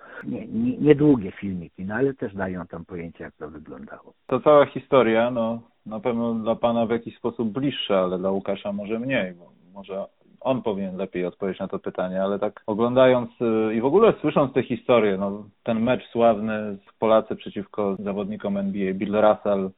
niedługie 0.81 1.25
nie, 1.25 1.31
nie 1.31 1.37
filmiki, 1.41 1.85
no 1.85 1.95
ale 1.95 2.15
też 2.15 2.35
dają 2.35 2.67
tam 2.67 2.85
pojęcie, 2.85 3.25
jak 3.25 3.35
to 3.35 3.51
wyglądało. 3.51 4.13
To 4.27 4.41
cała 4.41 4.67
historia, 4.67 5.31
no 5.31 5.63
na 5.87 6.01
pewno 6.01 6.35
dla 6.35 6.55
Pana 6.55 6.87
w 6.87 6.91
jakiś 6.91 7.17
sposób 7.17 7.53
bliższa, 7.53 7.99
ale 7.99 8.19
dla 8.19 8.31
Łukasza 8.31 8.73
może 8.73 8.99
mniej, 8.99 9.35
bo 9.35 9.53
może 9.75 10.07
on 10.41 10.63
powinien 10.63 10.97
lepiej 10.97 11.27
odpowiedzieć 11.27 11.61
na 11.61 11.69
to 11.69 11.79
pytanie, 11.79 12.23
ale 12.23 12.39
tak 12.39 12.63
oglądając 12.67 13.31
y, 13.41 13.75
i 13.75 13.81
w 13.81 13.85
ogóle 13.85 14.15
słysząc 14.21 14.53
te 14.53 14.63
historie, 14.63 15.17
no 15.17 15.45
ten 15.63 15.83
mecz 15.83 16.09
sławny 16.13 16.79
z 16.89 16.99
Polacy 16.99 17.37
przeciwko 17.37 17.97
zawodnikom 17.99 18.57
NBA, 18.57 18.95
Bill 18.95 19.13
Russell, 19.13 19.71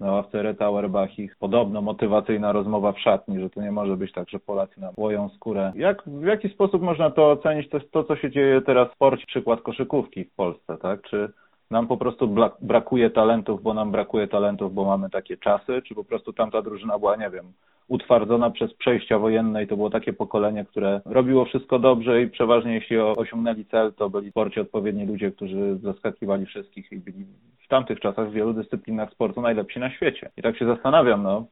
na 0.00 0.12
ławce 0.12 0.42
Reta 0.42 0.64
Auerbachich. 0.64 1.36
Podobno 1.36 1.82
motywacyjna 1.82 2.52
rozmowa 2.52 2.92
w 2.92 3.00
szatni, 3.00 3.40
że 3.40 3.50
to 3.50 3.62
nie 3.62 3.72
może 3.72 3.96
być 3.96 4.12
tak, 4.12 4.30
że 4.30 4.38
Polacy 4.38 4.80
nam 4.80 4.94
łoją 4.96 5.28
skórę. 5.28 5.72
Jak, 5.74 6.02
w 6.06 6.24
jaki 6.24 6.48
sposób 6.48 6.82
można 6.82 7.10
to 7.10 7.30
ocenić? 7.30 7.68
To 7.70 7.78
jest 7.78 7.92
to, 7.92 8.04
co 8.04 8.16
się 8.16 8.30
dzieje 8.30 8.60
teraz 8.60 8.88
w 8.90 8.94
sporcie, 8.94 9.26
przykład 9.26 9.62
koszykówki 9.62 10.24
w 10.24 10.34
Polsce, 10.34 10.76
tak? 10.76 11.02
Czy 11.02 11.32
nam 11.70 11.86
po 11.86 11.96
prostu 11.96 12.34
brakuje 12.60 13.10
talentów, 13.10 13.62
bo 13.62 13.74
nam 13.74 13.90
brakuje 13.90 14.28
talentów, 14.28 14.74
bo 14.74 14.84
mamy 14.84 15.10
takie 15.10 15.36
czasy, 15.36 15.82
czy 15.82 15.94
po 15.94 16.04
prostu 16.04 16.32
tamta 16.32 16.62
drużyna 16.62 16.98
była, 16.98 17.16
nie 17.16 17.30
wiem, 17.30 17.52
utwardzona 17.88 18.50
przez 18.50 18.74
przejścia 18.74 19.18
wojenne 19.18 19.64
i 19.64 19.66
to 19.66 19.76
było 19.76 19.90
takie 19.90 20.12
pokolenie, 20.12 20.64
które 20.64 21.00
robiło 21.04 21.44
wszystko 21.44 21.78
dobrze 21.78 22.22
i 22.22 22.30
przeważnie 22.30 22.74
jeśli 22.74 22.98
osiągnęli 22.98 23.64
cel, 23.64 23.92
to 23.92 24.10
byli 24.10 24.28
w 24.28 24.30
sporcie 24.30 24.60
odpowiedni 24.60 25.06
ludzie, 25.06 25.30
którzy 25.32 25.78
zaskakiwali 25.82 26.46
wszystkich 26.46 26.92
i 26.92 26.96
byli 26.96 27.26
w 27.64 27.68
tamtych 27.68 28.00
czasach 28.00 28.30
w 28.30 28.32
wielu 28.32 28.52
dyscyplinach 28.52 29.10
sportu 29.10 29.40
najlepsi 29.40 29.80
na 29.80 29.90
świecie. 29.90 30.30
I 30.36 30.42
tak 30.42 30.58
się 30.58 30.66
zastanawiam, 30.66 31.22
no, 31.22 31.46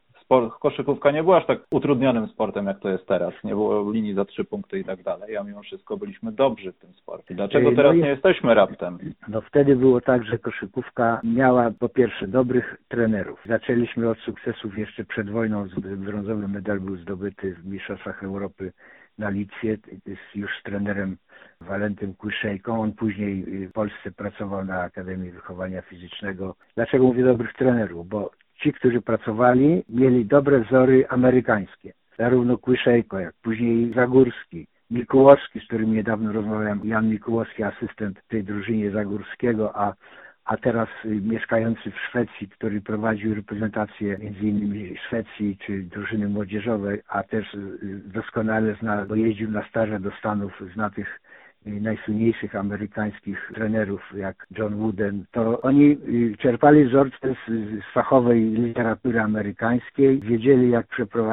koszykówka 0.61 1.11
nie 1.11 1.23
była 1.23 1.37
aż 1.37 1.47
tak 1.47 1.59
utrudnionym 1.71 2.27
sportem, 2.27 2.67
jak 2.67 2.81
to 2.81 2.89
jest 2.89 3.07
teraz. 3.07 3.35
Nie 3.45 3.51
było 3.51 3.93
linii 3.93 4.15
za 4.15 4.25
trzy 4.25 4.45
punkty 4.45 4.79
i 4.79 4.85
tak 4.85 5.03
dalej, 5.03 5.37
a 5.37 5.43
mimo 5.43 5.63
wszystko 5.63 5.97
byliśmy 5.97 6.33
dobrzy 6.33 6.73
w 6.73 6.79
tym 6.79 6.93
sporcie. 6.93 7.35
Dlaczego 7.35 7.71
no 7.71 7.77
teraz 7.77 7.97
no 7.97 8.03
nie 8.03 8.09
jesteśmy 8.09 8.55
raptem? 8.55 8.99
No 9.29 9.41
wtedy 9.41 9.77
było 9.77 10.01
tak, 10.01 10.25
że 10.25 10.39
koszykówka 10.39 11.21
miała 11.25 11.71
po 11.79 11.89
pierwsze 11.89 12.29
dobrych 12.29 12.77
trenerów. 12.89 13.41
Zaczęliśmy 13.47 14.11
od 14.11 14.19
sukcesów 14.19 14.79
jeszcze 14.79 15.05
przed 15.05 15.31
wojną. 15.31 15.67
Brązowy 15.97 16.49
medal 16.49 16.81
był 16.81 16.97
zdobyty 16.97 17.55
w 17.55 17.67
Mistrzostwach 17.67 18.25
Europy 18.25 18.73
na 19.19 19.31
Litwie 19.31 19.79
już 20.35 20.51
z 20.61 20.63
trenerem 20.63 21.17
Walentym 21.61 22.15
Kłyszejką. 22.15 22.81
On 22.81 22.93
później 22.93 23.45
w 23.45 23.73
Polsce 23.73 24.11
pracował 24.11 24.65
na 24.65 24.81
Akademii 24.81 25.31
Wychowania 25.31 25.83
Fizycznego. 25.83 26.55
Dlaczego 26.75 27.05
mówię 27.05 27.25
dobrych 27.25 27.53
trenerów? 27.53 28.09
Bo 28.09 28.31
ci, 28.63 28.73
którzy 28.73 29.03
pracowali, 29.03 29.83
mieli 29.89 30.25
dobre 30.25 30.61
wzory 30.61 31.09
amerykańskie. 31.09 31.93
Zarówno 32.19 32.59
Kłyszejko, 32.59 33.19
jak 33.19 33.35
później 33.43 33.93
Zagórski, 33.95 34.67
Mikułowski, 34.91 35.61
z 35.61 35.65
którym 35.65 35.95
niedawno 35.95 36.33
rozmawiałem, 36.33 36.81
Jan 36.85 37.11
Mikułowski, 37.11 37.63
asystent 37.63 38.21
tej 38.29 38.45
drużynie 38.45 38.91
Zagórskiego, 38.91 39.77
a, 39.77 39.95
a 40.45 40.57
teraz 40.57 40.89
mieszkający 41.05 41.91
w 41.91 42.01
Szwecji, 42.09 42.49
który 42.49 42.81
prowadził 42.81 43.35
reprezentację 43.35 44.19
innymi 44.41 44.97
Szwecji 45.07 45.59
czy 45.67 45.83
drużyny 45.83 46.29
młodzieżowej, 46.29 47.03
a 47.09 47.23
też 47.23 47.57
doskonale 48.05 48.77
zna, 48.81 49.05
bo 49.05 49.15
jeździł 49.15 49.51
na 49.51 49.69
staże 49.69 50.01
do 50.01 50.11
Stanów, 50.11 50.63
zna 50.75 50.91
tych 50.91 51.21
najsłynniejszych 51.67 52.57
amerykańskich 52.57 53.51
trenerów 53.55 54.13
jak 54.17 54.47
John 54.59 54.77
Wooden, 54.77 55.25
to 55.33 55.61
oni 55.61 55.99
y, 56.09 56.37
czerpali 56.39 56.85
wzorce 56.85 57.35
z, 57.35 57.51
z 57.51 57.93
fachowej 57.95 58.41
literatury 58.41 59.21
amerykańskiej, 59.21 60.21
wiedzieli 60.21 60.71
jak, 60.71 60.87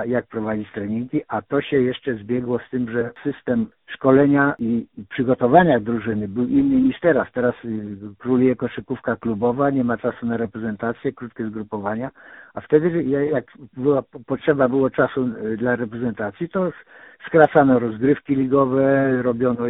jak 0.06 0.28
prowadzić 0.28 0.72
treningi, 0.72 1.22
a 1.28 1.42
to 1.42 1.62
się 1.62 1.82
jeszcze 1.82 2.16
zbiegło 2.16 2.60
z 2.60 2.70
tym, 2.72 2.92
że 2.92 3.12
system 3.24 3.68
szkolenia 3.88 4.56
i 4.60 4.86
przygotowania 5.10 5.80
drużyny 5.80 6.28
był 6.28 6.48
inny 6.48 6.82
niż 6.82 7.00
teraz. 7.00 7.28
Teraz 7.34 7.56
y, 7.66 7.98
króluje 8.18 8.56
koszykówka 8.56 9.16
klubowa, 9.16 9.70
nie 9.70 9.84
ma 9.84 9.98
czasu 9.98 10.26
na 10.26 10.38
reprezentację, 10.38 11.14
krótkie 11.14 11.46
zgrupowania, 11.48 12.12
a 12.54 12.62
wtedy 12.62 13.04
jak 13.04 13.46
była, 13.78 14.04
potrzeba 14.28 14.70
było 14.70 14.90
czasu 14.90 15.28
y, 15.28 15.58
dla 15.58 15.76
reprezentacji, 15.76 16.50
to 16.50 16.72
skracano 17.28 17.80
rozgrywki 17.80 18.36
ligowe, 18.36 19.22
robiono 19.22 19.68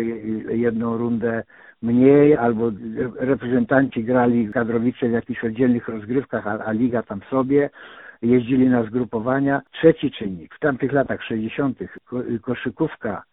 jedną 0.49 0.97
rundę 0.97 1.43
mniej, 1.81 2.37
albo 2.37 2.71
reprezentanci 3.19 4.03
grali 4.03 4.49
kadrowicze 4.49 5.09
w 5.09 5.11
jakichś 5.11 5.43
oddzielnych 5.43 5.87
rozgrywkach, 5.87 6.47
a, 6.47 6.65
a 6.65 6.71
liga 6.71 7.03
tam 7.03 7.21
sobie 7.29 7.69
jeździli 8.21 8.69
na 8.69 8.83
zgrupowania. 8.83 9.61
Trzeci 9.71 10.11
czynnik, 10.11 10.55
w 10.55 10.59
tamtych 10.59 10.91
latach 10.91 11.23
60. 11.23 11.79
koszykówka 12.41 13.23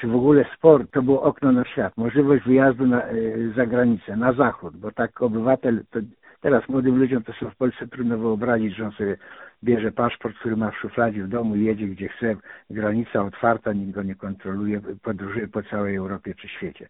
czy 0.00 0.06
w 0.06 0.14
ogóle 0.14 0.44
sport, 0.56 0.90
to 0.92 1.02
było 1.02 1.22
okno 1.22 1.52
na 1.52 1.64
świat, 1.64 1.96
możliwość 1.96 2.44
wyjazdu 2.44 2.86
na, 2.86 3.02
e, 3.02 3.14
za 3.56 3.66
granicę, 3.66 4.16
na 4.16 4.32
zachód, 4.32 4.76
bo 4.76 4.92
tak 4.92 5.22
obywatel, 5.22 5.84
to 5.90 5.98
teraz 6.40 6.68
młodym 6.68 6.98
ludziom 6.98 7.22
to 7.22 7.32
sobie 7.32 7.50
w 7.50 7.56
Polsce 7.56 7.86
trudno 7.88 8.18
wyobrazić, 8.18 8.76
że 8.76 8.84
on 8.84 8.92
sobie 8.92 9.16
bierze 9.64 9.92
paszport, 9.92 10.36
który 10.36 10.56
ma 10.56 10.70
w 10.70 10.76
szufladzie 10.76 11.24
w 11.24 11.28
domu 11.28 11.56
i 11.56 11.64
jedzie 11.64 11.86
gdzie 11.86 12.08
chce, 12.08 12.36
granica 12.70 13.22
otwarta, 13.22 13.72
nikt 13.72 13.92
go 13.92 14.02
nie 14.02 14.14
kontroluje, 14.14 14.80
podróżuje 15.02 15.48
po 15.48 15.62
całej 15.62 15.96
Europie 15.96 16.34
czy 16.34 16.48
świecie. 16.48 16.88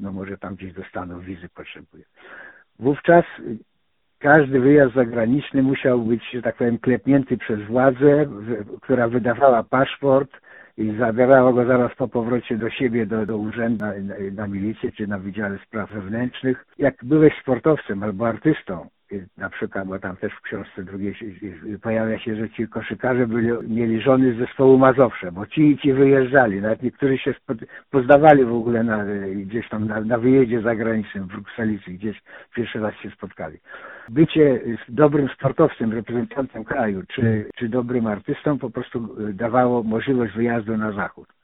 No 0.00 0.12
może 0.12 0.38
tam 0.38 0.54
gdzieś 0.54 0.72
do 0.72 0.84
Stanów 0.84 1.24
wizy 1.24 1.48
potrzebuje. 1.48 2.04
Wówczas 2.78 3.24
każdy 4.18 4.60
wyjazd 4.60 4.94
zagraniczny 4.94 5.62
musiał 5.62 6.00
być, 6.00 6.22
że 6.32 6.42
tak 6.42 6.56
powiem, 6.56 6.78
klepnięty 6.78 7.38
przez 7.38 7.60
władzę, 7.66 8.26
która 8.80 9.08
wydawała 9.08 9.62
paszport, 9.62 10.30
i 10.76 10.96
zabierała 10.98 11.52
go 11.52 11.64
zaraz 11.64 11.94
po 11.94 12.08
powrocie 12.08 12.56
do 12.58 12.70
siebie, 12.70 13.06
do, 13.06 13.26
do 13.26 13.36
urzędu, 13.36 13.84
na, 13.84 13.92
na, 13.92 14.14
na 14.32 14.46
milicję 14.46 14.92
czy 14.92 15.06
na 15.06 15.18
Wydziale 15.18 15.58
Spraw 15.66 15.90
Wewnętrznych. 15.90 16.66
Jak 16.78 17.04
byłeś 17.04 17.32
sportowcem 17.40 18.02
albo 18.02 18.28
artystą, 18.28 18.88
na 19.36 19.50
przykład, 19.50 19.88
bo 19.88 19.98
tam 19.98 20.16
też 20.16 20.32
w 20.32 20.40
książce 20.40 20.84
drugiej 20.84 21.14
pojawia 21.82 22.18
się, 22.18 22.36
że 22.36 22.50
ci 22.50 22.68
koszykarze 22.68 23.26
byli, 23.26 23.48
mieli 23.68 24.00
żony 24.00 24.34
z 24.34 24.38
zespołu 24.38 24.78
Mazowsze, 24.78 25.32
bo 25.32 25.46
ci 25.46 25.70
i 25.70 25.78
ci 25.78 25.92
wyjeżdżali, 25.92 26.60
nawet 26.60 26.82
niektórzy 26.82 27.18
się 27.18 27.34
pozdawali 27.90 28.44
w 28.44 28.52
ogóle 28.52 28.84
na, 28.84 29.04
gdzieś 29.34 29.68
tam 29.68 29.86
na, 29.86 30.00
na 30.00 30.18
wyjeździe 30.18 30.62
zagranicznym 30.62 31.24
w 31.24 31.26
Brukselicy, 31.26 31.90
gdzieś 31.90 32.22
pierwszy 32.54 32.80
raz 32.80 32.94
się 32.94 33.10
spotkali. 33.10 33.58
Bycie 34.08 34.60
dobrym 34.88 35.28
sportowcem, 35.28 35.92
reprezentantem 35.92 36.64
kraju, 36.64 37.02
czy, 37.08 37.46
czy 37.56 37.68
dobrym 37.68 38.06
artystą 38.06 38.58
po 38.58 38.70
prostu 38.70 39.16
dawało 39.32 39.82
możliwość 39.82 40.34
wyjazdu 40.34 40.76
na 40.76 40.92
zachód 40.92 41.39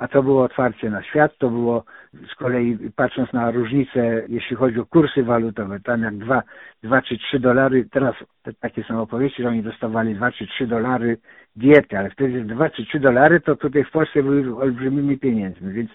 a 0.00 0.08
to 0.08 0.22
było 0.22 0.44
otwarcie 0.44 0.90
na 0.90 1.02
świat, 1.02 1.38
to 1.38 1.50
było 1.50 1.84
z 2.32 2.34
kolei 2.34 2.78
patrząc 2.96 3.32
na 3.32 3.50
różnice, 3.50 4.22
jeśli 4.28 4.56
chodzi 4.56 4.80
o 4.80 4.86
kursy 4.86 5.22
walutowe, 5.22 5.80
tam 5.80 6.02
jak 6.02 6.16
2, 6.16 6.42
2 6.82 7.02
czy 7.02 7.18
3 7.18 7.38
dolary, 7.38 7.88
teraz 7.92 8.14
te, 8.42 8.52
takie 8.52 8.84
są 8.84 9.02
opowieści, 9.02 9.42
że 9.42 9.48
oni 9.48 9.62
dostawali 9.62 10.14
2 10.14 10.32
czy 10.32 10.46
3 10.46 10.66
dolary 10.66 11.16
diety, 11.56 11.98
ale 11.98 12.10
wtedy 12.10 12.44
2 12.44 12.70
czy 12.70 12.84
3 12.84 13.00
dolary 13.00 13.40
to 13.40 13.56
tutaj 13.56 13.84
w 13.84 13.90
Polsce 13.90 14.22
były 14.22 14.56
olbrzymimi 14.56 15.18
pieniędzmi, 15.18 15.72
więc 15.72 15.90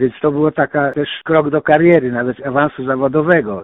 więc 0.00 0.14
to 0.22 0.32
było 0.32 0.50
taka 0.50 0.92
też 0.92 1.08
krok 1.24 1.50
do 1.50 1.62
kariery, 1.62 2.12
nawet 2.12 2.46
awansu 2.46 2.84
zawodowego, 2.84 3.62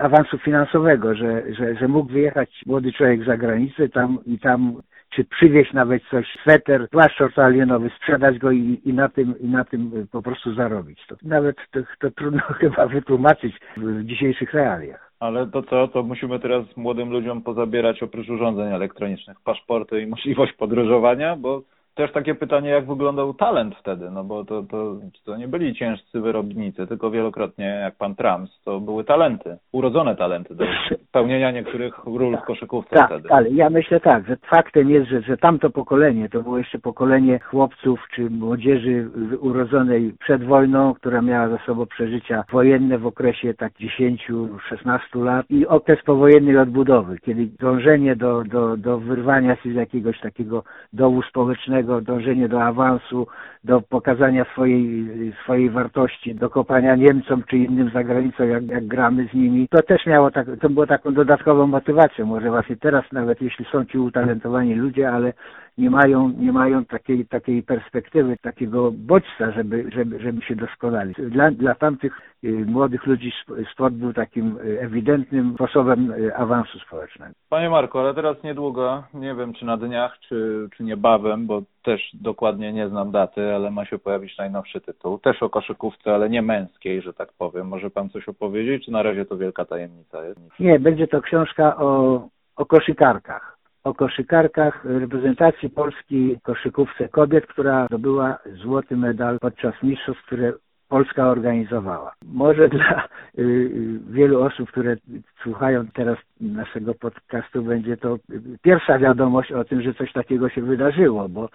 awansu 0.00 0.38
finansowego, 0.38 1.14
że, 1.14 1.42
że, 1.58 1.74
że 1.74 1.88
mógł 1.88 2.12
wyjechać 2.12 2.62
młody 2.66 2.92
człowiek 2.92 3.24
za 3.24 3.36
granicę 3.36 3.88
tam 3.88 4.18
i 4.26 4.38
tam 4.38 4.76
czy 5.10 5.24
przywieźć 5.24 5.72
nawet 5.72 6.02
coś, 6.10 6.26
sweter, 6.42 6.88
płaszcz 6.90 7.38
alienowy, 7.38 7.90
sprzedać 7.96 8.38
go 8.38 8.50
i, 8.50 8.80
i, 8.84 8.92
na 8.92 9.08
tym, 9.08 9.34
i 9.40 9.48
na 9.48 9.64
tym 9.64 10.06
po 10.12 10.22
prostu 10.22 10.54
zarobić. 10.54 11.06
To 11.08 11.16
nawet 11.22 11.56
to, 11.70 11.80
to 12.00 12.10
trudno 12.10 12.42
chyba 12.60 12.86
wytłumaczyć 12.86 13.54
w 13.76 14.04
dzisiejszych 14.04 14.54
realiach. 14.54 15.12
Ale 15.20 15.46
to 15.46 15.62
co, 15.62 15.88
to 15.88 16.02
musimy 16.02 16.40
teraz 16.40 16.76
młodym 16.76 17.10
ludziom 17.10 17.42
pozabierać 17.42 18.02
oprócz 18.02 18.28
urządzeń 18.28 18.72
elektronicznych 18.72 19.40
paszporty 19.44 20.02
i 20.02 20.06
możliwość 20.06 20.52
podróżowania, 20.52 21.36
bo 21.36 21.62
też 21.94 22.12
takie 22.12 22.34
pytanie, 22.34 22.70
jak 22.70 22.86
wyglądał 22.86 23.34
talent 23.34 23.74
wtedy, 23.76 24.10
no 24.10 24.24
bo 24.24 24.44
to, 24.44 24.62
to, 24.62 24.96
to 25.24 25.36
nie 25.36 25.48
byli 25.48 25.74
ciężcy 25.74 26.20
wyrobnicy, 26.20 26.86
tylko 26.86 27.10
wielokrotnie, 27.10 27.64
jak 27.64 27.96
pan 27.96 28.14
Trams, 28.14 28.60
to 28.64 28.80
były 28.80 29.04
talenty, 29.04 29.56
urodzone 29.72 30.16
talenty 30.16 30.54
do 30.54 30.64
pełnienia 31.12 31.50
niektórych 31.50 32.04
ról 32.04 32.36
w 32.36 32.42
koszykówce 32.42 32.96
Tak, 32.96 33.06
wtedy. 33.10 33.28
ale 33.30 33.50
ja 33.50 33.70
myślę 33.70 34.00
tak, 34.00 34.26
że 34.26 34.36
faktem 34.36 34.90
jest, 34.90 35.10
że, 35.10 35.22
że 35.22 35.36
tamto 35.36 35.70
pokolenie, 35.70 36.28
to 36.28 36.42
było 36.42 36.58
jeszcze 36.58 36.78
pokolenie 36.78 37.38
chłopców 37.38 38.00
czy 38.14 38.30
młodzieży 38.30 39.10
urodzonej 39.40 40.12
przed 40.20 40.44
wojną, 40.44 40.94
która 40.94 41.22
miała 41.22 41.48
za 41.48 41.58
sobą 41.58 41.86
przeżycia 41.86 42.44
wojenne 42.52 42.98
w 42.98 43.06
okresie 43.06 43.54
tak 43.54 43.72
10-16 43.72 45.24
lat 45.24 45.46
i 45.50 45.66
okres 45.66 45.98
powojennej 46.04 46.58
odbudowy, 46.58 47.18
kiedy 47.18 47.46
dążenie 47.60 48.16
do, 48.16 48.44
do, 48.44 48.76
do 48.76 48.98
wyrwania 48.98 49.56
się 49.56 49.72
z 49.72 49.74
jakiegoś 49.74 50.20
takiego 50.20 50.62
dołu 50.92 51.22
społecznego, 51.22 51.83
dążenie 51.84 52.48
do 52.48 52.62
awansu, 52.62 53.26
do 53.64 53.80
pokazania 53.80 54.44
swojej, 54.52 55.32
swojej 55.42 55.70
wartości, 55.70 56.34
do 56.34 56.50
kopania 56.50 56.96
Niemcom 56.96 57.42
czy 57.42 57.56
innym 57.56 57.90
za 57.90 58.04
granicą, 58.04 58.44
jak, 58.44 58.66
jak 58.66 58.86
gramy 58.86 59.28
z 59.32 59.34
nimi, 59.34 59.68
to 59.68 59.82
też 59.82 60.06
miało 60.06 60.30
tak, 60.30 60.46
to 60.60 60.70
było 60.70 60.86
taką 60.86 61.14
dodatkową 61.14 61.66
motywacją. 61.66 62.26
Może 62.26 62.50
właśnie 62.50 62.76
teraz 62.76 63.04
nawet 63.12 63.42
jeśli 63.42 63.64
są 63.64 63.84
ci 63.84 63.98
utalentowani 63.98 64.74
ludzie, 64.74 65.10
ale 65.10 65.32
nie 65.78 65.90
mają, 65.90 66.28
nie 66.28 66.52
mają 66.52 66.84
takiej, 66.84 67.26
takiej 67.26 67.62
perspektywy, 67.62 68.36
takiego 68.42 68.92
bodźca, 68.92 69.50
żeby, 69.50 69.90
żeby, 69.94 70.20
żeby 70.20 70.42
się 70.42 70.56
doskonalić. 70.56 71.16
Dla, 71.30 71.50
dla 71.50 71.74
tamtych 71.74 72.20
y, 72.44 72.64
młodych 72.66 73.06
ludzi 73.06 73.32
sp- 73.42 73.58
sport 73.72 73.94
był 73.94 74.12
takim 74.12 74.58
y, 74.58 74.80
ewidentnym 74.80 75.54
sposobem 75.54 76.10
y, 76.10 76.36
awansu 76.36 76.78
społecznego. 76.78 77.34
Panie 77.48 77.70
Marku, 77.70 77.98
ale 77.98 78.14
teraz 78.14 78.42
niedługo, 78.42 79.04
nie 79.14 79.34
wiem 79.34 79.54
czy 79.54 79.64
na 79.64 79.76
dniach, 79.76 80.18
czy, 80.28 80.68
czy 80.76 80.84
niebawem, 80.84 81.46
bo 81.46 81.62
też 81.82 82.10
dokładnie 82.14 82.72
nie 82.72 82.88
znam 82.88 83.10
daty, 83.10 83.54
ale 83.54 83.70
ma 83.70 83.84
się 83.84 83.98
pojawić 83.98 84.38
najnowszy 84.38 84.80
tytuł. 84.80 85.18
Też 85.18 85.42
o 85.42 85.50
koszykówce, 85.50 86.14
ale 86.14 86.30
nie 86.30 86.42
męskiej, 86.42 87.02
że 87.02 87.12
tak 87.12 87.28
powiem. 87.38 87.68
Może 87.68 87.90
pan 87.90 88.10
coś 88.10 88.28
opowiedzieć, 88.28 88.84
czy 88.84 88.90
na 88.90 89.02
razie 89.02 89.24
to 89.24 89.36
wielka 89.36 89.64
tajemnica 89.64 90.24
jest? 90.24 90.40
Nie, 90.60 90.78
będzie 90.78 91.08
to 91.08 91.20
książka 91.22 91.76
o, 91.76 92.20
o 92.56 92.66
koszykarkach. 92.66 93.54
O 93.84 93.94
koszykarkach 93.94 94.84
reprezentacji 94.84 95.70
Polski 95.70 96.36
koszykówce 96.42 97.08
kobiet, 97.08 97.46
która 97.46 97.86
zdobyła 97.86 98.38
złoty 98.62 98.96
medal 98.96 99.38
podczas 99.40 99.82
mistrzostw, 99.82 100.26
które 100.26 100.52
Polska 100.88 101.28
organizowała. 101.28 102.14
Może 102.24 102.68
dla 102.68 103.08
y, 103.38 103.42
y, 103.42 103.98
wielu 104.10 104.42
osób, 104.42 104.70
które 104.70 104.96
słuchają 105.42 105.86
teraz 105.94 106.18
naszego 106.40 106.94
podcastu, 106.94 107.62
będzie 107.62 107.96
to 107.96 108.16
pierwsza 108.62 108.98
wiadomość 108.98 109.52
o 109.52 109.64
tym, 109.64 109.82
że 109.82 109.94
coś 109.94 110.12
takiego 110.12 110.48
się 110.48 110.62
wydarzyło, 110.62 111.28
bo 111.28 111.48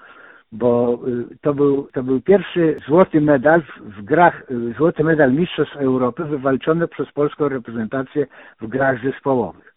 bo 0.52 1.00
y, 1.08 1.38
to 1.42 1.54
był, 1.54 1.88
to 1.94 2.04
był 2.04 2.22
pierwszy 2.22 2.78
złoty 2.88 3.22
medal 3.22 3.62
w, 3.62 3.98
w 3.98 4.02
grach, 4.04 4.52
y, 4.52 4.74
złoty 4.78 5.04
medal 5.04 5.34
Mistrzostw 5.34 5.76
Europy 5.76 6.26
wywalczony 6.26 6.88
przez 6.88 7.12
polską 7.12 7.50
reprezentację 7.50 8.28
w 8.62 8.68
grach 8.68 9.04
zespołowych. 9.04 9.69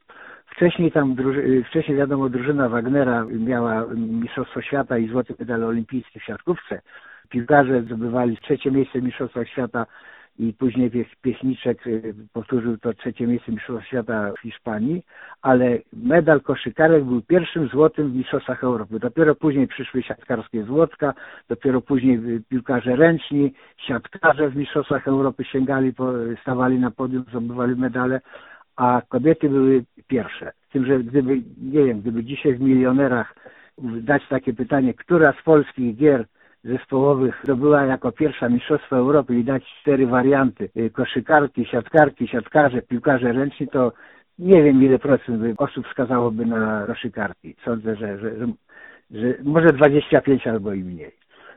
Wcześniej 0.52 0.92
tam, 0.92 1.16
y, 1.36 1.64
wcześniej 1.64 1.96
wiadomo, 1.96 2.28
drużyna 2.28 2.68
Wagnera 2.68 3.24
miała 3.24 3.86
Mistrzostwo 3.94 4.62
Świata 4.62 4.98
i 4.98 5.08
złoty 5.08 5.34
medal 5.38 5.64
olimpijski 5.64 6.20
w 6.20 6.24
siatkówce. 6.24 6.80
Piłkarze 7.28 7.82
zdobywali 7.82 8.36
trzecie 8.36 8.70
miejsce 8.70 9.00
w 9.00 9.02
Mistrzostwach 9.02 9.48
Świata 9.48 9.86
i 10.38 10.52
później 10.52 10.90
Pieśniczek 11.22 11.86
y, 11.86 12.14
powtórzył 12.32 12.78
to 12.78 12.94
trzecie 12.94 13.26
miejsce 13.26 13.52
Mistrzostw 13.52 13.86
Świata 13.86 14.32
w 14.38 14.40
Hiszpanii, 14.40 15.02
ale 15.42 15.78
medal 15.92 16.40
koszykarek 16.40 17.04
był 17.04 17.22
pierwszym 17.22 17.68
złotym 17.68 18.12
w 18.12 18.16
Mistrzostwach 18.16 18.64
Europy. 18.64 18.98
Dopiero 18.98 19.34
później 19.34 19.68
przyszły 19.68 20.02
siatkarskie 20.02 20.64
złotka, 20.64 21.14
dopiero 21.48 21.80
później 21.80 22.16
y, 22.16 22.42
piłkarze 22.48 22.96
ręczni, 22.96 23.52
siatkarze 23.76 24.50
w 24.50 24.56
Mistrzostwach 24.56 25.08
Europy 25.08 25.44
sięgali, 25.44 25.92
stawali 26.42 26.78
na 26.78 26.90
podium, 26.90 27.24
zdobywali 27.28 27.76
medale, 27.76 28.20
a 28.76 29.02
kobiety 29.08 29.48
były 29.48 29.84
pierwsze. 30.08 30.52
Z 30.68 30.72
tym, 30.72 30.86
że 30.86 30.98
gdyby, 30.98 31.42
nie 31.62 31.84
wiem, 31.84 32.00
gdyby 32.00 32.24
dzisiaj 32.24 32.54
w 32.54 32.60
milionerach 32.60 33.34
dać 33.78 34.22
takie 34.28 34.52
pytanie, 34.52 34.94
która 34.94 35.32
z 35.32 35.44
polskich 35.44 35.96
gier 35.96 36.26
zespołowych 36.64 37.40
zdobyła 37.44 37.84
jako 37.84 38.12
pierwsza 38.12 38.48
Mistrzostwo 38.48 38.96
Europy 38.96 39.38
i 39.38 39.44
dać 39.44 39.64
cztery 39.80 40.06
warianty 40.06 40.68
y, 40.76 40.90
koszykarki, 40.90 41.64
siatkarki, 41.64 42.28
siatkarze, 42.28 42.82
piłkarze 42.82 43.32
ręczni, 43.32 43.68
to 43.68 43.92
nie 44.38 44.62
wiem 44.62 44.82
ile 44.82 44.98
procent 44.98 45.42
osób 45.58 45.86
wskazałoby 45.86 46.46
na 46.46 46.86
koszykarki. 46.86 47.56
Sądzę, 47.64 47.96
że, 47.96 48.18
że, 48.18 48.38
że, 48.38 48.46
że 49.10 49.34
może 49.44 49.66
25 49.66 50.46
albo 50.46 50.72
i 50.72 50.84
mniej. 50.84 51.12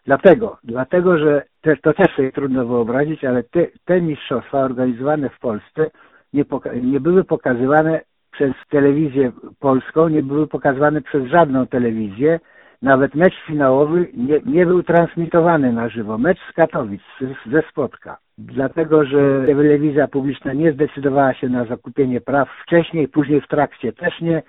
Dlatego, 0.06 0.58
dlatego 0.64 1.18
że 1.18 1.44
te, 1.62 1.78
to 1.78 1.94
też 1.94 2.16
sobie 2.16 2.32
trudno 2.32 2.66
wyobrazić, 2.66 3.24
ale 3.24 3.44
te, 3.44 3.68
te 3.86 4.02
mistrzostwa 4.02 4.60
organizowane 4.60 5.30
w 5.30 5.40
Polsce 5.40 5.92
nie, 6.36 6.46
poka- 6.46 6.84
nie 6.84 7.00
były 7.00 7.24
pokazywane 7.24 8.02
przez 8.32 8.54
telewizję 8.70 9.32
polską, 9.60 10.08
nie 10.08 10.24
były 10.24 10.48
pokazywane 10.48 11.02
przez 11.02 11.26
żadną 11.26 11.68
telewizję, 11.68 12.40
nawet 12.82 13.16
mecz 13.16 13.34
finałowy 13.48 14.08
nie, 14.14 14.42
nie 14.46 14.66
był 14.66 14.84
transmitowany 14.84 15.74
na 15.74 15.90
żywo. 15.90 16.18
Mecz 16.18 16.40
z 16.50 16.54
Katowic, 16.54 17.02
z, 17.22 17.52
ze 17.52 17.62
Spotka. 17.70 18.18
Dlatego, 18.38 19.06
że 19.06 19.46
telewizja 19.46 20.08
publiczna 20.08 20.54
nie 20.54 20.72
zdecydowała 20.72 21.34
się 21.34 21.50
na 21.50 21.66
zakupienie 21.66 22.22
praw 22.22 22.50
wcześniej, 22.64 23.08
później 23.08 23.42
w 23.42 23.48
trakcie 23.48 23.94
też 23.94 24.22
nie. 24.22 24.44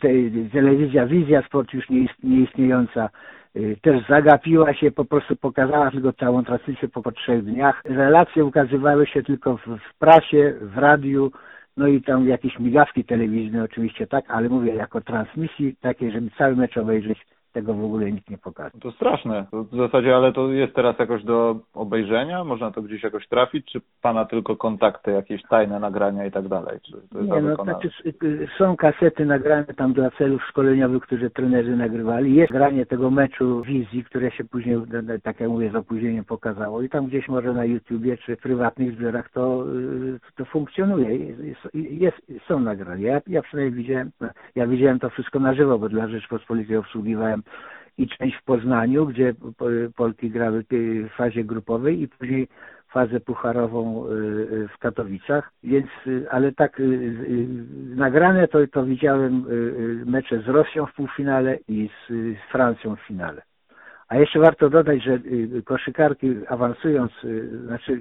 Te, 0.00 0.08
telewizja 0.52 1.06
Wizja 1.06 1.42
Sport 1.42 1.72
już 1.72 1.88
nie 1.90 1.98
ist- 1.98 2.24
nieistniejąca 2.24 3.06
y, 3.06 3.08
też 3.82 4.06
zagapiła 4.08 4.74
się, 4.74 4.90
po 4.90 5.04
prostu 5.04 5.36
pokazała 5.36 5.90
tylko 5.90 6.12
całą 6.12 6.44
transmisję 6.44 6.88
po, 6.88 7.02
po 7.02 7.12
trzech 7.12 7.44
dniach. 7.44 7.82
Relacje 7.84 8.44
ukazywały 8.44 9.06
się 9.06 9.22
tylko 9.22 9.56
w, 9.56 9.66
w 9.66 9.98
prasie, 9.98 10.54
w 10.60 10.78
radiu, 10.78 11.32
no 11.76 11.86
i 11.86 12.02
tam 12.02 12.28
jakieś 12.28 12.58
migawki 12.58 13.04
telewizyjne 13.04 13.64
oczywiście 13.64 14.06
tak, 14.06 14.24
ale 14.28 14.48
mówię 14.48 14.74
jako 14.74 15.00
transmisji 15.00 15.76
takiej, 15.80 16.12
żeby 16.12 16.30
cały 16.38 16.56
mecz 16.56 16.76
obejrzeć, 16.76 17.18
tego 17.54 17.74
w 17.74 17.84
ogóle 17.84 18.12
nikt 18.12 18.30
nie 18.30 18.38
pokazał. 18.38 18.80
To 18.80 18.90
straszne. 18.92 19.46
To 19.50 19.64
w 19.64 19.76
zasadzie, 19.76 20.16
ale 20.16 20.32
to 20.32 20.52
jest 20.52 20.74
teraz 20.74 20.98
jakoś 20.98 21.24
do 21.24 21.56
obejrzenia? 21.74 22.44
Można 22.44 22.70
to 22.70 22.82
gdzieś 22.82 23.02
jakoś 23.02 23.28
trafić? 23.28 23.66
Czy 23.72 23.80
pana 24.02 24.24
tylko 24.24 24.56
kontakty, 24.56 25.10
jakieś 25.10 25.42
tajne 25.42 25.80
nagrania 25.80 26.26
i 26.26 26.30
tak 26.30 26.48
dalej? 26.48 26.78
Czy 26.82 26.92
to 26.92 27.18
jest 27.18 27.30
Nie, 27.30 27.42
no, 27.42 27.56
znaczy, 27.64 27.88
s- 28.04 28.22
y, 28.22 28.48
są 28.58 28.76
kasety 28.76 29.26
nagrane 29.26 29.64
tam 29.64 29.92
dla 29.92 30.10
celów 30.10 30.42
szkoleniowych, 30.44 31.02
które 31.02 31.30
trenerzy 31.30 31.76
nagrywali. 31.76 32.34
Jest 32.34 32.52
granie 32.52 32.86
tego 32.86 33.10
meczu 33.10 33.62
wizji, 33.62 34.04
które 34.04 34.30
się 34.30 34.44
później, 34.44 34.76
no, 34.76 35.02
no, 35.02 35.12
tak 35.22 35.40
jak 35.40 35.50
mówię, 35.50 35.70
z 35.70 35.74
opóźnieniem 35.76 36.24
pokazało. 36.24 36.82
I 36.82 36.88
tam 36.88 37.06
gdzieś 37.06 37.28
może 37.28 37.52
na 37.52 37.64
YouTubie 37.64 38.16
czy 38.16 38.36
w 38.36 38.40
prywatnych 38.40 38.92
zbiorach 38.94 39.30
to, 39.30 39.64
y, 39.72 40.20
to 40.36 40.44
funkcjonuje. 40.44 41.16
Jest, 41.16 41.68
jest, 41.74 42.16
są 42.48 42.60
nagrania. 42.60 43.08
Ja, 43.08 43.20
ja 43.26 43.42
przynajmniej 43.42 43.82
widziałem, 43.84 44.10
ja 44.56 44.66
widziałem 44.66 44.98
to 44.98 45.10
wszystko 45.10 45.38
na 45.38 45.54
żywo, 45.54 45.78
bo 45.78 45.88
dla 45.88 46.08
Rzeczpospolitej 46.08 46.76
obsługiwałem 46.76 47.42
i 47.98 48.08
część 48.08 48.36
w 48.36 48.44
Poznaniu, 48.44 49.06
gdzie 49.06 49.34
po- 49.58 49.66
Polki 49.96 50.30
grały 50.30 50.64
w 50.70 51.16
fazie 51.16 51.44
grupowej 51.44 52.02
i 52.02 52.08
później 52.08 52.48
fazę 52.94 53.20
pucharową 53.20 54.06
y, 54.06 54.10
y, 54.10 54.68
w 54.68 54.78
Katowicach, 54.78 55.50
więc, 55.62 55.86
y, 56.06 56.26
ale 56.30 56.52
tak 56.52 56.82
nagrane 57.96 58.48
to, 58.48 58.58
to 58.66 58.84
widziałem 58.84 59.44
mecze 60.06 60.40
z 60.40 60.48
Rosją 60.48 60.86
w 60.86 60.94
półfinale 60.94 61.58
i 61.68 61.90
z, 62.08 62.12
Francją 62.52 62.96
w 62.96 63.00
finale. 63.00 63.42
A 64.08 64.16
jeszcze 64.16 64.38
warto 64.38 64.70
dodać, 64.70 65.02
że 65.04 65.18
koszykarki 65.64 66.34
awansując, 66.48 67.12
znaczy 67.66 68.00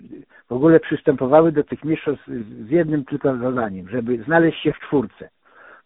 w 0.50 0.54
ogóle 0.54 0.80
przystępowały 0.80 1.52
do 1.52 1.64
tych 1.64 1.84
mistrzostw 1.84 2.28
z 2.68 2.70
jednym 2.70 3.06
tylko 3.06 3.38
zadaniem, 3.38 3.89
żeby 3.89 4.24
znaleźć 4.24 4.64
się 4.64 4.74
w 4.74 4.80
czwórce, 4.80 5.30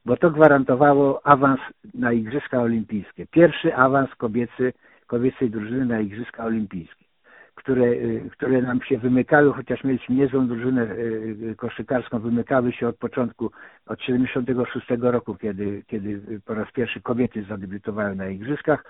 bo 0.08 0.18
to 0.18 0.32
gwarantowało 0.32 1.28
awans 1.28 1.60
na 1.94 2.14
Igrzyska 2.14 2.62
Olimpijskie. 2.62 3.26
Pierwszy 3.32 3.76
awans 3.76 4.16
kobiecy, 4.16 4.74
kobiecej 5.08 5.50
drużyny 5.50 5.86
na 5.86 6.00
Igrzyska 6.00 6.46
Olimpijskie 6.46 7.08
które, 7.56 7.86
y, 7.86 8.30
które 8.32 8.62
nam 8.62 8.82
się 8.82 8.98
wymykały, 8.98 9.54
chociaż 9.54 9.84
mieliśmy 9.84 10.16
niezłą 10.16 10.48
drużynę 10.48 10.82
y, 10.82 11.36
y, 11.52 11.56
koszykarską, 11.56 12.20
wymykały 12.20 12.72
się 12.72 12.88
od 12.88 12.98
początku, 12.98 13.52
od 13.88 14.02
76 14.02 14.88
roku, 15.02 15.36
kiedy, 15.36 15.84
kiedy 15.88 16.40
po 16.46 16.54
raz 16.54 16.72
pierwszy 16.72 17.02
kobiety 17.02 17.44
zadebiutowały 17.44 18.16
na 18.16 18.28
igrzyskach, 18.28 18.84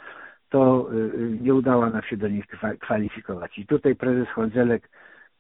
to 0.50 0.90
nie 1.42 1.54
udało 1.54 1.90
nam 1.90 2.02
się 2.02 2.18
do 2.18 2.28
nich 2.28 2.48
kwa- 2.48 2.76
kwalifikować. 2.76 3.58
I 3.58 3.66
tutaj 3.66 3.96
prezes 3.96 4.28
Chodzelek 4.30 4.90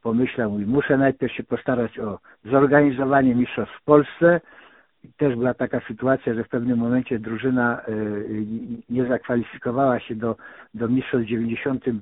pomyślał, 0.03 0.51
mówi, 0.51 0.65
muszę 0.65 0.97
najpierw 0.97 1.33
się 1.33 1.43
postarać 1.43 1.99
o 1.99 2.19
zorganizowanie 2.45 3.35
mistrzostw 3.35 3.75
w 3.81 3.83
Polsce, 3.83 4.41
też 5.17 5.35
była 5.35 5.53
taka 5.53 5.81
sytuacja, 5.87 6.33
że 6.33 6.43
w 6.43 6.49
pewnym 6.49 6.79
momencie 6.79 7.19
drużyna 7.19 7.81
y, 7.81 7.91
y, 7.91 8.45
nie 8.89 9.05
zakwalifikowała 9.05 9.99
się 9.99 10.15
do, 10.15 10.35
do 10.73 10.87
mistrzostw 10.87 11.27
90, 11.27 11.87
y, 11.87 11.93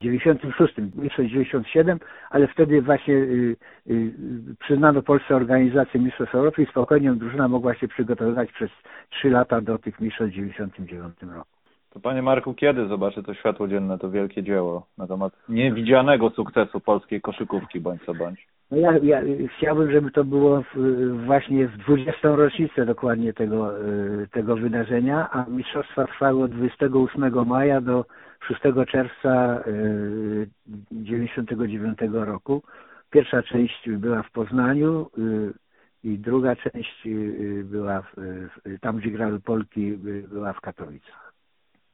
96, 0.00 0.74
mistrzostw 0.78 1.32
97, 1.32 1.98
ale 2.30 2.48
wtedy 2.48 2.82
właśnie 2.82 3.14
y, 3.14 3.56
y, 3.90 4.12
przyznano 4.60 5.02
Polsce 5.02 5.36
organizację 5.36 6.00
Mistrzostw 6.00 6.34
Europy 6.34 6.62
i 6.62 6.66
spokojnie 6.66 7.12
drużyna 7.12 7.48
mogła 7.48 7.74
się 7.74 7.88
przygotowywać 7.88 8.52
przez 8.52 8.70
3 9.10 9.30
lata 9.30 9.60
do 9.60 9.78
tych 9.78 10.00
mistrzostw 10.00 10.32
w 10.32 10.36
99 10.36 11.14
roku. 11.22 11.62
To 11.90 12.00
panie 12.00 12.22
Marku, 12.22 12.54
kiedy 12.54 12.86
zobaczy 12.86 13.22
to 13.22 13.34
światło 13.34 13.68
dzienne, 13.68 13.98
to 13.98 14.10
wielkie 14.10 14.42
dzieło 14.42 14.86
na 14.98 15.06
temat 15.06 15.32
niewidzianego 15.48 16.30
sukcesu 16.30 16.80
polskiej 16.80 17.20
koszykówki, 17.20 17.80
bądź 17.80 18.02
co 18.02 18.14
bądź? 18.14 18.46
No 18.72 18.78
ja, 18.78 18.98
ja 19.02 19.22
chciałbym, 19.56 19.92
żeby 19.92 20.10
to 20.10 20.24
było 20.24 20.62
w, 20.62 21.24
właśnie 21.26 21.68
w 21.68 21.76
20. 21.76 22.36
rocznicę 22.36 22.86
dokładnie 22.86 23.32
tego, 23.32 23.80
y, 23.88 24.28
tego 24.32 24.56
wydarzenia, 24.56 25.30
a 25.30 25.44
mistrzostwa 25.48 26.06
trwały 26.06 26.44
od 26.44 26.50
28 26.50 27.46
maja 27.46 27.80
do 27.80 28.04
6 28.48 28.60
czerwca 28.88 29.64
99 30.92 31.98
roku. 32.12 32.62
Pierwsza 33.10 33.42
część 33.42 33.90
była 33.90 34.22
w 34.22 34.30
Poznaniu 34.30 35.10
y, 35.18 35.52
i 36.04 36.18
druga 36.18 36.56
część 36.56 37.06
y, 37.06 37.64
była 37.64 38.02
w, 38.02 38.16
tam, 38.80 38.96
gdzie 38.96 39.10
grały 39.10 39.40
Polki, 39.40 39.92
była 40.28 40.52
w 40.52 40.60
Katowicach. 40.60 41.31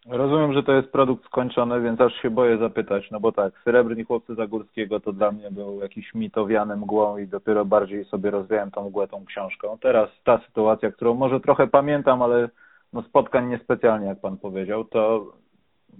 Rozumiem, 0.07 0.53
że 0.53 0.63
to 0.63 0.73
jest 0.73 0.93
produkt 0.93 1.25
skończony, 1.25 1.81
więc 1.81 2.01
aż 2.01 2.23
się 2.23 2.31
boję 2.31 2.59
zapytać, 2.59 3.11
no 3.11 3.21
bo 3.21 3.33
tak, 3.33 3.53
Srebrni 3.65 4.05
Chłopcy 4.05 4.35
Zagórskiego 4.35 5.01
to 5.01 5.13
dla 5.13 5.33
mnie 5.33 5.51
był 5.51 5.81
jakiś 5.81 6.15
mitowiany 6.15 6.77
mgłą 6.77 7.19
i 7.19 7.27
dopiero 7.27 7.65
bardziej 7.65 8.05
sobie 8.05 8.31
rozwijałem 8.31 8.71
tą 8.71 8.89
mgłę 8.89 9.09
tą 9.09 9.25
książką. 9.25 9.79
Teraz 9.81 10.11
ta 10.25 10.41
sytuacja, 10.47 10.93
którą 10.93 11.15
może 11.15 11.41
trochę 11.41 11.67
pamiętam, 11.67 12.23
ale 12.23 12.49
no 12.93 13.03
spotkań 13.03 13.49
niespecjalnie, 13.49 14.07
jak 14.07 14.21
pan 14.21 14.37
powiedział, 14.37 14.85
to 14.85 15.27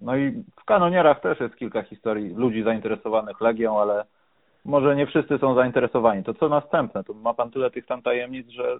no 0.03 0.17
i 0.17 0.31
w 0.61 0.65
kanonierach 0.65 1.21
też 1.21 1.41
jest 1.41 1.57
kilka 1.57 1.83
historii 1.83 2.35
ludzi 2.35 2.63
zainteresowanych 2.63 3.41
Legią, 3.41 3.81
ale 3.81 4.05
może 4.65 4.97
nie 4.97 5.07
wszyscy 5.07 5.39
są 5.39 5.55
zainteresowani. 5.55 6.25
To 6.25 6.35
co 6.35 6.49
następne? 6.49 7.05
To 7.05 7.15
ma 7.15 7.35
pan 7.35 7.51
tyle 7.51 7.71
tych 7.71 7.87
tam 7.87 8.03
tajemnic, 8.03 8.49
że 8.49 8.79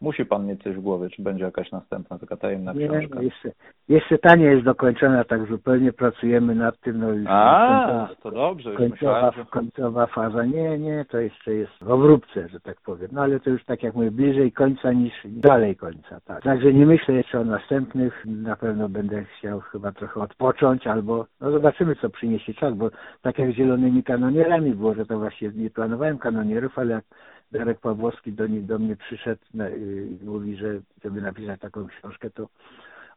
Musi 0.00 0.24
pan 0.24 0.46
mieć 0.46 0.62
coś 0.62 0.76
w 0.76 0.80
głowie, 0.80 1.10
czy 1.10 1.22
będzie 1.22 1.44
jakaś 1.44 1.72
następna 1.72 2.18
taka 2.18 2.36
tajemna 2.36 2.72
nie, 2.72 2.88
książka? 2.88 3.18
Nie, 3.18 3.24
jeszcze, 3.24 3.50
jeszcze 3.88 4.18
ta 4.18 4.36
nie 4.36 4.44
jest 4.44 4.64
dokończona, 4.64 5.24
tak 5.24 5.46
zupełnie 5.46 5.92
pracujemy 5.92 6.54
nad 6.54 6.80
tym. 6.80 6.98
No 6.98 7.10
już 7.10 7.26
A, 7.28 7.84
końcowa, 7.86 8.22
to 8.22 8.30
dobrze. 8.30 8.70
Już 8.70 8.78
końcowa, 8.78 9.12
myślałem, 9.12 9.34
że... 9.34 9.44
końcowa 9.44 10.06
faza. 10.06 10.44
Nie, 10.44 10.78
nie, 10.78 11.04
to 11.08 11.18
jeszcze 11.18 11.54
jest 11.54 11.72
w 11.80 11.90
obróbce, 11.90 12.48
że 12.48 12.60
tak 12.60 12.80
powiem. 12.80 13.08
No 13.12 13.22
ale 13.22 13.40
to 13.40 13.50
już 13.50 13.64
tak 13.64 13.82
jak 13.82 13.94
mówię, 13.94 14.10
bliżej 14.10 14.52
końca 14.52 14.92
niż 14.92 15.12
dalej 15.24 15.76
końca. 15.76 16.20
Tak. 16.20 16.42
Także 16.42 16.72
nie 16.72 16.86
myślę 16.86 17.14
jeszcze 17.14 17.40
o 17.40 17.44
następnych. 17.44 18.26
Na 18.26 18.56
pewno 18.56 18.88
będę 18.88 19.24
chciał 19.24 19.60
chyba 19.60 19.92
trochę 19.92 20.20
odpocząć 20.20 20.86
albo, 20.86 21.26
no 21.40 21.50
zobaczymy 21.50 21.96
co 21.96 22.10
przyniesie 22.10 22.54
czas, 22.54 22.74
bo 22.74 22.90
tak 23.22 23.38
jak 23.38 23.52
z 23.52 23.54
zielonymi 23.54 24.02
kanonierami 24.02 24.70
było, 24.70 24.94
że 24.94 25.06
to 25.06 25.18
właśnie 25.18 25.50
nie 25.54 25.70
planowałem 25.70 26.18
kanonierów, 26.18 26.78
ale 26.78 26.94
jak 26.94 27.04
Darek 27.52 27.80
Pawłowski 27.80 28.32
do, 28.32 28.46
nie, 28.46 28.60
do 28.60 28.78
mnie 28.78 28.96
przyszedł 28.96 29.42
i 30.22 30.24
mówi, 30.24 30.56
że 30.56 30.80
żeby 31.04 31.20
napisać 31.20 31.60
taką 31.60 31.86
książkę, 31.86 32.30
to 32.30 32.48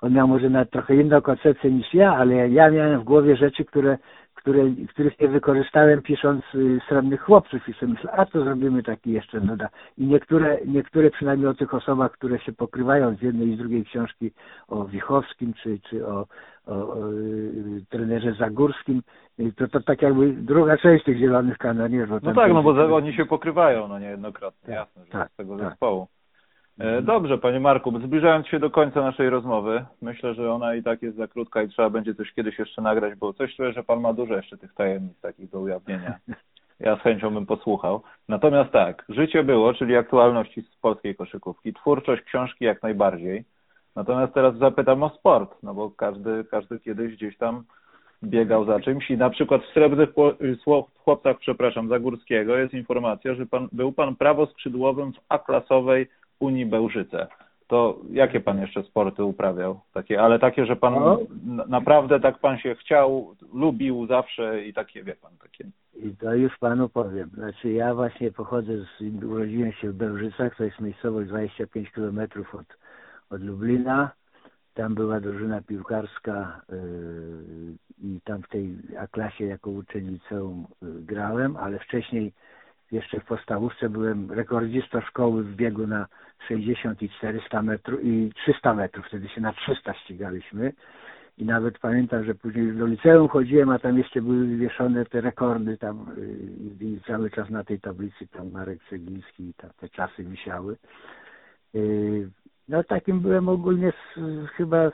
on 0.01 0.13
miał 0.13 0.27
może 0.27 0.49
nawet 0.49 0.71
trochę 0.71 0.95
inną 0.95 1.21
koncepcję 1.21 1.71
niż 1.71 1.93
ja, 1.93 2.15
ale 2.15 2.49
ja 2.49 2.71
miałem 2.71 3.01
w 3.01 3.03
głowie 3.03 3.35
rzeczy, 3.35 3.65
które, 3.65 3.97
które, 4.41 4.63
których 4.89 5.19
nie 5.19 5.27
wykorzystałem 5.27 6.01
pisząc 6.01 6.43
y, 6.55 6.79
Srebrnych 6.87 7.21
Chłopców 7.21 7.69
i 7.69 7.73
sobie 7.73 7.93
myślę, 7.93 8.11
a 8.11 8.25
to 8.25 8.43
zrobimy 8.43 8.83
taki 8.83 9.11
jeszcze 9.11 9.41
doda. 9.41 9.69
I 9.97 10.05
niektóre, 10.05 10.57
niektóre 10.65 11.09
przynajmniej 11.09 11.47
o 11.49 11.53
tych 11.53 11.73
osobach, 11.73 12.11
które 12.11 12.39
się 12.39 12.51
pokrywają 12.51 13.15
z 13.15 13.21
jednej 13.21 13.47
i 13.47 13.55
z 13.55 13.57
drugiej 13.57 13.85
książki 13.85 14.31
o 14.67 14.85
Wichowskim 14.85 15.53
czy, 15.53 15.79
czy 15.79 16.07
o, 16.07 16.25
o, 16.65 16.73
o 16.73 17.11
y, 17.11 17.85
trenerze 17.89 18.33
Zagórskim, 18.33 19.01
y, 19.39 19.53
to, 19.53 19.67
to 19.67 19.79
tak 19.81 20.01
jakby 20.01 20.33
druga 20.33 20.77
część 20.77 21.05
tych 21.05 21.17
zielonych 21.17 21.57
kanonierów. 21.57 22.23
No 22.23 22.33
tak, 22.33 22.53
no 22.53 22.63
bo 22.63 22.95
oni 22.95 23.13
się 23.13 23.25
pokrywają 23.25 23.87
no 23.87 23.99
niejednokrotnie, 23.99 24.67
tak, 24.67 24.75
jasne, 24.75 25.05
że 25.05 25.11
tak, 25.11 25.31
z 25.31 25.35
tego 25.35 25.57
tak. 25.57 25.69
zespołu. 25.69 26.07
E, 26.81 27.01
dobrze, 27.01 27.37
panie 27.37 27.59
Marku, 27.59 27.99
zbliżając 27.99 28.47
się 28.47 28.59
do 28.59 28.69
końca 28.69 29.01
naszej 29.01 29.29
rozmowy, 29.29 29.85
myślę, 30.01 30.33
że 30.33 30.53
ona 30.53 30.75
i 30.75 30.83
tak 30.83 31.01
jest 31.01 31.17
za 31.17 31.27
krótka 31.27 31.63
i 31.63 31.69
trzeba 31.69 31.89
będzie 31.89 32.15
coś 32.15 32.33
kiedyś 32.33 32.59
jeszcze 32.59 32.81
nagrać, 32.81 33.15
bo 33.15 33.33
coś 33.33 33.55
czuję, 33.55 33.73
że 33.73 33.83
pan 33.83 34.01
ma 34.01 34.13
dużo 34.13 34.35
jeszcze 34.35 34.57
tych 34.57 34.73
tajemnic 34.73 35.19
takich 35.21 35.49
do 35.49 35.59
ujawnienia. 35.59 36.17
Ja 36.79 36.95
z 36.95 36.99
chęcią 36.99 37.33
bym 37.33 37.45
posłuchał. 37.45 38.01
Natomiast 38.27 38.71
tak, 38.71 39.05
życie 39.09 39.43
było, 39.43 39.73
czyli 39.73 39.97
aktualności 39.97 40.61
z 40.61 40.75
polskiej 40.75 41.15
koszykówki, 41.15 41.73
twórczość 41.73 42.21
książki 42.23 42.65
jak 42.65 42.83
najbardziej. 42.83 43.45
Natomiast 43.95 44.33
teraz 44.33 44.57
zapytam 44.57 45.03
o 45.03 45.09
sport, 45.09 45.55
no 45.63 45.73
bo 45.73 45.91
każdy, 45.91 46.43
każdy 46.51 46.79
kiedyś 46.79 47.15
gdzieś 47.15 47.37
tam 47.37 47.63
biegał 48.23 48.65
za 48.65 48.79
czymś 48.79 49.11
i 49.11 49.17
na 49.17 49.29
przykład 49.29 49.61
w 49.61 49.73
Srebrnych 49.73 50.09
Chłopcach, 51.03 51.37
przepraszam, 51.39 51.89
Zagórskiego 51.89 52.57
jest 52.57 52.73
informacja, 52.73 53.35
że 53.35 53.45
pan, 53.45 53.67
był 53.71 53.91
pan 53.91 54.15
prawoskrzydłowym 54.15 55.13
w 55.13 55.19
A-klasowej 55.29 56.07
Unii 56.41 56.65
Bełżyce. 56.65 57.27
To 57.67 57.99
jakie 58.11 58.39
pan 58.39 58.61
jeszcze 58.61 58.83
sporty 58.83 59.23
uprawiał? 59.23 59.79
Takie, 59.93 60.21
ale 60.21 60.39
takie, 60.39 60.65
że 60.65 60.75
pan 60.75 60.93
no. 60.93 61.19
naprawdę 61.67 62.19
tak 62.19 62.39
pan 62.39 62.57
się 62.57 62.75
chciał, 62.75 63.35
lubił 63.53 64.07
zawsze 64.07 64.65
i 64.65 64.73
takie, 64.73 65.03
wie 65.03 65.15
pan, 65.15 65.31
takie. 65.37 65.65
I 65.95 66.15
to 66.15 66.33
już 66.35 66.57
panu 66.57 66.89
powiem. 66.89 67.29
Znaczy 67.29 67.71
ja 67.71 67.95
właśnie 67.95 68.31
pochodzę 68.31 68.73
z, 68.77 69.23
urodziłem 69.23 69.71
się 69.71 69.91
w 69.91 69.95
Bełżycach, 69.95 70.55
to 70.55 70.63
jest 70.63 70.79
miejscowość 70.79 71.29
25 71.29 71.91
kilometrów 71.91 72.55
od, 72.55 72.77
od 73.29 73.41
Lublina. 73.41 74.11
Tam 74.73 74.95
była 74.95 75.19
drużyna 75.19 75.61
piłkarska 75.61 76.61
yy, 76.69 76.77
i 78.03 78.21
tam 78.23 78.41
w 78.41 78.47
tej 78.47 78.77
A-klasie 78.99 79.45
jako 79.45 79.69
uczeń 79.69 80.07
liceum 80.07 80.67
yy, 80.81 81.01
grałem, 81.01 81.57
ale 81.57 81.79
wcześniej 81.79 82.33
jeszcze 82.91 83.19
w 83.19 83.25
podstawówce 83.25 83.89
byłem 83.89 84.31
rekordzistą 84.31 85.01
szkoły 85.01 85.43
w 85.43 85.55
biegu 85.55 85.87
na 85.87 86.07
60 86.47 87.01
i 87.01 87.09
400 87.09 87.61
metrów 87.61 87.99
i 88.03 88.31
300 88.35 88.73
metrów. 88.73 89.05
Wtedy 89.07 89.29
się 89.29 89.41
na 89.41 89.53
300 89.53 89.93
ścigaliśmy. 89.93 90.73
I 91.37 91.45
nawet 91.45 91.79
pamiętam, 91.79 92.23
że 92.23 92.35
później 92.35 92.73
do 92.73 92.85
liceum 92.85 93.27
chodziłem, 93.27 93.69
a 93.69 93.79
tam 93.79 93.97
jeszcze 93.97 94.21
były 94.21 94.45
wywieszone 94.47 95.05
te 95.05 95.21
rekordy 95.21 95.77
tam 95.77 96.05
y, 96.81 96.85
i 96.85 96.99
cały 97.07 97.29
czas 97.29 97.49
na 97.49 97.63
tej 97.63 97.79
tablicy 97.79 98.27
tam 98.27 98.51
Marek 98.51 98.79
Cegiński 98.89 99.43
i 99.43 99.53
te 99.53 99.89
czasy 99.89 100.23
wisiały. 100.23 100.77
Y, 101.75 102.29
no 102.67 102.83
takim 102.83 103.19
byłem 103.19 103.49
ogólnie 103.49 103.93
chyba 104.55 104.91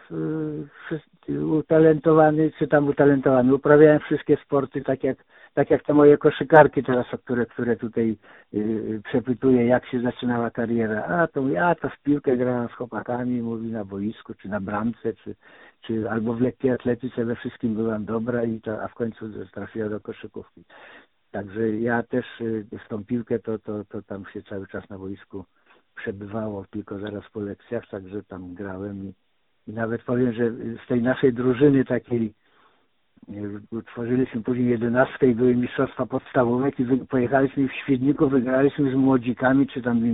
utalentowany, 1.51 2.51
czy 2.59 2.67
tam 2.67 2.87
utalentowany. 2.87 3.55
Uprawiałem 3.55 3.99
wszystkie 3.99 4.37
sporty 4.37 4.81
tak 4.81 5.03
jak 5.03 5.17
tak 5.57 5.69
jak 5.69 5.83
te 5.83 5.93
moje 5.93 6.17
koszykarki 6.17 6.83
teraz, 6.83 7.13
o 7.13 7.17
które, 7.17 7.45
które 7.45 7.75
tutaj 7.75 8.17
yy, 8.53 9.01
przepytuję, 9.03 9.65
jak 9.65 9.85
się 9.85 10.01
zaczynała 10.01 10.51
kariera. 10.51 11.03
A 11.03 11.27
to 11.27 11.47
ja 11.47 11.75
to 11.75 11.89
w 11.89 11.99
piłkę 12.03 12.37
grałem 12.37 12.67
z 12.69 12.71
chłopakami, 12.71 13.41
mówi 13.41 13.71
na 13.71 13.85
boisku, 13.85 14.33
czy 14.33 14.49
na 14.49 14.61
bramce, 14.61 15.13
czy, 15.13 15.35
czy 15.81 16.09
albo 16.09 16.33
w 16.33 16.41
lekkiej 16.41 16.71
atletyce 16.71 17.25
we 17.25 17.35
wszystkim 17.35 17.75
byłam 17.75 18.05
dobra 18.05 18.43
i 18.43 18.61
to, 18.61 18.83
a 18.83 18.87
w 18.87 18.93
końcu 18.93 19.25
trafiła 19.53 19.89
do 19.89 19.99
koszykówki. 19.99 20.63
Także 21.31 21.69
ja 21.69 22.03
też 22.03 22.25
yy, 22.39 22.79
w 22.85 22.87
tą 22.89 23.03
piłkę 23.03 23.39
to, 23.39 23.59
to, 23.59 23.85
to 23.85 24.01
tam 24.01 24.25
się 24.33 24.41
cały 24.43 24.67
czas 24.67 24.89
na 24.89 24.97
boisku 24.97 25.45
przebywało, 25.95 26.65
tylko 26.69 26.99
zaraz 26.99 27.23
po 27.33 27.39
lekcjach, 27.39 27.87
także 27.87 28.23
tam 28.23 28.53
grałem 28.53 29.05
i, 29.05 29.13
i 29.67 29.73
nawet 29.73 30.03
powiem, 30.03 30.33
że 30.33 30.51
z 30.85 30.87
tej 30.87 31.01
naszej 31.01 31.33
drużyny 31.33 31.85
takiej 31.85 32.33
utworzyliśmy 33.71 34.43
później 34.43 34.69
jedenastkę 34.69 35.27
i 35.27 35.35
były 35.35 35.55
mistrzostwa 35.55 36.05
podstawowe 36.05 36.69
i 36.69 37.05
pojechaliśmy 37.09 37.67
w 37.67 37.73
Świdniku, 37.73 38.29
wygraliśmy 38.29 38.91
z 38.91 38.95
młodzikami, 38.95 39.67
czy 39.67 39.81
tam 39.81 40.05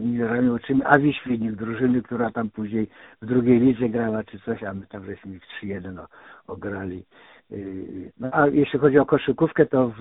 juniorami 0.00 0.50
uczymy, 0.50 0.86
Awi 0.86 1.12
Świdnik, 1.14 1.52
drużyny, 1.52 2.02
która 2.02 2.30
tam 2.30 2.50
później 2.50 2.88
w 3.22 3.26
drugiej 3.26 3.60
lidze 3.60 3.88
grała, 3.88 4.24
czy 4.24 4.38
coś, 4.40 4.62
a 4.62 4.74
my 4.74 4.86
tam 4.86 5.04
żeśmy 5.04 5.34
ich 5.34 5.42
3-1 5.62 6.06
ograli. 6.46 7.04
Y, 7.52 8.12
no 8.20 8.28
a 8.32 8.46
jeśli 8.46 8.78
chodzi 8.78 8.98
o 8.98 9.06
koszykówkę, 9.06 9.66
to 9.66 9.88
w, 9.88 10.00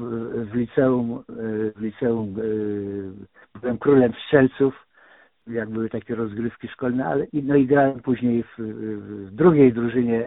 w 0.52 0.56
liceum, 0.56 1.24
y, 1.30 1.74
w 1.76 1.82
liceum 1.82 2.36
byłem 3.62 3.78
królem 3.78 4.14
strzelców, 4.14 4.86
jak 5.48 5.70
były 5.70 5.90
takie 5.90 6.16
rozgrywki 6.16 6.68
szkolne, 6.68 7.06
ale 7.06 7.28
no 7.34 7.56
i 7.56 7.66
grałem 7.66 8.00
później 8.00 8.44
w, 8.44 8.58
w 8.58 9.32
drugiej 9.32 9.74
drużynie 9.74 10.26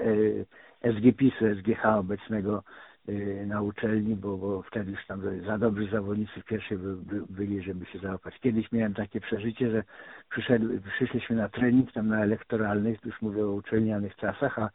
SGPiS-u, 0.83 1.45
SGH 1.55 1.85
obecnego 1.85 2.62
y, 3.09 3.45
na 3.47 3.62
uczelni, 3.62 4.16
bo, 4.16 4.37
bo 4.37 4.62
wtedy 4.62 4.91
już 4.91 5.07
tam 5.07 5.22
za 5.47 5.59
dobrzy 5.59 5.89
zawodnicy 5.91 6.41
w 6.41 6.45
pierwszej 6.45 6.79
by, 6.79 6.97
by, 6.97 7.22
byli, 7.31 7.62
żeby 7.62 7.87
się 7.87 7.99
załapać. 7.99 8.39
Kiedyś 8.41 8.72
miałem 8.72 8.95
takie 8.95 9.20
przeżycie, 9.20 9.70
że 9.70 9.83
przyszedł, 10.31 10.66
przyszliśmy 10.97 11.37
na 11.37 11.49
trening 11.49 11.93
tam 11.93 12.09
na 12.09 12.22
elektoralnych, 12.22 12.99
już 13.05 13.22
mówię 13.22 13.47
o 13.47 13.53
uczelnianych 13.53 14.16
czasach, 14.16 14.59
a 14.59 14.70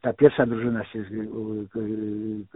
ta 0.00 0.12
pierwsza 0.12 0.46
drużyna 0.46 0.84
się 0.84 1.04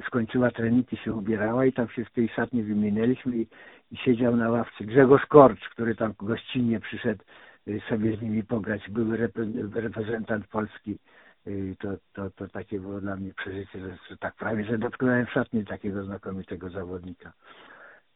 skończyła 0.07 0.51
trening 0.51 0.93
i 0.93 0.97
się 0.97 1.12
ubierała 1.12 1.66
i 1.66 1.72
tam 1.72 1.89
się 1.89 2.05
w 2.05 2.11
tej 2.11 2.28
szatni 2.28 2.62
wymienialiśmy 2.62 3.36
i, 3.36 3.47
i 3.91 3.97
siedział 3.97 4.36
na 4.36 4.51
ławce 4.51 4.84
Grzegorz 4.84 5.26
Korcz, 5.26 5.68
który 5.68 5.95
tam 5.95 6.14
gościnnie 6.18 6.80
przyszedł 6.80 7.24
y, 7.68 7.80
sobie 7.89 8.16
z 8.16 8.22
nimi 8.22 8.43
pograć, 8.43 8.91
były 8.91 9.30
reprezentant 9.74 10.47
Polski 10.47 10.99
i 11.47 11.76
to, 11.76 11.89
to, 12.12 12.30
to 12.30 12.49
takie 12.49 12.80
było 12.80 13.01
dla 13.01 13.16
mnie 13.16 13.34
przeżycie, 13.34 13.80
że, 13.80 13.99
że 14.11 14.16
tak 14.16 14.34
prawie, 14.34 14.64
że 14.64 14.78
dotknąłem 14.78 15.26
szatni 15.26 15.64
takiego 15.64 16.05
znakomitego 16.05 16.70
zawodnika. 16.70 17.32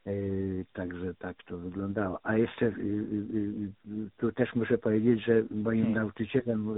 Yy, 0.06 0.64
także 0.72 1.14
tak 1.14 1.36
to 1.46 1.58
wyglądało. 1.58 2.20
A 2.22 2.36
jeszcze 2.36 2.64
yy, 2.64 2.72
yy, 3.84 4.10
tu 4.16 4.32
też 4.32 4.54
muszę 4.54 4.78
powiedzieć, 4.78 5.24
że 5.24 5.42
moim 5.50 5.84
hmm. 5.84 6.02
nauczycielem 6.02 6.74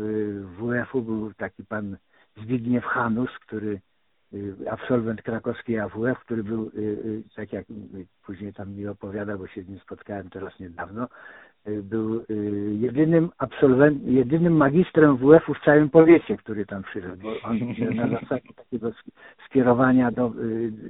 WF-u 0.58 1.02
był 1.02 1.34
taki 1.34 1.64
pan 1.64 1.96
Zbigniew 2.36 2.84
Hanus, 2.84 3.30
który 3.46 3.80
y, 4.34 4.70
absolwent 4.70 5.22
krakowskiej 5.22 5.78
AWF, 5.80 6.18
który 6.18 6.44
był, 6.44 6.68
y, 6.68 6.80
y, 6.80 7.22
tak 7.36 7.52
jak 7.52 7.66
później 8.26 8.54
tam 8.54 8.72
mi 8.72 8.86
opowiada, 8.86 9.38
bo 9.38 9.46
się 9.46 9.62
z 9.62 9.68
nim 9.68 9.78
spotkałem 9.78 10.30
teraz 10.30 10.60
niedawno, 10.60 11.08
był 11.66 12.24
jedynym 12.80 13.30
absolwent, 13.38 14.06
jedynym 14.06 14.56
magistrem 14.56 15.16
WF-u 15.16 15.54
w 15.54 15.64
całym 15.64 15.90
powiecie, 15.90 16.36
który 16.36 16.66
tam 16.66 16.82
przyszedł. 16.82 17.22
Bo 17.22 17.28
on 17.42 17.58
na 17.96 18.08
zasadzie 18.08 18.54
takiego 18.56 18.90
skierowania 19.46 20.10
do, 20.10 20.32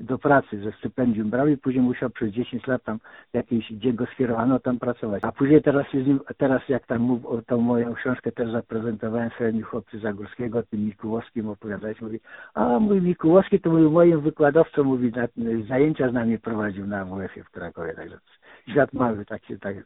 do 0.00 0.18
pracy 0.18 0.60
ze 0.64 0.72
stypendium 0.72 1.30
brał 1.30 1.48
i 1.48 1.56
później 1.56 1.84
musiał 1.84 2.10
przez 2.10 2.30
10 2.30 2.66
lat 2.66 2.84
tam 2.84 2.98
jakiś, 3.32 3.72
gdzie 3.72 3.92
go 3.92 4.06
skierowano, 4.06 4.58
tam 4.58 4.78
pracować. 4.78 5.24
A 5.24 5.32
później 5.32 5.62
teraz 5.62 5.86
nim, 5.94 6.20
teraz 6.36 6.68
jak 6.68 6.86
tam 6.86 7.00
mów, 7.00 7.22
tą 7.46 7.60
moją 7.60 7.94
książkę 7.94 8.32
też 8.32 8.50
zaprezentowałem 8.50 9.30
swoimi 9.30 9.62
chłopcy 9.62 9.98
Zagórskiego, 9.98 10.62
tym 10.62 10.84
Mikułowskim 10.84 11.48
opowiadać, 11.48 12.00
mówi, 12.00 12.20
a 12.54 12.78
mój 12.78 13.02
Mikułowski 13.02 13.60
to 13.60 13.70
był 13.70 13.90
moim 13.90 14.20
wykładowcą, 14.20 14.84
mówi, 14.84 15.12
na, 15.12 15.28
zajęcia 15.68 16.10
z 16.10 16.12
nami 16.12 16.38
prowadził 16.38 16.86
na 16.86 17.04
WF-ie 17.04 17.44
w 17.44 17.50
Krakowie, 17.50 17.94
także 17.94 18.18
świat 18.70 18.92
mały, 18.92 19.24
tak 19.24 19.44
się, 19.44 19.58
tak, 19.58 19.76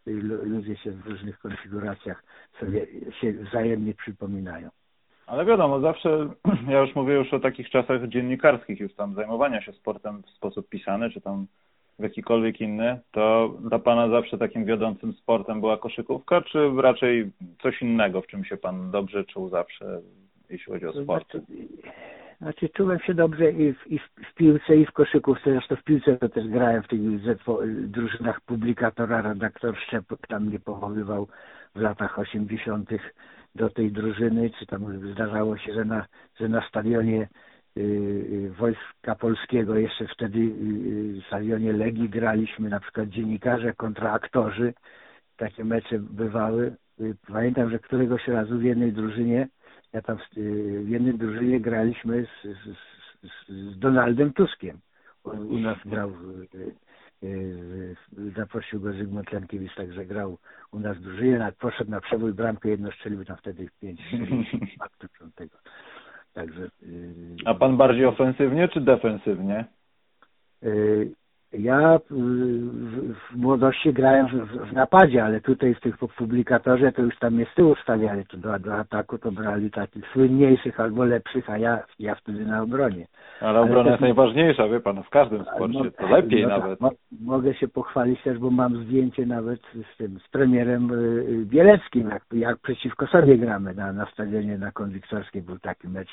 ludzie 0.42 0.76
się 0.76 0.90
w 0.90 1.06
różnych 1.06 1.38
konfiguracjach 1.38 2.22
sobie 2.60 2.86
się 3.20 3.32
wzajemnie 3.32 3.94
przypominają. 3.94 4.68
Ale 5.26 5.44
wiadomo, 5.44 5.80
zawsze, 5.80 6.28
ja 6.68 6.80
już 6.80 6.94
mówię 6.94 7.14
już 7.14 7.34
o 7.34 7.40
takich 7.40 7.70
czasach 7.70 8.08
dziennikarskich, 8.08 8.80
już 8.80 8.94
tam 8.94 9.14
zajmowania 9.14 9.62
się 9.62 9.72
sportem 9.72 10.22
w 10.22 10.30
sposób 10.30 10.68
pisany, 10.68 11.10
czy 11.10 11.20
tam 11.20 11.46
w 11.98 12.02
jakikolwiek 12.02 12.60
inny, 12.60 13.00
to 13.10 13.54
dla 13.60 13.78
Pana 13.78 14.08
zawsze 14.08 14.38
takim 14.38 14.64
wiodącym 14.64 15.12
sportem 15.12 15.60
była 15.60 15.76
koszykówka, 15.76 16.40
czy 16.42 16.70
raczej 16.76 17.30
coś 17.62 17.82
innego, 17.82 18.22
w 18.22 18.26
czym 18.26 18.44
się 18.44 18.56
Pan 18.56 18.90
dobrze 18.90 19.24
czuł 19.24 19.48
zawsze, 19.48 20.00
jeśli 20.50 20.72
chodzi 20.72 20.86
o 20.86 21.02
sport? 21.02 21.32
Znaczy, 21.32 21.46
znaczy 22.40 22.68
czułem 22.68 22.98
się 22.98 23.14
dobrze 23.14 23.50
i 23.50 23.72
w, 23.72 23.86
i 23.86 23.98
w, 23.98 24.34
piłce, 24.34 24.76
i 24.76 24.86
w 24.86 24.92
koszykówce. 24.92 25.50
Zresztą 25.50 25.76
w 25.76 25.84
piłce 25.84 26.16
to 26.16 26.28
też 26.28 26.48
grałem 26.48 26.82
w 26.82 26.88
tych 26.88 27.00
drużynach 27.90 28.40
publikatora, 28.40 29.22
redaktor 29.22 29.76
Szczepek 29.76 30.26
tam 30.28 30.46
mnie 30.46 30.60
powoływał 30.60 31.28
w 31.74 31.80
latach 31.80 32.18
80. 32.18 32.90
do 33.54 33.70
tej 33.70 33.92
drużyny, 33.92 34.50
czy 34.58 34.66
tam 34.66 35.12
zdarzało 35.12 35.56
się, 35.56 35.74
że 35.74 35.84
na, 35.84 36.06
że 36.40 36.48
na 36.48 36.68
stadionie 36.68 37.28
y, 37.76 37.80
y, 37.80 38.52
Wojska 38.58 39.14
Polskiego, 39.14 39.76
jeszcze 39.76 40.06
wtedy 40.06 40.38
y, 40.38 41.20
w 41.22 41.26
stadionie 41.26 41.72
Legii 41.72 42.08
graliśmy 42.08 42.68
na 42.68 42.80
przykład 42.80 43.08
dziennikarze 43.08 43.72
kontra 43.74 44.12
aktorzy. 44.12 44.74
Takie 45.36 45.64
mecze 45.64 45.98
bywały. 45.98 46.76
Pamiętam, 47.32 47.70
że 47.70 47.78
któregoś 47.78 48.28
razu 48.28 48.58
w 48.58 48.62
jednej 48.62 48.92
drużynie 48.92 49.48
ja 49.92 50.02
tam 50.02 50.18
w 50.84 50.88
jednej 50.88 51.14
drużynie 51.14 51.60
graliśmy 51.60 52.26
z, 52.26 52.42
z, 52.42 53.48
z 53.48 53.78
Donaldem 53.78 54.32
Tuskiem. 54.32 54.78
On 55.24 55.40
u 55.40 55.58
nas 55.58 55.78
grał, 55.84 56.12
zaprosił 58.36 58.80
go 58.80 58.92
Zygmunt 58.92 59.32
Lenkiewicz, 59.32 59.74
także 59.74 60.06
grał 60.06 60.38
u 60.72 60.78
nas 60.78 60.96
w 60.96 61.00
drużynie, 61.00 61.52
poszedł 61.60 61.90
na 61.90 62.00
przebój, 62.00 62.32
bramkę 62.32 62.68
jedno 62.68 62.90
strzelił 62.92 63.24
tam 63.24 63.36
wtedy 63.36 63.68
pięć 63.80 64.00
aktu 64.80 65.06
tego. 65.34 65.58
Także, 66.32 66.70
y, 66.82 67.36
A 67.44 67.54
pan 67.54 67.76
bardziej 67.76 68.04
ofensywnie 68.04 68.68
czy 68.68 68.80
defensywnie? 68.80 69.64
Ja 71.52 71.98
w, 72.10 73.36
młodości 73.36 73.92
grałem 73.92 74.26
w, 74.46 74.72
napadzie, 74.72 75.24
ale 75.24 75.40
tutaj 75.40 75.74
w 75.74 75.80
tych 75.80 75.98
publikatorze 75.98 76.92
to 76.92 77.02
już 77.02 77.18
tam 77.18 77.34
mnie 77.34 77.46
z 77.52 77.54
tyłu 77.54 77.74
stawiali, 77.82 78.26
to 78.26 78.36
do, 78.36 78.58
do 78.58 78.74
ataku 78.74 79.18
to 79.18 79.32
brali 79.32 79.70
takich 79.70 80.04
słynniejszych 80.12 80.80
albo 80.80 81.04
lepszych, 81.04 81.50
a 81.50 81.58
ja, 81.58 81.82
ja 81.98 82.14
wtedy 82.14 82.46
na 82.46 82.62
obronie. 82.62 83.06
Ale 83.40 83.60
obrona 83.60 83.80
ale 83.80 83.90
jest 83.90 84.00
najważniejsza, 84.00 84.68
wie 84.68 84.80
pan, 84.80 85.02
w 85.02 85.10
każdym 85.10 85.44
sporcie, 85.44 85.78
no, 85.84 85.90
to 85.90 86.08
lepiej 86.08 86.42
no, 86.42 86.48
nawet. 86.48 86.80
Mo, 86.80 86.90
mogę 87.20 87.54
się 87.54 87.68
pochwalić 87.68 88.22
też, 88.22 88.38
bo 88.38 88.50
mam 88.50 88.84
zdjęcie 88.84 89.26
nawet 89.26 89.60
z 89.94 89.96
tym, 89.96 90.18
z 90.26 90.28
premierem 90.28 90.90
y, 90.90 90.94
y, 90.94 91.46
Bieleckim, 91.46 92.08
jak, 92.08 92.22
jak 92.32 92.58
przeciwko 92.58 93.06
sobie 93.06 93.38
gramy 93.38 93.74
na, 93.74 93.92
na 93.92 94.06
stadionie 94.06 94.58
na 94.58 94.72
Konwiktorskiej 94.72 95.42
był 95.42 95.58
taki 95.58 95.88
mecz 95.88 96.10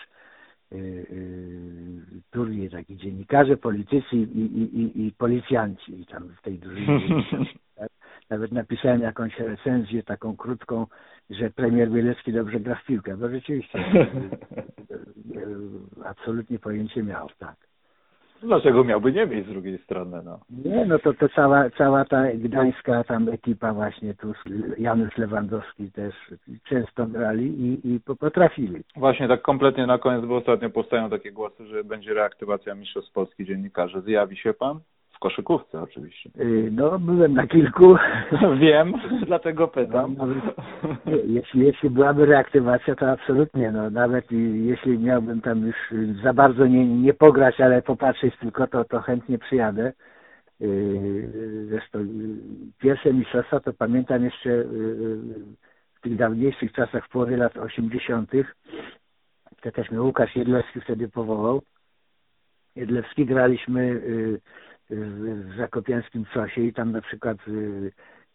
turniej 2.32 2.70
taki 2.70 2.98
dziennikarze, 2.98 3.58
politycy 3.58 4.16
i, 4.16 4.22
i, 4.22 4.82
i, 4.82 5.08
i 5.08 5.12
policjanci 5.12 6.02
i 6.02 6.06
tam 6.06 6.30
w 6.30 6.42
tej 6.42 6.60
drużynie. 6.60 7.24
tak? 7.76 7.90
Nawet 8.30 8.52
napisałem 8.52 9.02
jakąś 9.02 9.40
recenzję 9.40 10.04
taką 10.04 10.36
krótką, 10.36 10.88
że 11.30 11.50
premier 11.50 11.92
Bielecki 11.92 12.34
dobrze 12.34 12.60
gra 12.60 12.76
w 12.76 12.86
piłkę, 12.86 13.18
bo 13.18 13.30
rzeczywiście 13.30 13.80
y, 13.86 14.06
absolutnie 16.06 16.60
pojęcie 16.60 17.04
miał, 17.04 17.30
tak. 17.40 17.56
Dlaczego 18.44 18.84
miałby 18.84 19.12
nie 19.12 19.26
mieć 19.26 19.46
z 19.46 19.50
drugiej 19.50 19.78
strony? 19.78 20.22
No. 20.26 20.40
Nie, 20.66 20.86
no 20.86 21.00
to, 21.00 21.14
to 21.14 21.30
cała, 21.30 21.70
cała 21.70 22.06
ta 22.06 22.24
gdańska 22.34 23.04
tam 23.04 23.30
ekipa 23.30 23.74
właśnie 23.74 24.14
tu, 24.14 24.34
Janusz 24.78 25.18
Lewandowski 25.18 25.92
też 25.92 26.16
często 26.64 27.06
grali 27.06 27.46
i, 27.46 27.94
i 27.94 28.00
potrafili. 28.00 28.84
Właśnie 28.96 29.28
tak 29.28 29.42
kompletnie 29.42 29.88
na 29.88 29.98
koniec, 29.98 30.26
bo 30.26 30.36
ostatnio 30.36 30.70
powstają 30.70 31.10
takie 31.10 31.32
głosy, 31.32 31.68
że 31.68 31.84
będzie 31.84 32.14
reaktywacja 32.14 32.76
Mistrzostw 32.76 33.12
Polski 33.12 33.46
dziennikarzy. 33.46 34.02
Zjawi 34.02 34.38
się 34.38 34.54
pan? 34.54 34.80
W 35.16 35.20
koszykówce 35.20 35.82
oczywiście. 35.82 36.30
Y, 36.40 36.70
no, 36.72 37.00
byłem 37.00 37.34
na 37.34 37.48
kilku. 37.48 37.96
Wiem, 38.62 38.94
dlatego 39.28 39.68
pytam. 39.68 40.16
No, 40.18 40.28
jeśli, 41.26 41.66
jeśli 41.66 41.90
byłaby 41.90 42.26
reaktywacja, 42.26 42.96
to 42.96 43.12
absolutnie. 43.12 43.72
No, 43.72 43.90
nawet 43.90 44.32
jeśli 44.54 45.00
miałbym 45.00 45.42
tam 45.42 45.68
już 45.68 45.76
za 46.24 46.34
bardzo 46.34 46.68
nie, 46.68 46.86
nie 46.86 47.14
pograć, 47.14 47.62
ale 47.62 47.82
popatrzeć 47.82 48.38
tylko, 48.38 48.68
to, 48.68 48.84
to 48.84 49.02
chętnie 49.02 49.38
przyjadę. 49.38 49.94
Y, 50.62 51.66
zresztą 51.70 52.00
y, 52.00 52.06
pierwsze 52.80 53.14
mistrzostwa 53.14 53.60
to 53.60 53.74
pamiętam 53.74 54.24
jeszcze 54.24 54.64
w 55.96 56.02
tych 56.02 56.16
dawniejszych 56.16 56.72
czasach, 56.72 57.06
w 57.06 57.10
połowie 57.10 57.38
lat 57.38 57.58
80. 57.58 58.32
To 59.62 59.72
też 59.72 59.92
mnie 59.92 60.02
Łukasz 60.02 60.36
Jedlewski 60.36 60.82
wtedy 60.82 61.10
powołał. 61.10 61.62
Jedlewski 62.76 63.26
graliśmy 63.26 64.02
w 64.90 65.54
Zakopiańskim 65.58 66.26
Cosie 66.34 66.62
i 66.62 66.74
tam 66.74 66.92
na 66.92 67.02
przykład 67.02 67.38
y, 67.48 67.92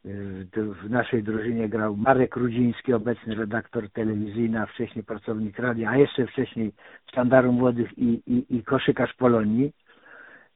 y, 0.07 0.47
w 0.55 0.91
naszej 0.91 1.23
drużynie 1.23 1.69
grał 1.69 1.97
Marek 1.97 2.37
Rudziński, 2.37 2.93
obecny 2.93 3.35
redaktor 3.35 3.91
telewizyjny, 3.91 4.61
a 4.61 4.67
wcześniej 4.67 5.05
pracownik 5.05 5.59
radia, 5.59 5.91
a 5.91 5.97
jeszcze 5.97 6.27
wcześniej 6.27 6.73
Sztandaru 7.09 7.53
Młodych 7.53 7.99
i, 7.99 8.23
i, 8.27 8.57
i 8.57 8.63
koszykarz 8.65 9.15
Polonii. 9.15 9.73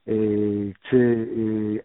Y, 0.07 0.73
czy 0.89 1.27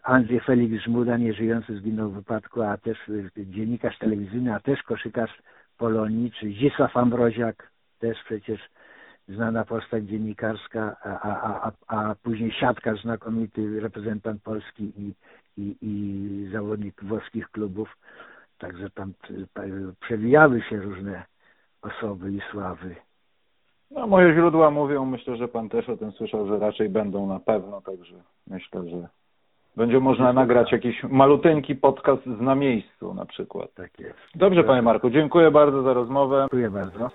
Andrzej 0.03 0.39
Felix 0.39 0.83
Żmuda, 0.83 1.17
nieżyjący, 1.17 1.77
zginął 1.77 2.09
w 2.09 2.15
wypadku, 2.15 2.61
a 2.61 2.77
też 2.77 2.97
dziennikarz 3.37 3.97
telewizyjny, 3.97 4.55
a 4.55 4.59
też 4.59 4.83
koszykarz 4.83 5.41
Polonii, 5.77 6.31
czy 6.31 6.51
Zisław 6.51 6.97
Ambroziak, 6.97 7.71
też 7.99 8.17
przecież 8.23 8.61
znana 9.35 9.65
postać 9.65 10.03
dziennikarska, 10.03 10.95
a, 11.03 11.19
a, 11.21 11.71
a, 11.87 12.09
a 12.09 12.15
później 12.15 12.51
siatkarz 12.51 13.01
znakomity, 13.01 13.79
reprezentant 13.79 14.43
Polski 14.43 14.83
i, 14.97 15.13
i, 15.57 15.75
i 15.81 16.49
zawodnik 16.51 17.03
włoskich 17.03 17.49
klubów. 17.49 17.97
Także 18.57 18.89
tam 18.89 19.13
przewijały 19.99 20.61
się 20.61 20.77
różne 20.81 21.23
osoby 21.81 22.31
i 22.31 22.41
sławy. 22.51 22.95
No, 23.91 24.07
moje 24.07 24.33
źródła 24.33 24.71
mówią, 24.71 25.05
myślę, 25.05 25.37
że 25.37 25.47
pan 25.47 25.69
też 25.69 25.89
o 25.89 25.97
tym 25.97 26.11
słyszał, 26.11 26.47
że 26.47 26.59
raczej 26.59 26.89
będą 26.89 27.27
na 27.27 27.39
pewno, 27.39 27.81
także 27.81 28.15
myślę, 28.47 28.89
że 28.89 29.07
będzie 29.75 29.99
można 29.99 30.33
nagrać 30.33 30.71
jakiś 30.71 31.03
maluteńki 31.03 31.75
podcast 31.75 32.23
z 32.25 32.41
na 32.41 32.55
miejscu 32.55 33.13
na 33.13 33.25
przykład. 33.25 33.73
Tak 33.73 33.99
jest. 33.99 34.19
Dobrze, 34.35 34.63
panie 34.63 34.81
Marku, 34.81 35.09
dziękuję 35.09 35.51
bardzo 35.51 35.83
za 35.83 35.93
rozmowę. 35.93 36.39
Dziękuję 36.41 36.69
bardzo. 36.69 37.09